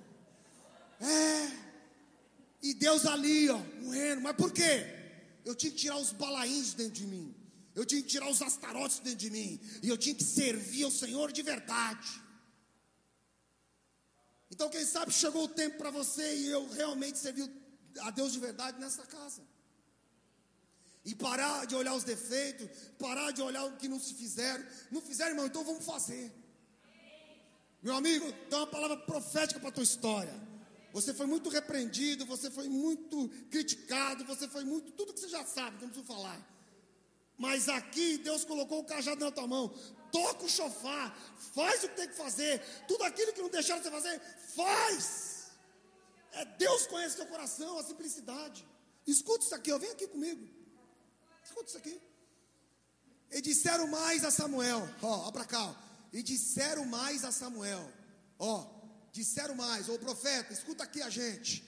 É. 1.00 1.68
E 2.62 2.74
Deus 2.74 3.06
ali, 3.06 3.48
ó, 3.48 3.58
morrendo. 3.82 4.20
Mas 4.22 4.36
por 4.36 4.52
quê? 4.52 4.98
eu 5.48 5.54
tinha 5.54 5.72
que 5.72 5.78
tirar 5.78 5.96
os 5.96 6.12
balaíns 6.12 6.74
dentro 6.74 6.92
de 6.92 7.06
mim, 7.06 7.34
eu 7.74 7.84
tinha 7.86 8.02
que 8.02 8.08
tirar 8.08 8.28
os 8.28 8.42
astarotes 8.42 8.98
dentro 8.98 9.20
de 9.20 9.30
mim, 9.30 9.58
e 9.82 9.88
eu 9.88 9.96
tinha 9.96 10.14
que 10.14 10.24
servir 10.24 10.84
ao 10.84 10.90
Senhor 10.90 11.32
de 11.32 11.42
verdade. 11.42 12.22
Então, 14.50 14.68
quem 14.68 14.84
sabe 14.84 15.10
chegou 15.10 15.44
o 15.44 15.48
tempo 15.48 15.78
para 15.78 15.90
você 15.90 16.36
e 16.36 16.48
eu 16.48 16.68
realmente 16.70 17.18
servir 17.18 17.50
a 18.00 18.10
Deus 18.10 18.32
de 18.32 18.40
verdade 18.40 18.78
nessa 18.78 19.06
casa. 19.06 19.42
E 21.04 21.14
parar 21.14 21.66
de 21.66 21.74
olhar 21.74 21.94
os 21.94 22.04
defeitos, 22.04 22.68
parar 22.98 23.30
de 23.30 23.40
olhar 23.40 23.64
o 23.64 23.76
que 23.76 23.88
não 23.88 24.00
se 24.00 24.14
fizeram. 24.14 24.64
Não 24.90 25.00
fizeram, 25.00 25.30
irmão, 25.30 25.46
então 25.46 25.64
vamos 25.64 25.84
fazer. 25.84 26.32
Meu 27.82 27.94
amigo, 27.94 28.30
tem 28.50 28.58
uma 28.58 28.66
palavra 28.66 28.96
profética 28.96 29.60
para 29.60 29.68
a 29.68 29.72
tua 29.72 29.84
história. 29.84 30.34
Você 30.92 31.12
foi 31.12 31.26
muito 31.26 31.48
repreendido, 31.48 32.24
você 32.24 32.50
foi 32.50 32.68
muito 32.68 33.28
criticado, 33.50 34.24
você 34.24 34.48
foi 34.48 34.64
muito. 34.64 34.90
Tudo 34.92 35.12
que 35.12 35.20
você 35.20 35.28
já 35.28 35.44
sabe, 35.44 35.82
não 35.82 35.88
preciso 35.88 36.06
falar. 36.06 36.40
Mas 37.36 37.68
aqui 37.68 38.18
Deus 38.18 38.44
colocou 38.44 38.80
o 38.80 38.84
cajado 38.84 39.24
na 39.24 39.30
tua 39.30 39.46
mão. 39.46 39.68
Toca 40.10 40.44
o 40.44 40.48
chofar, 40.48 41.16
faz 41.54 41.84
o 41.84 41.88
que 41.88 41.96
tem 41.96 42.08
que 42.08 42.14
fazer. 42.14 42.60
Tudo 42.88 43.04
aquilo 43.04 43.32
que 43.32 43.42
não 43.42 43.50
deixaram 43.50 43.82
você 43.82 43.90
fazer, 43.90 44.20
faz. 44.56 45.52
É 46.32 46.44
Deus 46.44 46.86
conhece 46.86 47.16
teu 47.16 47.26
coração, 47.26 47.78
a 47.78 47.84
simplicidade. 47.84 48.66
Escuta 49.06 49.44
isso 49.44 49.54
aqui, 49.54 49.70
ó, 49.70 49.78
vem 49.78 49.90
aqui 49.90 50.06
comigo. 50.08 50.48
Escuta 51.44 51.68
isso 51.68 51.78
aqui. 51.78 52.00
E 53.30 53.40
disseram 53.40 53.86
mais 53.86 54.24
a 54.24 54.30
Samuel, 54.30 54.88
ó, 55.02 55.28
ó 55.28 55.30
para 55.30 55.44
cá. 55.44 55.62
Ó. 55.62 55.74
E 56.12 56.22
disseram 56.22 56.86
mais 56.86 57.24
a 57.24 57.30
Samuel, 57.30 57.92
ó, 58.38 58.77
disseram 59.18 59.54
mais, 59.54 59.88
ô 59.88 59.98
profeta, 59.98 60.52
escuta 60.52 60.84
aqui 60.84 61.02
a 61.02 61.10
gente. 61.10 61.64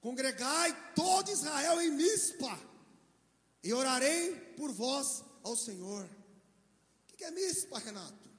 Congregai 0.00 0.94
todo 0.94 1.30
Israel 1.30 1.80
em 1.80 1.90
Mispa, 1.90 2.58
e 3.62 3.72
orarei 3.72 4.34
por 4.56 4.72
vós 4.72 5.22
ao 5.42 5.56
Senhor. 5.56 6.08
O 7.12 7.16
que 7.16 7.24
é 7.24 7.30
Mispa, 7.30 7.78
Renato? 7.78 8.30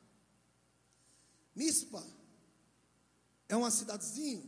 Mispa 1.55 2.03
é 3.47 3.55
uma 3.55 3.71
cidadezinha, 3.71 4.43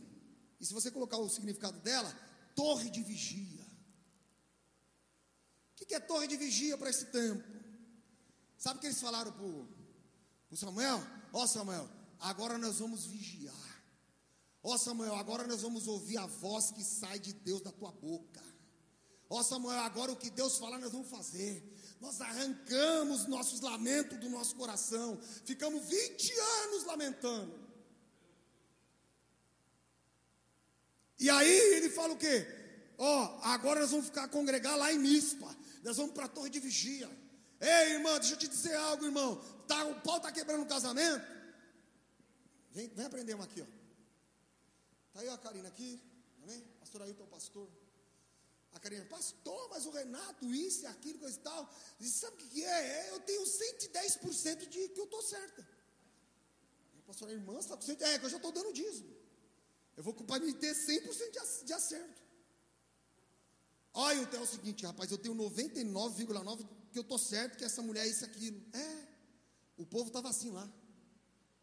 e 0.60 0.66
se 0.66 0.72
você 0.72 0.90
colocar 0.90 1.16
o 1.18 1.28
significado 1.28 1.78
dela, 1.80 2.12
torre 2.54 2.90
de 2.90 3.02
vigia. 3.02 3.64
O 5.72 5.86
que 5.86 5.94
é 5.94 6.00
torre 6.00 6.26
de 6.26 6.36
vigia 6.36 6.76
para 6.78 6.90
esse 6.90 7.06
tempo? 7.06 7.44
Sabe 8.56 8.78
o 8.78 8.80
que 8.80 8.86
eles 8.86 9.00
falaram 9.00 9.32
para 9.32 9.44
o 9.44 10.56
Samuel? 10.56 11.02
Ó 11.32 11.42
oh, 11.42 11.46
Samuel, 11.46 11.88
agora 12.18 12.56
nós 12.56 12.78
vamos 12.78 13.04
vigiar. 13.04 13.63
Ó 14.66 14.72
oh, 14.72 14.78
Samuel, 14.78 15.14
agora 15.16 15.46
nós 15.46 15.60
vamos 15.60 15.86
ouvir 15.86 16.16
a 16.16 16.24
voz 16.24 16.70
que 16.70 16.82
sai 16.82 17.18
de 17.18 17.34
Deus 17.34 17.60
da 17.60 17.70
tua 17.70 17.92
boca. 17.92 18.42
Ó 19.28 19.38
oh, 19.38 19.42
Samuel, 19.44 19.78
agora 19.80 20.10
o 20.10 20.16
que 20.16 20.30
Deus 20.30 20.56
falar 20.56 20.78
nós 20.78 20.90
vamos 20.90 21.10
fazer. 21.10 21.62
Nós 22.00 22.18
arrancamos 22.22 23.26
nossos 23.26 23.60
lamentos 23.60 24.18
do 24.18 24.30
nosso 24.30 24.56
coração. 24.56 25.20
Ficamos 25.44 25.84
20 25.86 26.32
anos 26.64 26.84
lamentando. 26.84 27.62
E 31.20 31.28
aí 31.28 31.74
ele 31.74 31.90
fala 31.90 32.14
o 32.14 32.16
quê? 32.16 32.46
Ó, 32.96 33.04
oh, 33.22 33.40
agora 33.42 33.80
nós 33.80 33.90
vamos 33.90 34.06
ficar 34.06 34.28
congregar 34.28 34.78
lá 34.78 34.90
em 34.90 34.98
Mispa. 34.98 35.54
Nós 35.82 35.98
vamos 35.98 36.14
para 36.14 36.24
a 36.24 36.28
torre 36.28 36.48
de 36.48 36.58
vigia. 36.58 37.10
Ei, 37.60 37.92
irmã, 37.96 38.18
deixa 38.18 38.32
eu 38.32 38.38
te 38.38 38.48
dizer 38.48 38.76
algo, 38.76 39.04
irmão. 39.04 39.36
Tá, 39.68 39.84
o 39.84 40.00
pau 40.00 40.16
está 40.16 40.32
quebrando 40.32 40.62
o 40.62 40.66
casamento. 40.66 41.22
Vem, 42.72 42.88
vem 42.88 43.04
aprender 43.04 43.34
uma 43.34 43.44
aqui, 43.44 43.60
ó. 43.60 43.83
Está 45.14 45.22
aí 45.22 45.28
a 45.28 45.38
Karina 45.38 45.68
aqui, 45.68 46.02
amém? 46.42 46.60
Pastor 46.80 47.02
Ailton 47.02 47.24
pastor. 47.26 47.68
A 48.72 48.80
Karina, 48.80 49.04
pastor, 49.04 49.68
mas 49.70 49.86
o 49.86 49.92
Renato, 49.92 50.52
isso 50.52 50.82
e 50.82 50.86
aquilo, 50.86 51.20
coisa 51.20 51.38
e 51.38 51.40
tal. 51.40 51.72
E 52.00 52.08
sabe 52.08 52.34
o 52.34 52.48
que 52.48 52.64
é? 52.64 53.06
é 53.06 53.10
eu 53.12 53.20
tenho 53.20 53.44
110% 53.44 54.66
de 54.66 54.88
que 54.88 54.98
eu 54.98 55.04
estou 55.04 55.22
certa. 55.22 55.64
Pastor, 57.06 57.28
a 57.28 57.32
irmã 57.32 57.56
está 57.60 57.76
com 57.76 57.84
100%. 57.84 58.00
É, 58.00 58.18
que 58.18 58.24
eu 58.24 58.28
já 58.28 58.38
estou 58.38 58.50
dando 58.50 58.72
dízimo. 58.72 59.16
Eu 59.96 60.02
vou 60.02 60.12
culpar 60.12 60.40
de 60.40 60.52
ter 60.54 60.74
100% 60.74 61.64
de 61.64 61.72
acerto. 61.72 62.20
Olha, 63.92 64.18
então 64.18 64.40
é 64.40 64.42
o 64.42 64.46
seguinte, 64.48 64.84
rapaz, 64.84 65.12
eu 65.12 65.18
tenho 65.18 65.36
99,9% 65.36 66.66
que 66.90 66.98
eu 66.98 67.02
estou 67.02 67.18
certo 67.20 67.56
que 67.56 67.64
essa 67.64 67.80
mulher 67.82 68.04
é 68.04 68.08
isso, 68.08 68.24
aquilo. 68.24 68.60
É, 68.72 69.08
o 69.76 69.86
povo 69.86 70.08
estava 70.08 70.28
assim 70.28 70.50
lá. 70.50 70.68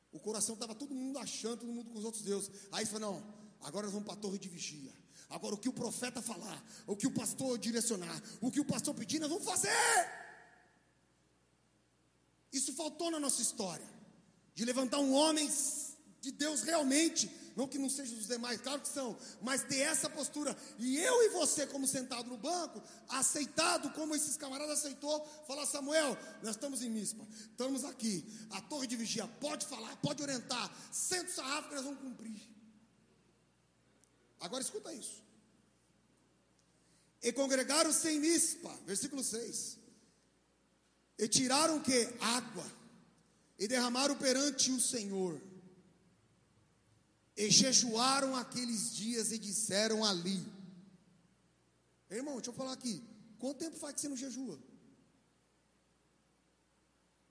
O 0.10 0.20
coração 0.22 0.56
estava 0.56 0.74
todo 0.74 0.96
mundo 0.96 1.20
achando, 1.20 1.60
todo 1.60 1.74
mundo 1.74 1.90
com 1.90 2.00
os 2.00 2.06
outros 2.06 2.24
deuses. 2.24 2.50
Aí 2.72 2.86
falou: 2.86 3.14
não, 3.14 3.41
agora 3.64 3.86
nós 3.86 3.94
vamos 3.94 4.06
para 4.06 4.16
a 4.16 4.22
torre 4.22 4.38
de 4.38 4.50
vigia. 4.50 4.94
Agora 5.30 5.56
o 5.56 5.58
que 5.58 5.70
o 5.70 5.74
profeta 5.74 6.22
falar, 6.22 6.64
o 6.86 6.96
que 6.96 7.08
o 7.08 7.12
pastor 7.12 7.58
direcionar, 7.58 8.22
o 8.42 8.52
que 8.52 8.60
o 8.60 8.66
pastor 8.66 8.94
pedir, 8.94 9.20
nós 9.20 9.30
vamos 9.30 9.46
fazer. 9.46 9.70
Isso 12.52 12.74
faltou 12.74 13.10
na 13.10 13.20
nossa 13.20 13.42
história. 13.42 13.90
De 14.54 14.66
levantar 14.66 15.00
um 15.00 15.14
homem 15.14 15.50
de 16.20 16.32
Deus 16.32 16.62
realmente, 16.62 17.32
não 17.56 17.68
que 17.68 17.78
não 17.78 17.90
sejam 17.90 18.18
os 18.18 18.28
demais, 18.28 18.62
claro 18.62 18.82
que 18.82 18.88
são, 18.88 19.18
mas 19.42 19.64
ter 19.64 19.80
essa 19.80 20.10
postura, 20.10 20.56
e 20.78 20.98
eu 20.98 21.24
e 21.24 21.30
você, 21.30 21.66
como 21.66 21.88
sentado 21.88 22.30
no 22.30 22.38
banco, 22.38 22.82
aceitado 23.10 23.90
como 23.92 24.14
esses 24.14 24.38
camaradas 24.38 24.80
aceitou, 24.80 25.26
falar: 25.48 25.66
Samuel, 25.66 26.18
nós 26.44 26.52
estamos 26.52 26.84
em 26.84 26.90
Mispa, 26.90 27.26
estamos 27.50 27.86
aqui, 27.86 28.26
a 28.52 28.62
torre 28.62 28.88
de 28.88 28.96
vigia, 28.98 29.28
pode 29.40 29.66
falar, 29.66 29.96
pode 29.98 30.22
orientar, 30.22 30.72
senta 30.92 31.30
o 31.30 31.34
sarrafo 31.34 31.70
que 31.70 31.76
nós 31.76 31.86
vamos 31.86 32.02
cumprir. 32.02 32.61
Agora 34.42 34.64
escuta 34.64 34.92
isso. 34.94 35.24
E 37.22 37.32
congregaram-se 37.32 38.10
em 38.10 38.20
Mispa, 38.20 38.76
versículo 38.86 39.24
6. 39.24 39.78
E 41.20 41.28
tiraram 41.28 41.80
que? 41.80 42.10
Água. 42.20 42.66
E 43.60 43.68
derramaram 43.68 44.18
perante 44.18 44.72
o 44.72 44.82
Senhor. 44.82 45.40
E 47.38 47.50
jejuaram 47.52 48.36
aqueles 48.36 48.96
dias 48.96 49.32
e 49.32 49.38
disseram 49.38 50.04
ali. 50.04 50.44
Irmão, 52.10 52.36
deixa 52.36 52.50
eu 52.50 52.56
falar 52.56 52.74
aqui. 52.74 53.02
Quanto 53.38 53.60
tempo 53.60 53.78
faz 53.78 53.94
que 53.94 54.02
você 54.02 54.10
não 54.10 54.18
jejua? 54.18 54.60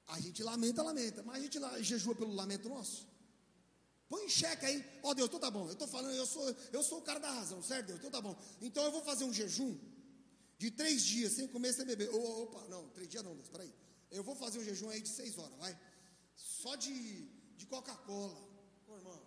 A 0.06 0.20
gente 0.20 0.42
lamenta, 0.42 0.82
lamenta, 0.82 1.22
mas 1.24 1.36
a 1.36 1.40
gente 1.40 1.84
jejua 1.84 2.14
pelo 2.14 2.32
lamento 2.32 2.68
nosso. 2.68 3.09
Põe 4.10 4.24
em 4.24 4.28
xeque 4.28 4.66
aí, 4.66 4.84
ó 5.04 5.10
oh, 5.10 5.14
Deus, 5.14 5.28
então 5.28 5.38
tá 5.38 5.52
bom. 5.52 5.66
Eu 5.66 5.74
estou 5.74 5.86
falando, 5.86 6.12
eu 6.16 6.26
sou, 6.26 6.44
eu 6.72 6.82
sou 6.82 6.98
o 6.98 7.02
cara 7.02 7.20
da 7.20 7.30
razão, 7.30 7.62
certo, 7.62 7.86
Deus? 7.86 8.00
Então 8.00 8.10
tá 8.10 8.20
bom. 8.20 8.36
Então 8.60 8.84
eu 8.84 8.90
vou 8.90 9.02
fazer 9.04 9.22
um 9.22 9.32
jejum 9.32 9.78
de 10.58 10.68
três 10.72 11.02
dias, 11.02 11.34
sem 11.34 11.46
comer, 11.46 11.72
sem 11.72 11.86
beber. 11.86 12.10
Oh, 12.12 12.42
opa, 12.42 12.66
não, 12.68 12.88
três 12.88 13.08
dias 13.08 13.22
não, 13.22 13.36
Deus, 13.36 13.48
peraí. 13.48 13.72
Eu 14.10 14.24
vou 14.24 14.34
fazer 14.34 14.58
um 14.58 14.64
jejum 14.64 14.90
aí 14.90 15.00
de 15.00 15.08
seis 15.08 15.38
horas, 15.38 15.56
vai. 15.58 15.78
Só 16.34 16.74
de, 16.74 17.28
de 17.56 17.66
Coca-Cola. 17.66 18.36
Ô 18.88 18.96
irmão. 18.96 19.22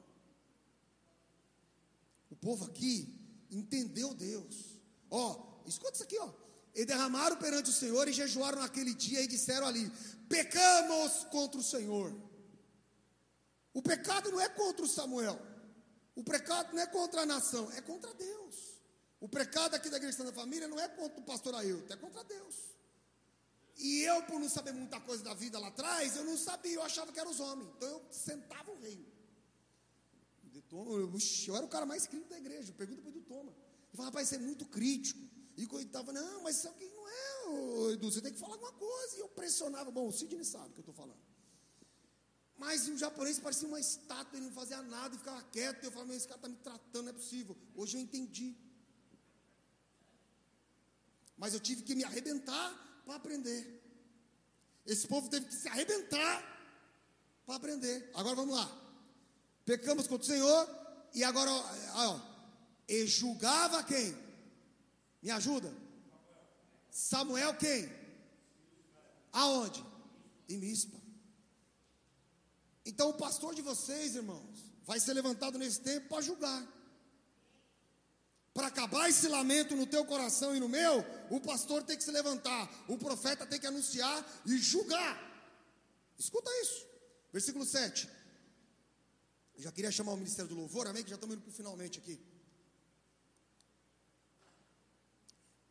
O 2.30 2.36
povo 2.36 2.66
aqui 2.66 3.18
entendeu 3.50 4.14
Deus. 4.14 4.82
Ó, 5.10 5.64
escuta 5.66 5.94
isso 5.94 6.04
aqui, 6.04 6.18
ó. 6.20 6.30
E 6.76 6.84
derramaram 6.84 7.38
perante 7.38 7.70
o 7.70 7.74
Senhor 7.74 8.06
e 8.10 8.12
jejuaram 8.12 8.60
naquele 8.60 8.94
dia 8.94 9.22
e 9.22 9.28
disseram 9.28 9.66
ali: 9.66 9.90
Pecamos 10.28 11.24
contra 11.32 11.58
o 11.58 11.64
Senhor. 11.64 12.14
O 13.74 13.82
pecado 13.82 14.32
não 14.32 14.40
é 14.40 14.50
contra 14.50 14.86
o 14.86 14.88
Samuel. 14.88 15.40
O 16.16 16.24
pecado 16.24 16.74
não 16.74 16.82
é 16.82 16.88
contra 16.88 17.22
a 17.22 17.26
nação, 17.26 17.72
é 17.72 17.82
contra 17.82 18.14
Deus. 18.14 18.74
O 19.20 19.28
pecado 19.28 19.74
aqui 19.74 19.90
da 19.90 19.98
igreja 19.98 20.24
da 20.24 20.34
família 20.34 20.68
não 20.68 20.80
é 20.80 20.88
contra 20.88 21.20
o 21.20 21.24
pastor 21.24 21.56
Ailton, 21.56 21.94
é 21.94 21.98
contra 21.98 22.24
Deus. 22.24 22.56
E 23.78 24.02
eu, 24.02 24.22
por 24.24 24.40
não 24.40 24.48
saber 24.48 24.74
muita 24.74 25.00
coisa 25.00 25.24
da 25.24 25.34
vida 25.34 25.58
lá 25.58 25.70
atrás, 25.70 26.16
eu 26.16 26.24
não 26.24 26.38
sabia, 26.38 26.76
eu 26.76 26.84
achava 26.84 27.12
que 27.12 27.20
eram 27.20 27.32
os 27.32 27.40
homens. 27.40 27.70
Então 27.76 27.90
eu 27.90 28.06
sentava 28.12 28.72
o 28.72 28.80
rei. 28.80 29.12
Eu 31.48 31.56
era 31.56 31.66
o 31.66 31.70
cara 31.70 31.86
mais 31.86 32.06
crítico 32.06 32.30
da 32.30 32.38
igreja. 32.38 32.74
Pergunta 32.74 33.02
para 33.02 33.10
o 33.10 33.12
Edu 33.12 33.22
Toma. 33.22 33.52
Ele 33.52 33.98
falava, 33.98 34.10
rapaz, 34.10 34.30
você 34.30 34.36
é 34.36 34.40
muito 34.40 34.66
crítico. 34.66 35.20
E 35.56 35.66
coitava, 35.68 36.12
não, 36.12 36.44
mas 36.44 36.58
isso 36.58 36.68
aqui 36.68 36.86
não 36.90 37.08
é, 37.08 37.94
Edu, 37.94 38.12
você 38.12 38.22
tem 38.22 38.34
que 38.34 38.40
falar 38.40 38.54
alguma 38.54 38.72
coisa. 38.74 39.18
E 39.18 39.20
eu 39.20 39.30
pressionava. 39.30 39.92
Bom, 39.92 40.08
o 40.08 40.12
Sidney 40.12 40.44
sabe 40.44 40.70
o 40.70 40.72
que 40.72 40.80
eu 40.80 40.82
estou 40.82 40.94
falando. 40.94 41.20
Mas 42.64 42.88
o 42.88 42.98
japonês 42.98 43.40
parecia 43.40 43.68
uma 43.68 43.80
estátua, 43.80 44.38
ele 44.38 44.46
não 44.46 44.54
fazia 44.54 44.82
nada 44.82 45.14
e 45.14 45.18
ficava 45.18 45.42
quieto. 45.52 45.84
Eu 45.84 45.92
falava, 45.92 46.16
esse 46.16 46.28
cara 46.28 46.38
está 46.38 46.48
me 46.48 46.56
tratando, 46.56 47.04
não 47.04 47.10
é 47.10 47.14
possível. 47.14 47.58
Hoje 47.76 47.98
eu 47.98 48.02
entendi. 48.02 48.56
Mas 51.38 51.54
eu 51.54 51.60
tive 51.60 51.84
que 51.84 51.94
me 51.94 52.06
arrebentar 52.06 53.02
para 53.06 53.16
aprender. 53.16 53.62
Esse 54.86 55.06
povo 55.08 55.30
teve 55.30 55.46
que 55.48 55.54
se 55.54 55.68
arrebentar 55.68 56.42
para 57.46 57.56
aprender. 57.56 58.10
Agora 58.14 58.36
vamos 58.38 58.56
lá. 58.56 58.68
Pecamos 59.66 60.08
contra 60.08 60.24
o 60.24 60.32
Senhor 60.34 60.70
e 61.14 61.22
agora, 61.22 61.52
ó, 61.52 61.64
ó, 61.96 62.22
e 62.88 63.06
julgava 63.06 63.84
quem? 63.84 64.18
Me 65.22 65.30
ajuda? 65.32 65.74
Samuel 66.90 67.56
quem? 67.56 67.92
Aonde? 69.34 69.86
Em 70.48 70.58
Mispa. 70.58 71.03
Então 72.86 73.10
o 73.10 73.14
pastor 73.14 73.56
de 73.56 73.62
vocês, 73.62 74.16
irmãos, 74.16 74.72
vai 74.86 75.00
ser 75.00 75.14
levantado 75.14 75.58
nesse 75.58 75.80
tempo 75.82 76.10
para 76.10 76.22
julgar. 76.22 76.68
Para 78.54 78.68
acabar 78.68 79.10
esse 79.10 79.28
lamento 79.28 79.76
no 79.76 79.88
teu 79.88 80.06
coração 80.06 80.56
e 80.56 80.60
no 80.60 80.70
meu, 80.70 81.04
o 81.32 81.40
pastor 81.40 81.82
tem 81.84 81.98
que 81.98 82.04
se 82.04 82.12
levantar, 82.12 82.70
o 82.88 82.98
profeta 82.98 83.48
tem 83.48 83.60
que 83.60 83.66
anunciar 83.66 84.24
e 84.46 84.58
julgar. 84.58 85.34
Escuta 86.18 86.50
isso. 86.62 86.86
Versículo 87.32 87.66
7. 87.66 88.08
Eu 89.56 89.64
já 89.64 89.72
queria 89.72 89.92
chamar 89.92 90.14
o 90.14 90.18
ministério 90.18 90.50
do 90.50 90.56
louvor, 90.56 90.88
amém? 90.88 91.04
Que 91.04 91.10
já 91.10 91.16
estamos 91.16 91.36
indo 91.36 91.44
para 91.44 91.52
finalmente 91.52 91.98
aqui. 91.98 92.20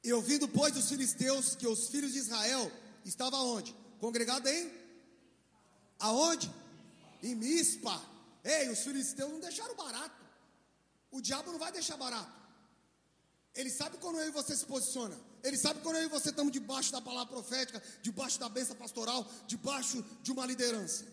E 0.05 0.13
ouvindo, 0.13 0.49
pois, 0.49 0.77
os 0.77 0.89
filisteus 0.89 1.55
que 1.55 1.67
os 1.67 1.89
filhos 1.89 2.13
de 2.13 2.19
Israel 2.19 2.71
estavam 3.05 3.47
onde? 3.47 3.73
Congregado 4.01 4.49
em? 4.49 4.73
Aonde? 6.01 6.53
Em 7.23 7.35
Mispa. 7.35 8.01
Ei, 8.45 8.69
os 8.69 8.81
filisteus 8.81 9.31
não 9.31 9.41
deixaram 9.41 9.75
barato. 9.77 10.21
O 11.11 11.21
diabo 11.21 11.53
não 11.53 11.59
vai 11.59 11.71
deixar 11.71 11.97
barato. 11.97 12.43
Ele 13.55 13.71
sabe 13.71 13.99
quando 13.99 14.19
eu 14.19 14.29
e 14.29 14.31
você 14.31 14.57
se 14.57 14.65
posiciona. 14.65 15.19
Ele 15.43 15.57
sabe 15.59 15.81
quando 15.81 15.97
eu 15.97 16.05
e 16.05 16.09
você 16.09 16.31
estamos 16.31 16.53
debaixo 16.53 16.91
da 16.91 17.01
palavra 17.01 17.33
profética, 17.33 17.83
debaixo 18.01 18.41
da 18.41 18.49
bênção 18.49 18.75
pastoral, 18.77 19.29
debaixo 19.47 20.03
de 20.23 20.33
uma 20.33 20.47
liderança. 20.47 21.05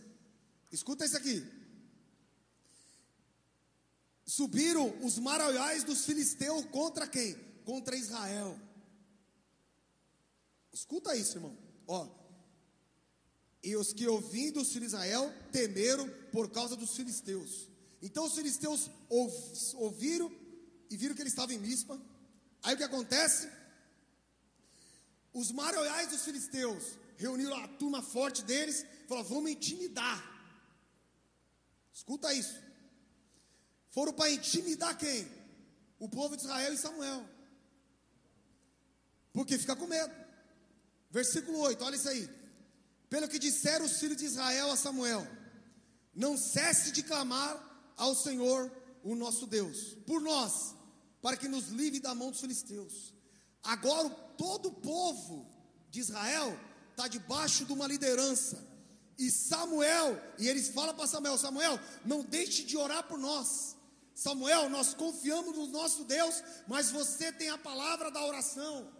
Escuta 0.71 1.05
isso 1.05 1.17
aqui. 1.17 1.45
Subiram 4.25 4.87
os 5.03 5.17
maraiais 5.17 5.83
dos 5.83 6.05
filisteus 6.05 6.65
contra 6.67 7.07
quem? 7.07 7.33
Contra 7.65 7.95
Israel. 7.95 8.57
Escuta 10.71 11.15
isso, 11.15 11.37
irmão. 11.37 11.57
Ó, 11.87 12.07
e 13.61 13.75
os 13.75 13.91
que 13.93 14.07
ouvindo 14.07 14.61
os 14.61 14.71
filhos 14.71 14.91
de 14.91 14.95
Israel 14.95 15.33
temeram 15.51 16.09
por 16.31 16.49
causa 16.49 16.75
dos 16.75 16.95
filisteus. 16.95 17.67
Então 18.01 18.25
os 18.25 18.33
filisteus 18.33 18.89
ouviram 19.75 20.31
e 20.89 20.95
viram 20.95 21.15
que 21.15 21.21
ele 21.21 21.29
estava 21.29 21.53
em 21.53 21.59
Mispa. 21.59 21.99
Aí 22.63 22.75
o 22.75 22.77
que 22.77 22.83
acontece? 22.83 23.49
Os 25.33 25.51
maroiais 25.51 26.09
dos 26.09 26.23
filisteus 26.23 26.97
reuniram 27.17 27.55
a 27.55 27.67
turma 27.67 28.01
forte 28.01 28.43
deles, 28.43 28.85
falaram: 29.07 29.27
vamos 29.27 29.51
intimidar. 29.51 30.17
Escuta 31.93 32.33
isso. 32.33 32.55
Foram 33.91 34.13
para 34.13 34.31
intimidar 34.31 34.97
quem? 34.97 35.27
O 35.99 36.07
povo 36.07 36.37
de 36.37 36.43
Israel 36.43 36.73
e 36.73 36.77
Samuel. 36.77 37.27
Porque 39.33 39.57
fica 39.57 39.75
com 39.75 39.85
medo. 39.85 40.13
Versículo 41.11 41.59
8, 41.59 41.83
olha 41.83 41.95
isso 41.95 42.07
aí. 42.07 42.38
Pelo 43.09 43.27
que 43.27 43.39
disseram 43.39 43.85
os 43.85 43.99
filhos 43.99 44.17
de 44.17 44.25
Israel 44.25 44.71
a 44.71 44.77
Samuel: 44.77 45.27
Não 46.13 46.37
cesse 46.37 46.91
de 46.91 47.03
clamar 47.03 47.57
ao 47.97 48.15
Senhor, 48.15 48.71
o 49.03 49.15
nosso 49.15 49.47
Deus, 49.47 49.95
por 50.05 50.21
nós, 50.21 50.75
para 51.21 51.37
que 51.37 51.47
nos 51.47 51.69
livre 51.69 51.99
da 51.99 52.13
mão 52.13 52.31
dos 52.31 52.41
filisteus. 52.41 53.13
Agora 53.63 54.09
todo 54.37 54.69
o 54.69 54.73
povo 54.73 55.49
de 55.89 55.99
Israel 55.99 56.57
está 56.91 57.07
debaixo 57.07 57.65
de 57.65 57.73
uma 57.73 57.87
liderança. 57.87 58.67
E 59.17 59.29
Samuel, 59.29 60.21
e 60.37 60.47
eles 60.47 60.69
falam 60.69 60.95
para 60.95 61.07
Samuel: 61.07 61.37
Samuel, 61.37 61.79
não 62.05 62.23
deixe 62.23 62.63
de 62.63 62.77
orar 62.77 63.03
por 63.03 63.17
nós. 63.17 63.75
Samuel, 64.13 64.69
nós 64.69 64.93
confiamos 64.93 65.55
no 65.55 65.67
nosso 65.67 66.03
Deus, 66.03 66.43
mas 66.67 66.91
você 66.91 67.31
tem 67.31 67.49
a 67.49 67.57
palavra 67.57 68.11
da 68.11 68.25
oração. 68.25 68.91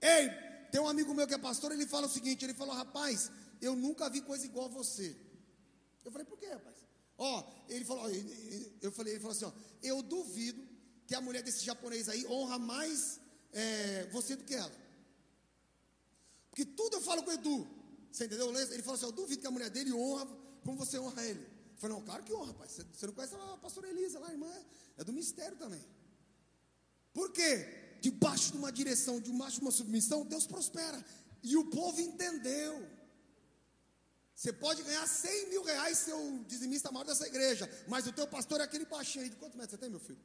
Ei, 0.00 0.30
tem 0.74 0.80
um 0.80 0.88
amigo 0.88 1.14
meu 1.14 1.24
que 1.24 1.34
é 1.34 1.38
pastor, 1.38 1.70
ele 1.70 1.86
fala 1.86 2.08
o 2.08 2.10
seguinte: 2.10 2.44
ele 2.44 2.52
falou, 2.52 2.74
rapaz, 2.74 3.30
eu 3.60 3.76
nunca 3.76 4.10
vi 4.10 4.20
coisa 4.20 4.44
igual 4.44 4.64
a 4.66 4.68
você. 4.68 5.16
Eu 6.04 6.10
falei, 6.10 6.26
por 6.26 6.36
quê, 6.36 6.48
rapaz? 6.48 6.74
Ó, 7.16 7.48
ele 7.68 7.84
falou, 7.84 8.10
eu 8.82 8.90
falei, 8.90 9.12
ele 9.12 9.20
falou 9.20 9.36
assim: 9.36 9.44
ó, 9.44 9.52
eu 9.80 10.02
duvido 10.02 10.60
que 11.06 11.14
a 11.14 11.20
mulher 11.20 11.44
desse 11.44 11.64
japonês 11.64 12.08
aí 12.08 12.26
honra 12.26 12.58
mais 12.58 13.20
é, 13.52 14.08
você 14.10 14.34
do 14.34 14.42
que 14.42 14.52
ela. 14.52 14.76
Porque 16.50 16.64
tudo 16.64 16.96
eu 16.96 17.00
falo 17.02 17.22
com 17.22 17.30
o 17.30 17.34
Edu. 17.34 17.68
Você 18.10 18.24
entendeu? 18.24 18.50
Ele 18.52 18.82
falou 18.82 18.96
assim: 18.96 19.06
eu 19.06 19.12
duvido 19.12 19.42
que 19.42 19.46
a 19.46 19.52
mulher 19.52 19.70
dele 19.70 19.92
honra 19.92 20.26
como 20.64 20.76
você 20.76 20.98
honra 20.98 21.24
ele. 21.24 21.38
Eu 21.74 21.78
falei, 21.78 21.96
não, 21.96 22.04
claro 22.04 22.24
que 22.24 22.34
honra, 22.34 22.48
rapaz. 22.48 22.80
Você 22.92 23.06
não 23.06 23.14
conhece 23.14 23.36
a 23.36 23.58
pastora 23.58 23.88
Elisa 23.90 24.18
lá, 24.18 24.28
irmã? 24.32 24.52
É 24.96 25.04
do 25.04 25.12
mistério 25.12 25.56
também. 25.56 25.84
Por 27.12 27.30
quê? 27.30 27.93
Debaixo 28.06 28.52
de 28.52 28.58
uma 28.58 28.70
direção, 28.80 29.14
debaixo 29.28 29.58
de 29.58 29.64
uma 29.66 29.76
submissão, 29.80 30.26
Deus 30.34 30.46
prospera. 30.46 30.98
E 31.42 31.56
o 31.56 31.64
povo 31.78 31.98
entendeu. 32.08 32.74
Você 34.34 34.52
pode 34.52 34.82
ganhar 34.82 35.06
100 35.06 35.48
mil 35.52 35.62
reais 35.62 35.96
ser 35.98 36.12
o 36.12 36.44
dizimista 36.52 36.92
maior 36.92 37.06
dessa 37.10 37.26
igreja, 37.26 37.66
mas 37.92 38.06
o 38.06 38.12
teu 38.12 38.26
pastor 38.26 38.60
é 38.60 38.64
aquele 38.64 38.84
baixinho 38.84 39.24
aí. 39.24 39.30
De 39.30 39.36
quantos 39.36 39.56
metros 39.56 39.72
você 39.72 39.82
tem, 39.82 39.90
meu 39.96 40.00
filho? 40.08 40.20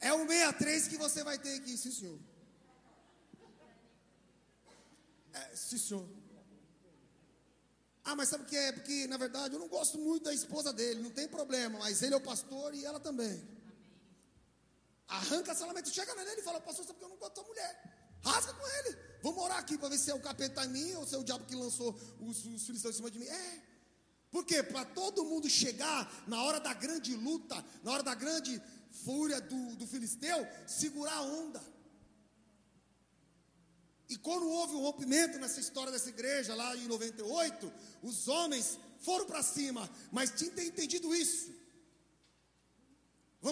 É 0.00 0.12
o 0.12 0.20
63 0.26 0.88
que 0.88 0.96
você 0.96 1.24
vai 1.24 1.38
ter 1.38 1.54
aqui, 1.56 1.76
sim, 1.76 1.92
senhor. 2.00 2.18
É, 5.32 5.56
sim, 5.56 5.78
senhor. 5.78 6.06
Ah, 8.04 8.14
mas 8.14 8.28
sabe 8.28 8.44
o 8.44 8.46
que 8.46 8.56
é? 8.56 8.72
Porque, 8.72 9.06
na 9.06 9.16
verdade, 9.16 9.54
eu 9.54 9.60
não 9.60 9.68
gosto 9.68 9.98
muito 9.98 10.24
da 10.24 10.34
esposa 10.34 10.72
dele, 10.72 11.00
não 11.00 11.10
tem 11.10 11.26
problema, 11.26 11.78
mas 11.80 12.02
ele 12.02 12.14
é 12.14 12.16
o 12.16 12.28
pastor 12.32 12.74
e 12.74 12.84
ela 12.84 13.00
também. 13.00 13.36
Arranca 15.08 15.52
essa 15.52 15.66
lamento, 15.66 15.90
chega 15.90 16.14
nele 16.14 16.40
e 16.40 16.44
fala, 16.44 16.60
pastor, 16.60 16.84
sabe 16.86 16.98
que 16.98 17.04
eu 17.04 17.08
não 17.08 17.16
gosto 17.16 17.36
da 17.40 17.46
mulher. 17.46 18.18
Rasga 18.22 18.54
com 18.54 18.66
ele. 18.66 18.98
Vamos 19.22 19.42
orar 19.42 19.58
aqui 19.58 19.76
para 19.76 19.88
ver 19.88 19.98
se 19.98 20.10
é 20.10 20.14
o 20.14 20.20
capeta 20.20 20.64
em 20.64 20.68
mim 20.68 20.94
ou 20.94 21.06
se 21.06 21.14
é 21.14 21.18
o 21.18 21.24
diabo 21.24 21.44
que 21.44 21.54
lançou 21.54 21.94
os, 22.20 22.44
os 22.46 22.64
filisteus 22.64 22.94
em 22.94 22.96
cima 22.98 23.10
de 23.10 23.18
mim. 23.18 23.26
É. 23.26 23.62
Por 24.30 24.44
quê? 24.46 24.62
Para 24.62 24.84
todo 24.84 25.24
mundo 25.24 25.48
chegar 25.48 26.24
na 26.26 26.42
hora 26.42 26.58
da 26.58 26.72
grande 26.72 27.14
luta, 27.14 27.62
na 27.82 27.92
hora 27.92 28.02
da 28.02 28.14
grande 28.14 28.60
fúria 29.04 29.40
do, 29.40 29.76
do 29.76 29.86
filisteu, 29.86 30.46
segurar 30.66 31.16
a 31.16 31.22
onda. 31.22 31.62
E 34.08 34.16
quando 34.16 34.48
houve 34.48 34.74
um 34.74 34.80
rompimento 34.80 35.38
nessa 35.38 35.60
história 35.60 35.92
dessa 35.92 36.08
igreja, 36.08 36.54
lá 36.54 36.76
em 36.76 36.86
98, 36.86 37.72
os 38.02 38.28
homens 38.28 38.78
foram 39.00 39.26
para 39.26 39.42
cima, 39.42 39.88
mas 40.10 40.30
tinham 40.30 40.58
entendido 40.58 41.14
isso. 41.14 41.51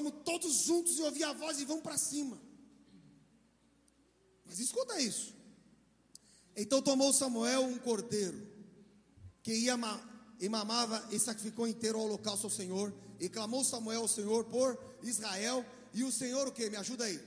Vamos 0.03 0.23
todos 0.25 0.63
juntos 0.63 0.99
e 0.99 1.03
ouvir 1.03 1.25
a 1.25 1.35
voz 1.35 1.61
e 1.61 1.65
vamos 1.67 1.83
para 1.83 1.99
cima. 1.99 2.41
Mas 4.47 4.59
escuta 4.59 4.99
isso. 4.99 5.35
Então 6.57 6.81
tomou 6.81 7.13
Samuel 7.13 7.65
um 7.65 7.79
cordeiro, 7.79 8.49
que 9.43 9.53
ia 9.53 9.79
e 10.41 10.49
mamava 10.49 11.07
e 11.11 11.19
sacrificou 11.19 11.69
inteiro 11.69 11.99
ao 11.99 12.05
holocausto 12.07 12.47
ao 12.47 12.51
Senhor, 12.51 12.95
e 13.21 13.29
clamou 13.29 13.63
Samuel 13.63 14.01
ao 14.01 14.09
Senhor 14.09 14.47
por 14.47 14.83
Israel, 15.03 15.67
e 15.93 16.03
o 16.03 16.11
Senhor 16.11 16.49
o 16.49 16.53
que? 16.53 16.71
Me 16.71 16.77
ajuda 16.77 17.05
aí. 17.05 17.21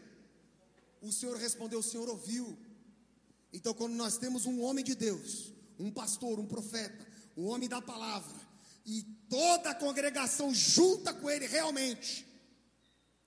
O 1.00 1.12
Senhor 1.12 1.38
respondeu, 1.38 1.78
o 1.78 1.84
Senhor 1.84 2.10
ouviu. 2.10 2.58
Então, 3.54 3.76
quando 3.76 3.94
nós 3.94 4.18
temos 4.18 4.48
um 4.48 4.64
homem 4.64 4.84
de 4.84 4.96
Deus, 4.96 5.54
um 5.78 5.92
pastor, 5.92 6.40
um 6.40 6.48
profeta, 6.48 7.06
um 7.38 7.46
homem 7.46 7.70
da 7.70 7.84
palavra, 7.84 8.42
e 8.84 9.04
toda 9.30 9.70
a 9.70 9.76
congregação 9.76 10.52
junta 10.52 11.14
com 11.14 11.30
ele 11.30 11.46
realmente, 11.46 12.33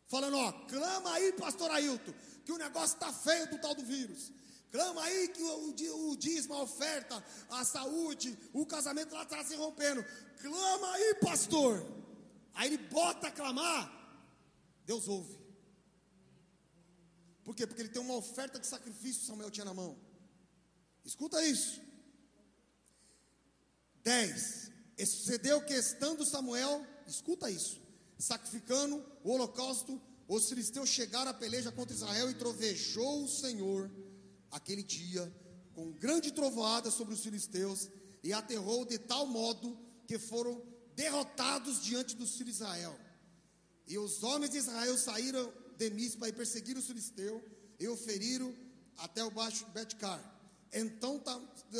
falando: 0.07 0.37
Ó, 0.37 0.53
clama 0.67 1.13
aí, 1.13 1.33
pastor 1.33 1.71
Ailton, 1.71 2.13
que 2.45 2.53
o 2.53 2.59
negócio 2.59 2.95
está 2.95 3.13
feio 3.13 3.51
do 3.51 3.59
tal 3.59 3.75
do 3.75 3.85
vírus. 3.85 4.33
Clama 4.71 5.03
aí 5.05 5.29
que 5.29 5.43
o, 5.43 5.75
o, 5.75 6.11
o 6.11 6.17
dízimo, 6.17 6.55
a 6.55 6.63
oferta, 6.63 7.25
a 7.51 7.65
saúde, 7.65 8.37
o 8.53 8.67
casamento 8.67 9.15
lá 9.15 9.23
está 9.23 9.43
se 9.45 9.55
rompendo. 9.57 10.05
Clama 10.41 10.93
aí, 10.93 11.15
pastor. 11.21 11.87
Aí 12.55 12.69
ele 12.69 12.79
bota 12.79 13.29
a 13.29 13.33
clamar, 13.33 13.91
Deus 14.85 15.07
ouve. 15.09 15.39
Por 17.45 17.55
quê? 17.55 17.67
Porque 17.67 17.83
ele 17.83 17.91
tem 17.91 18.03
uma 18.03 18.17
oferta 18.17 18.59
de 18.59 18.67
sacrifício, 18.67 19.25
Samuel 19.25 19.51
tinha 19.51 19.65
na 19.65 19.75
mão. 19.75 19.97
Escuta 21.05 21.45
isso. 21.45 21.81
10. 24.03 24.73
E 24.99 25.07
sucedeu 25.07 25.65
que 25.65 25.75
estando 25.75 26.25
Samuel, 26.25 26.85
escuta 27.07 27.51
isso, 27.51 27.81
sacrificando 28.19 29.05
o 29.23 29.31
holocausto, 29.33 30.01
os 30.29 30.49
filisteus 30.49 30.89
chegaram 30.89 31.31
à 31.31 31.35
peleja 31.35 31.71
contra 31.71 31.95
Israel 31.95 32.31
e 32.31 32.35
trovejou 32.35 33.25
o 33.25 33.29
Senhor 33.29 33.91
aquele 34.51 34.83
dia 34.83 35.33
com 35.75 35.93
grande 35.93 36.33
trovoada 36.33 36.91
sobre 36.91 37.14
os 37.14 37.23
filisteus 37.23 37.89
e 38.23 38.33
aterrou 38.33 38.85
de 38.85 38.99
tal 38.99 39.27
modo 39.27 39.79
que 40.07 40.19
foram 40.19 40.62
derrotados 40.95 41.83
diante 41.83 42.17
dos 42.17 42.37
filhos 42.37 42.57
de 42.57 42.62
Israel. 42.62 42.99
E 43.87 43.99
os 43.99 44.23
homens 44.23 44.51
de 44.51 44.59
Israel 44.59 44.97
saíram 44.97 45.53
de 45.77 45.91
Mispa 45.91 46.29
e 46.29 46.33
perseguiram 46.33 46.81
os 46.81 46.87
filisteus 46.87 47.43
e 47.79 47.87
o 47.87 47.97
feriram 47.97 48.55
até 48.97 49.23
o 49.23 49.31
baixo 49.31 49.67
Betcar. 49.67 50.21
Então, 50.73 51.23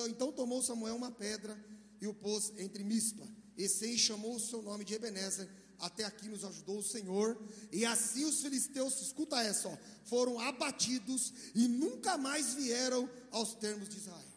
então 0.09 0.30
tomou 0.30 0.62
Samuel 0.62 0.95
uma 0.97 1.11
pedra 1.11 1.59
e 2.01 2.07
o 2.07 2.14
pôs 2.14 2.53
entre 2.59 2.84
Mispa. 2.84 3.26
E 3.57 3.68
Sei 3.68 3.97
chamou 3.97 4.37
o 4.37 4.41
seu 4.41 4.62
nome 4.62 4.84
de 4.84 4.95
Ebenezer. 4.95 5.49
Até 5.79 6.05
aqui 6.05 6.29
nos 6.29 6.45
ajudou 6.45 6.79
o 6.79 6.83
Senhor. 6.83 7.41
E 7.70 7.85
assim 7.85 8.24
os 8.24 8.41
filisteus, 8.41 9.01
escuta 9.01 9.41
essa, 9.43 9.68
ó, 9.68 9.77
foram 10.05 10.39
abatidos 10.41 11.33
e 11.55 11.68
nunca 11.68 12.16
mais 12.16 12.55
vieram 12.55 13.09
aos 13.31 13.55
termos 13.55 13.89
de 13.89 13.99
Israel. 13.99 14.37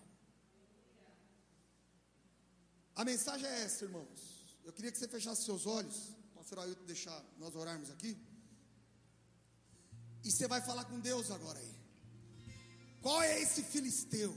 A 2.95 3.05
mensagem 3.05 3.47
é 3.47 3.61
essa, 3.63 3.85
irmãos. 3.85 4.57
Eu 4.65 4.73
queria 4.73 4.91
que 4.91 4.97
você 4.97 5.07
fechasse 5.07 5.43
seus 5.43 5.65
olhos. 5.65 6.13
Pastor 6.35 6.59
Ailton 6.59 6.85
deixar 6.85 7.23
nós 7.37 7.55
orarmos 7.55 7.89
aqui. 7.89 8.17
E 10.23 10.31
você 10.31 10.47
vai 10.47 10.61
falar 10.61 10.83
com 10.85 10.99
Deus 10.99 11.31
agora 11.31 11.59
aí. 11.59 11.75
Qual 13.01 13.21
é 13.21 13.41
esse 13.41 13.63
filisteu? 13.63 14.35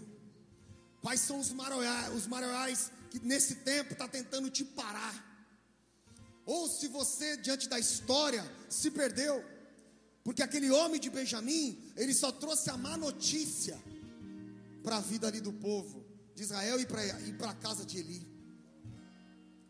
Quais 1.00 1.20
são 1.20 1.40
os 1.40 1.50
maroiais, 1.50 2.14
os 2.14 2.26
maroiais 2.28 2.92
que 3.10 3.18
nesse 3.18 3.56
tempo 3.56 3.92
está 3.92 4.06
tentando 4.06 4.48
te 4.48 4.64
parar? 4.64 5.31
Ou 6.44 6.68
se 6.68 6.88
você, 6.88 7.36
diante 7.36 7.68
da 7.68 7.78
história, 7.78 8.42
se 8.68 8.90
perdeu, 8.90 9.44
porque 10.24 10.42
aquele 10.42 10.70
homem 10.70 11.00
de 11.00 11.10
Benjamim, 11.10 11.78
ele 11.96 12.14
só 12.14 12.32
trouxe 12.32 12.70
a 12.70 12.76
má 12.76 12.96
notícia 12.96 13.80
para 14.82 14.96
a 14.96 15.00
vida 15.00 15.28
ali 15.28 15.40
do 15.40 15.52
povo 15.52 16.04
de 16.34 16.42
Israel 16.42 16.80
e 16.80 16.86
para 16.86 17.50
a 17.50 17.54
casa 17.54 17.84
de 17.84 17.98
Eli. 17.98 18.26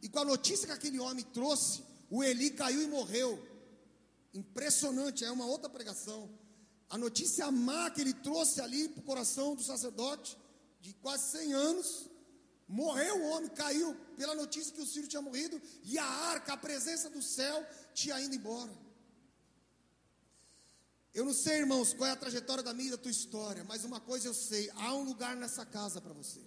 E 0.03 0.09
com 0.09 0.19
a 0.19 0.25
notícia 0.25 0.67
que 0.67 0.73
aquele 0.73 0.99
homem 0.99 1.25
trouxe, 1.33 1.83
o 2.11 2.23
Eli 2.23 2.51
caiu 2.51 2.83
e 2.83 2.87
morreu. 2.87 3.39
Impressionante, 4.35 5.25
é 5.25 5.31
uma 5.31 5.47
outra 5.47 5.69
pregação. 5.69 6.31
A 6.89 6.99
notícia 6.99 7.51
má 7.51 7.91
que 7.91 8.01
ele 8.01 8.13
trouxe 8.13 8.61
ali 8.61 8.89
para 8.89 9.01
o 9.01 9.05
coração 9.05 9.55
do 9.55 9.63
sacerdote, 9.63 10.37
de 10.81 10.93
quase 10.95 11.39
100 11.39 11.53
anos, 11.53 12.11
morreu 12.69 13.17
o 13.19 13.31
homem, 13.31 13.51
caiu 13.51 13.95
pela 14.17 14.35
notícia 14.35 14.73
que 14.73 14.81
o 14.81 14.87
filho 14.87 15.09
tinha 15.09 15.23
morrido, 15.23 15.61
e 15.85 15.99
a 15.99 16.05
arca, 16.05 16.53
a 16.53 16.57
presença 16.57 17.11
do 17.11 17.23
céu, 17.23 17.67
tinha 17.95 18.21
ido 18.21 18.35
embora. 18.35 18.73
Eu 21.15 21.25
não 21.25 21.35
sei, 21.35 21.59
irmãos, 21.59 21.93
qual 21.93 22.09
é 22.09 22.13
a 22.13 22.17
trajetória 22.17 22.63
da 22.63 22.73
minha 22.73 22.89
e 22.89 22.93
da 22.93 22.99
tua 22.99 23.11
história, 23.11 23.65
mas 23.65 23.85
uma 23.85 24.01
coisa 24.01 24.29
eu 24.29 24.35
sei: 24.35 24.71
há 24.75 24.95
um 24.95 25.05
lugar 25.05 25.37
nessa 25.37 25.67
casa 25.67 26.01
para 26.01 26.15
você. 26.15 26.41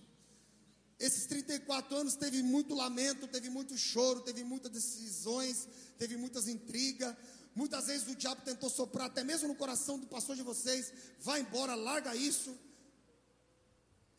Esses 0.98 1.26
34 1.26 1.96
anos 1.96 2.16
teve 2.16 2.42
muito 2.42 2.74
lamento, 2.74 3.28
teve 3.28 3.50
muito 3.50 3.78
choro, 3.78 4.22
teve 4.22 4.44
muitas 4.44 4.72
decisões, 4.72 5.68
teve 5.98 6.16
muitas 6.16 6.48
intrigas, 6.48 7.16
Muitas 7.56 7.88
vezes 7.88 8.06
o 8.10 8.16
diabo 8.16 8.42
tentou 8.42 8.70
soprar 8.70 9.08
até 9.08 9.24
mesmo 9.24 9.48
no 9.48 9.56
coração 9.56 9.98
do 9.98 10.06
pastor 10.06 10.36
de 10.36 10.44
vocês, 10.44 10.92
vai 11.22 11.40
embora, 11.40 11.74
larga 11.74 12.14
isso. 12.14 12.54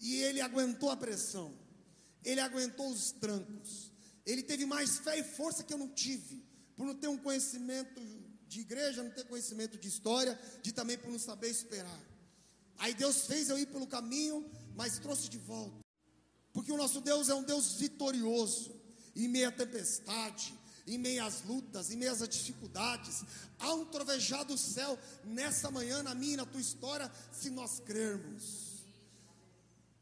E 0.01 0.17
ele 0.23 0.41
aguentou 0.41 0.91
a 0.91 0.97
pressão. 0.97 1.55
Ele 2.27 2.41
aguentou 2.41 2.91
os 2.91 3.13
trancos. 3.13 3.93
Ele 4.27 4.43
teve 4.43 4.67
mais 4.67 4.99
fé 4.99 5.19
e 5.21 5.23
força 5.23 5.63
que 5.63 5.73
eu 5.73 5.79
não 5.79 5.89
tive, 5.89 6.45
por 6.75 6.85
não 6.85 6.95
ter 6.95 7.07
um 7.07 7.17
conhecimento 7.17 8.03
de 8.49 8.61
igreja, 8.61 9.03
não 9.03 9.13
ter 9.13 9.25
conhecimento 9.25 9.79
de 9.79 9.87
história, 9.87 10.39
de 10.61 10.73
também 10.73 10.99
por 10.99 11.09
não 11.11 11.21
saber 11.21 11.49
esperar. 11.49 12.01
Aí 12.79 12.93
Deus 12.95 13.27
fez 13.27 13.49
eu 13.49 13.57
ir 13.57 13.67
pelo 13.67 13.87
caminho, 13.87 14.45
mas 14.75 14.99
trouxe 14.99 15.29
de 15.29 15.39
volta. 15.39 15.79
Porque 16.53 16.73
o 16.73 16.77
nosso 16.77 17.01
Deus 17.01 17.29
é 17.29 17.35
um 17.35 17.45
Deus 17.45 17.75
vitorioso 17.75 18.75
em 19.15 19.29
meia 19.29 19.53
tempestade, 19.53 20.53
em 20.85 20.99
meio 20.99 21.25
às 21.25 21.45
lutas, 21.45 21.93
em 21.93 21.97
meio 21.97 22.11
às 22.11 22.29
dificuldades. 22.29 23.23
Há 23.61 23.73
um 23.73 23.85
trovejar 23.85 24.45
do 24.45 24.59
céu 24.59 24.99
nessa 25.25 25.71
manhã, 25.71 26.03
na 26.03 26.15
minha 26.15 26.35
e 26.35 26.37
na 26.39 26.47
tua 26.47 26.61
história, 26.61 27.11
se 27.31 27.51
nós 27.51 27.79
crermos. 27.79 28.66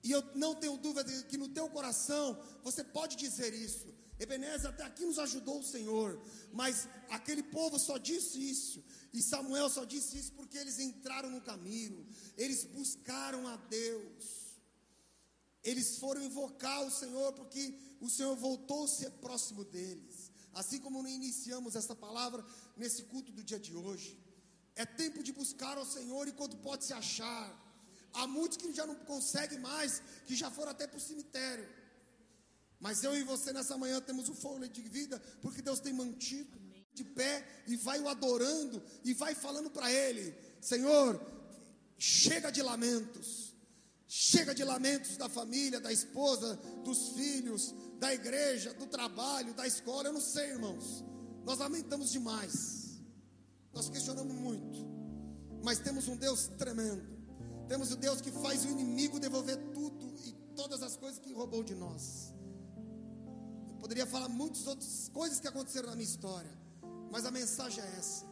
E 0.05 0.11
eu 0.11 0.23
não 0.35 0.55
tenho 0.55 0.77
dúvida 0.77 1.11
que 1.25 1.39
no 1.39 1.49
teu 1.49 1.69
coração 1.71 2.39
você 2.63 2.85
pode 2.85 3.17
dizer 3.17 3.55
isso. 3.55 3.89
Ebenezer, 4.19 4.71
até 4.71 4.85
aqui 4.85 5.05
nos 5.05 5.19
ajudou 5.19 5.59
o 5.59 5.65
Senhor, 5.65 6.23
mas 6.53 6.87
aquele 7.09 7.43
povo 7.43 7.81
só 7.81 7.99
disse 7.99 8.39
isso, 8.39 8.85
e 9.13 9.21
Samuel 9.21 9.69
só 9.69 9.85
disse 9.85 10.17
isso 10.17 10.33
porque 10.35 10.57
eles 10.57 10.79
entraram 10.79 11.31
no 11.31 11.41
caminho, 11.41 12.07
eles 12.37 12.65
buscaram 12.65 13.49
a 13.49 13.57
Deus, 13.57 14.55
eles 15.65 15.99
foram 15.99 16.23
invocar 16.23 16.85
o 16.87 16.93
Senhor 16.93 17.33
porque 17.33 17.77
o 18.01 18.09
Senhor 18.09 18.37
voltou 18.37 18.85
a 18.85 18.89
ser 18.89 19.11
próximo 19.13 19.65
deles. 19.65 20.31
Assim 20.53 20.79
como 20.79 21.09
iniciamos 21.09 21.75
essa 21.75 21.97
palavra 21.97 22.45
nesse 22.77 23.03
culto 23.05 23.33
do 23.33 23.43
dia 23.43 23.59
de 23.59 23.75
hoje. 23.75 24.17
É 24.77 24.85
tempo 24.85 25.23
de 25.23 25.33
buscar 25.33 25.77
ao 25.77 25.87
Senhor 25.87 26.29
enquanto 26.29 26.57
pode 26.59 26.85
se 26.85 26.93
achar. 26.93 27.64
Há 28.15 28.27
muitos 28.27 28.57
que 28.57 28.73
já 28.73 28.87
não 28.87 28.95
conseguem 28.95 29.59
mais, 29.59 30.01
que 30.27 30.35
já 30.35 30.51
foram 30.51 30.71
até 30.71 30.87
para 30.87 30.97
o 30.97 31.01
cemitério. 31.01 31.69
Mas 32.81 33.03
eu 33.03 33.17
e 33.17 33.23
você 33.23 33.53
nessa 33.53 33.77
manhã 33.77 34.01
temos 34.01 34.29
o 34.29 34.35
fôlego 34.35 34.73
de 34.73 34.83
vida, 34.83 35.21
porque 35.43 35.61
Deus 35.61 35.81
tem 35.81 35.93
mantido 35.93 36.59
de 36.93 37.03
pé 37.03 37.45
e 37.67 37.77
vai 37.77 38.01
o 38.01 38.09
adorando 38.09 38.83
e 39.05 39.13
vai 39.13 39.35
falando 39.35 39.71
para 39.71 39.91
Ele: 39.91 40.35
Senhor, 40.61 41.21
chega 41.99 42.53
de 42.53 42.63
lamentos, 42.63 43.55
chega 44.07 44.55
de 44.55 44.63
lamentos 44.63 45.17
da 45.17 45.29
família, 45.29 45.81
da 45.81 45.93
esposa, 45.93 46.57
dos 46.85 47.11
filhos, 47.11 47.75
da 47.99 48.15
igreja, 48.15 48.73
do 48.75 48.87
trabalho, 48.87 49.55
da 49.55 49.67
escola, 49.67 50.09
eu 50.09 50.13
não 50.13 50.21
sei, 50.21 50.51
irmãos. 50.51 51.05
Nós 51.45 51.59
lamentamos 51.59 52.13
demais. 52.13 53.01
Nós 53.73 53.89
questionamos 53.89 54.35
muito. 54.35 54.79
Mas 55.63 55.79
temos 55.79 56.07
um 56.07 56.17
Deus 56.17 56.49
tremendo. 56.59 57.14
Temos 57.69 57.91
o 57.93 57.97
Deus 57.97 58.21
que 58.21 58.31
faz 58.31 58.65
o 58.65 58.69
inimigo 58.69 59.19
devolver 59.19 59.57
tudo 59.73 60.15
e 60.25 60.33
todas 60.55 60.83
as 60.83 60.97
coisas 60.97 61.19
que 61.19 61.33
roubou 61.33 61.63
de 61.63 61.75
nós. 61.75 62.35
Eu 63.69 63.77
poderia 63.77 64.07
falar 64.07 64.29
muitas 64.29 64.67
outras 64.67 65.11
coisas 65.13 65.41
que 65.41 65.49
aconteceram 65.49 65.89
na 65.89 65.97
minha 65.97 66.09
história, 66.09 66.51
mas 67.11 67.25
a 67.25 67.31
mensagem 67.31 67.83
é 67.83 67.99
essa. 67.99 68.27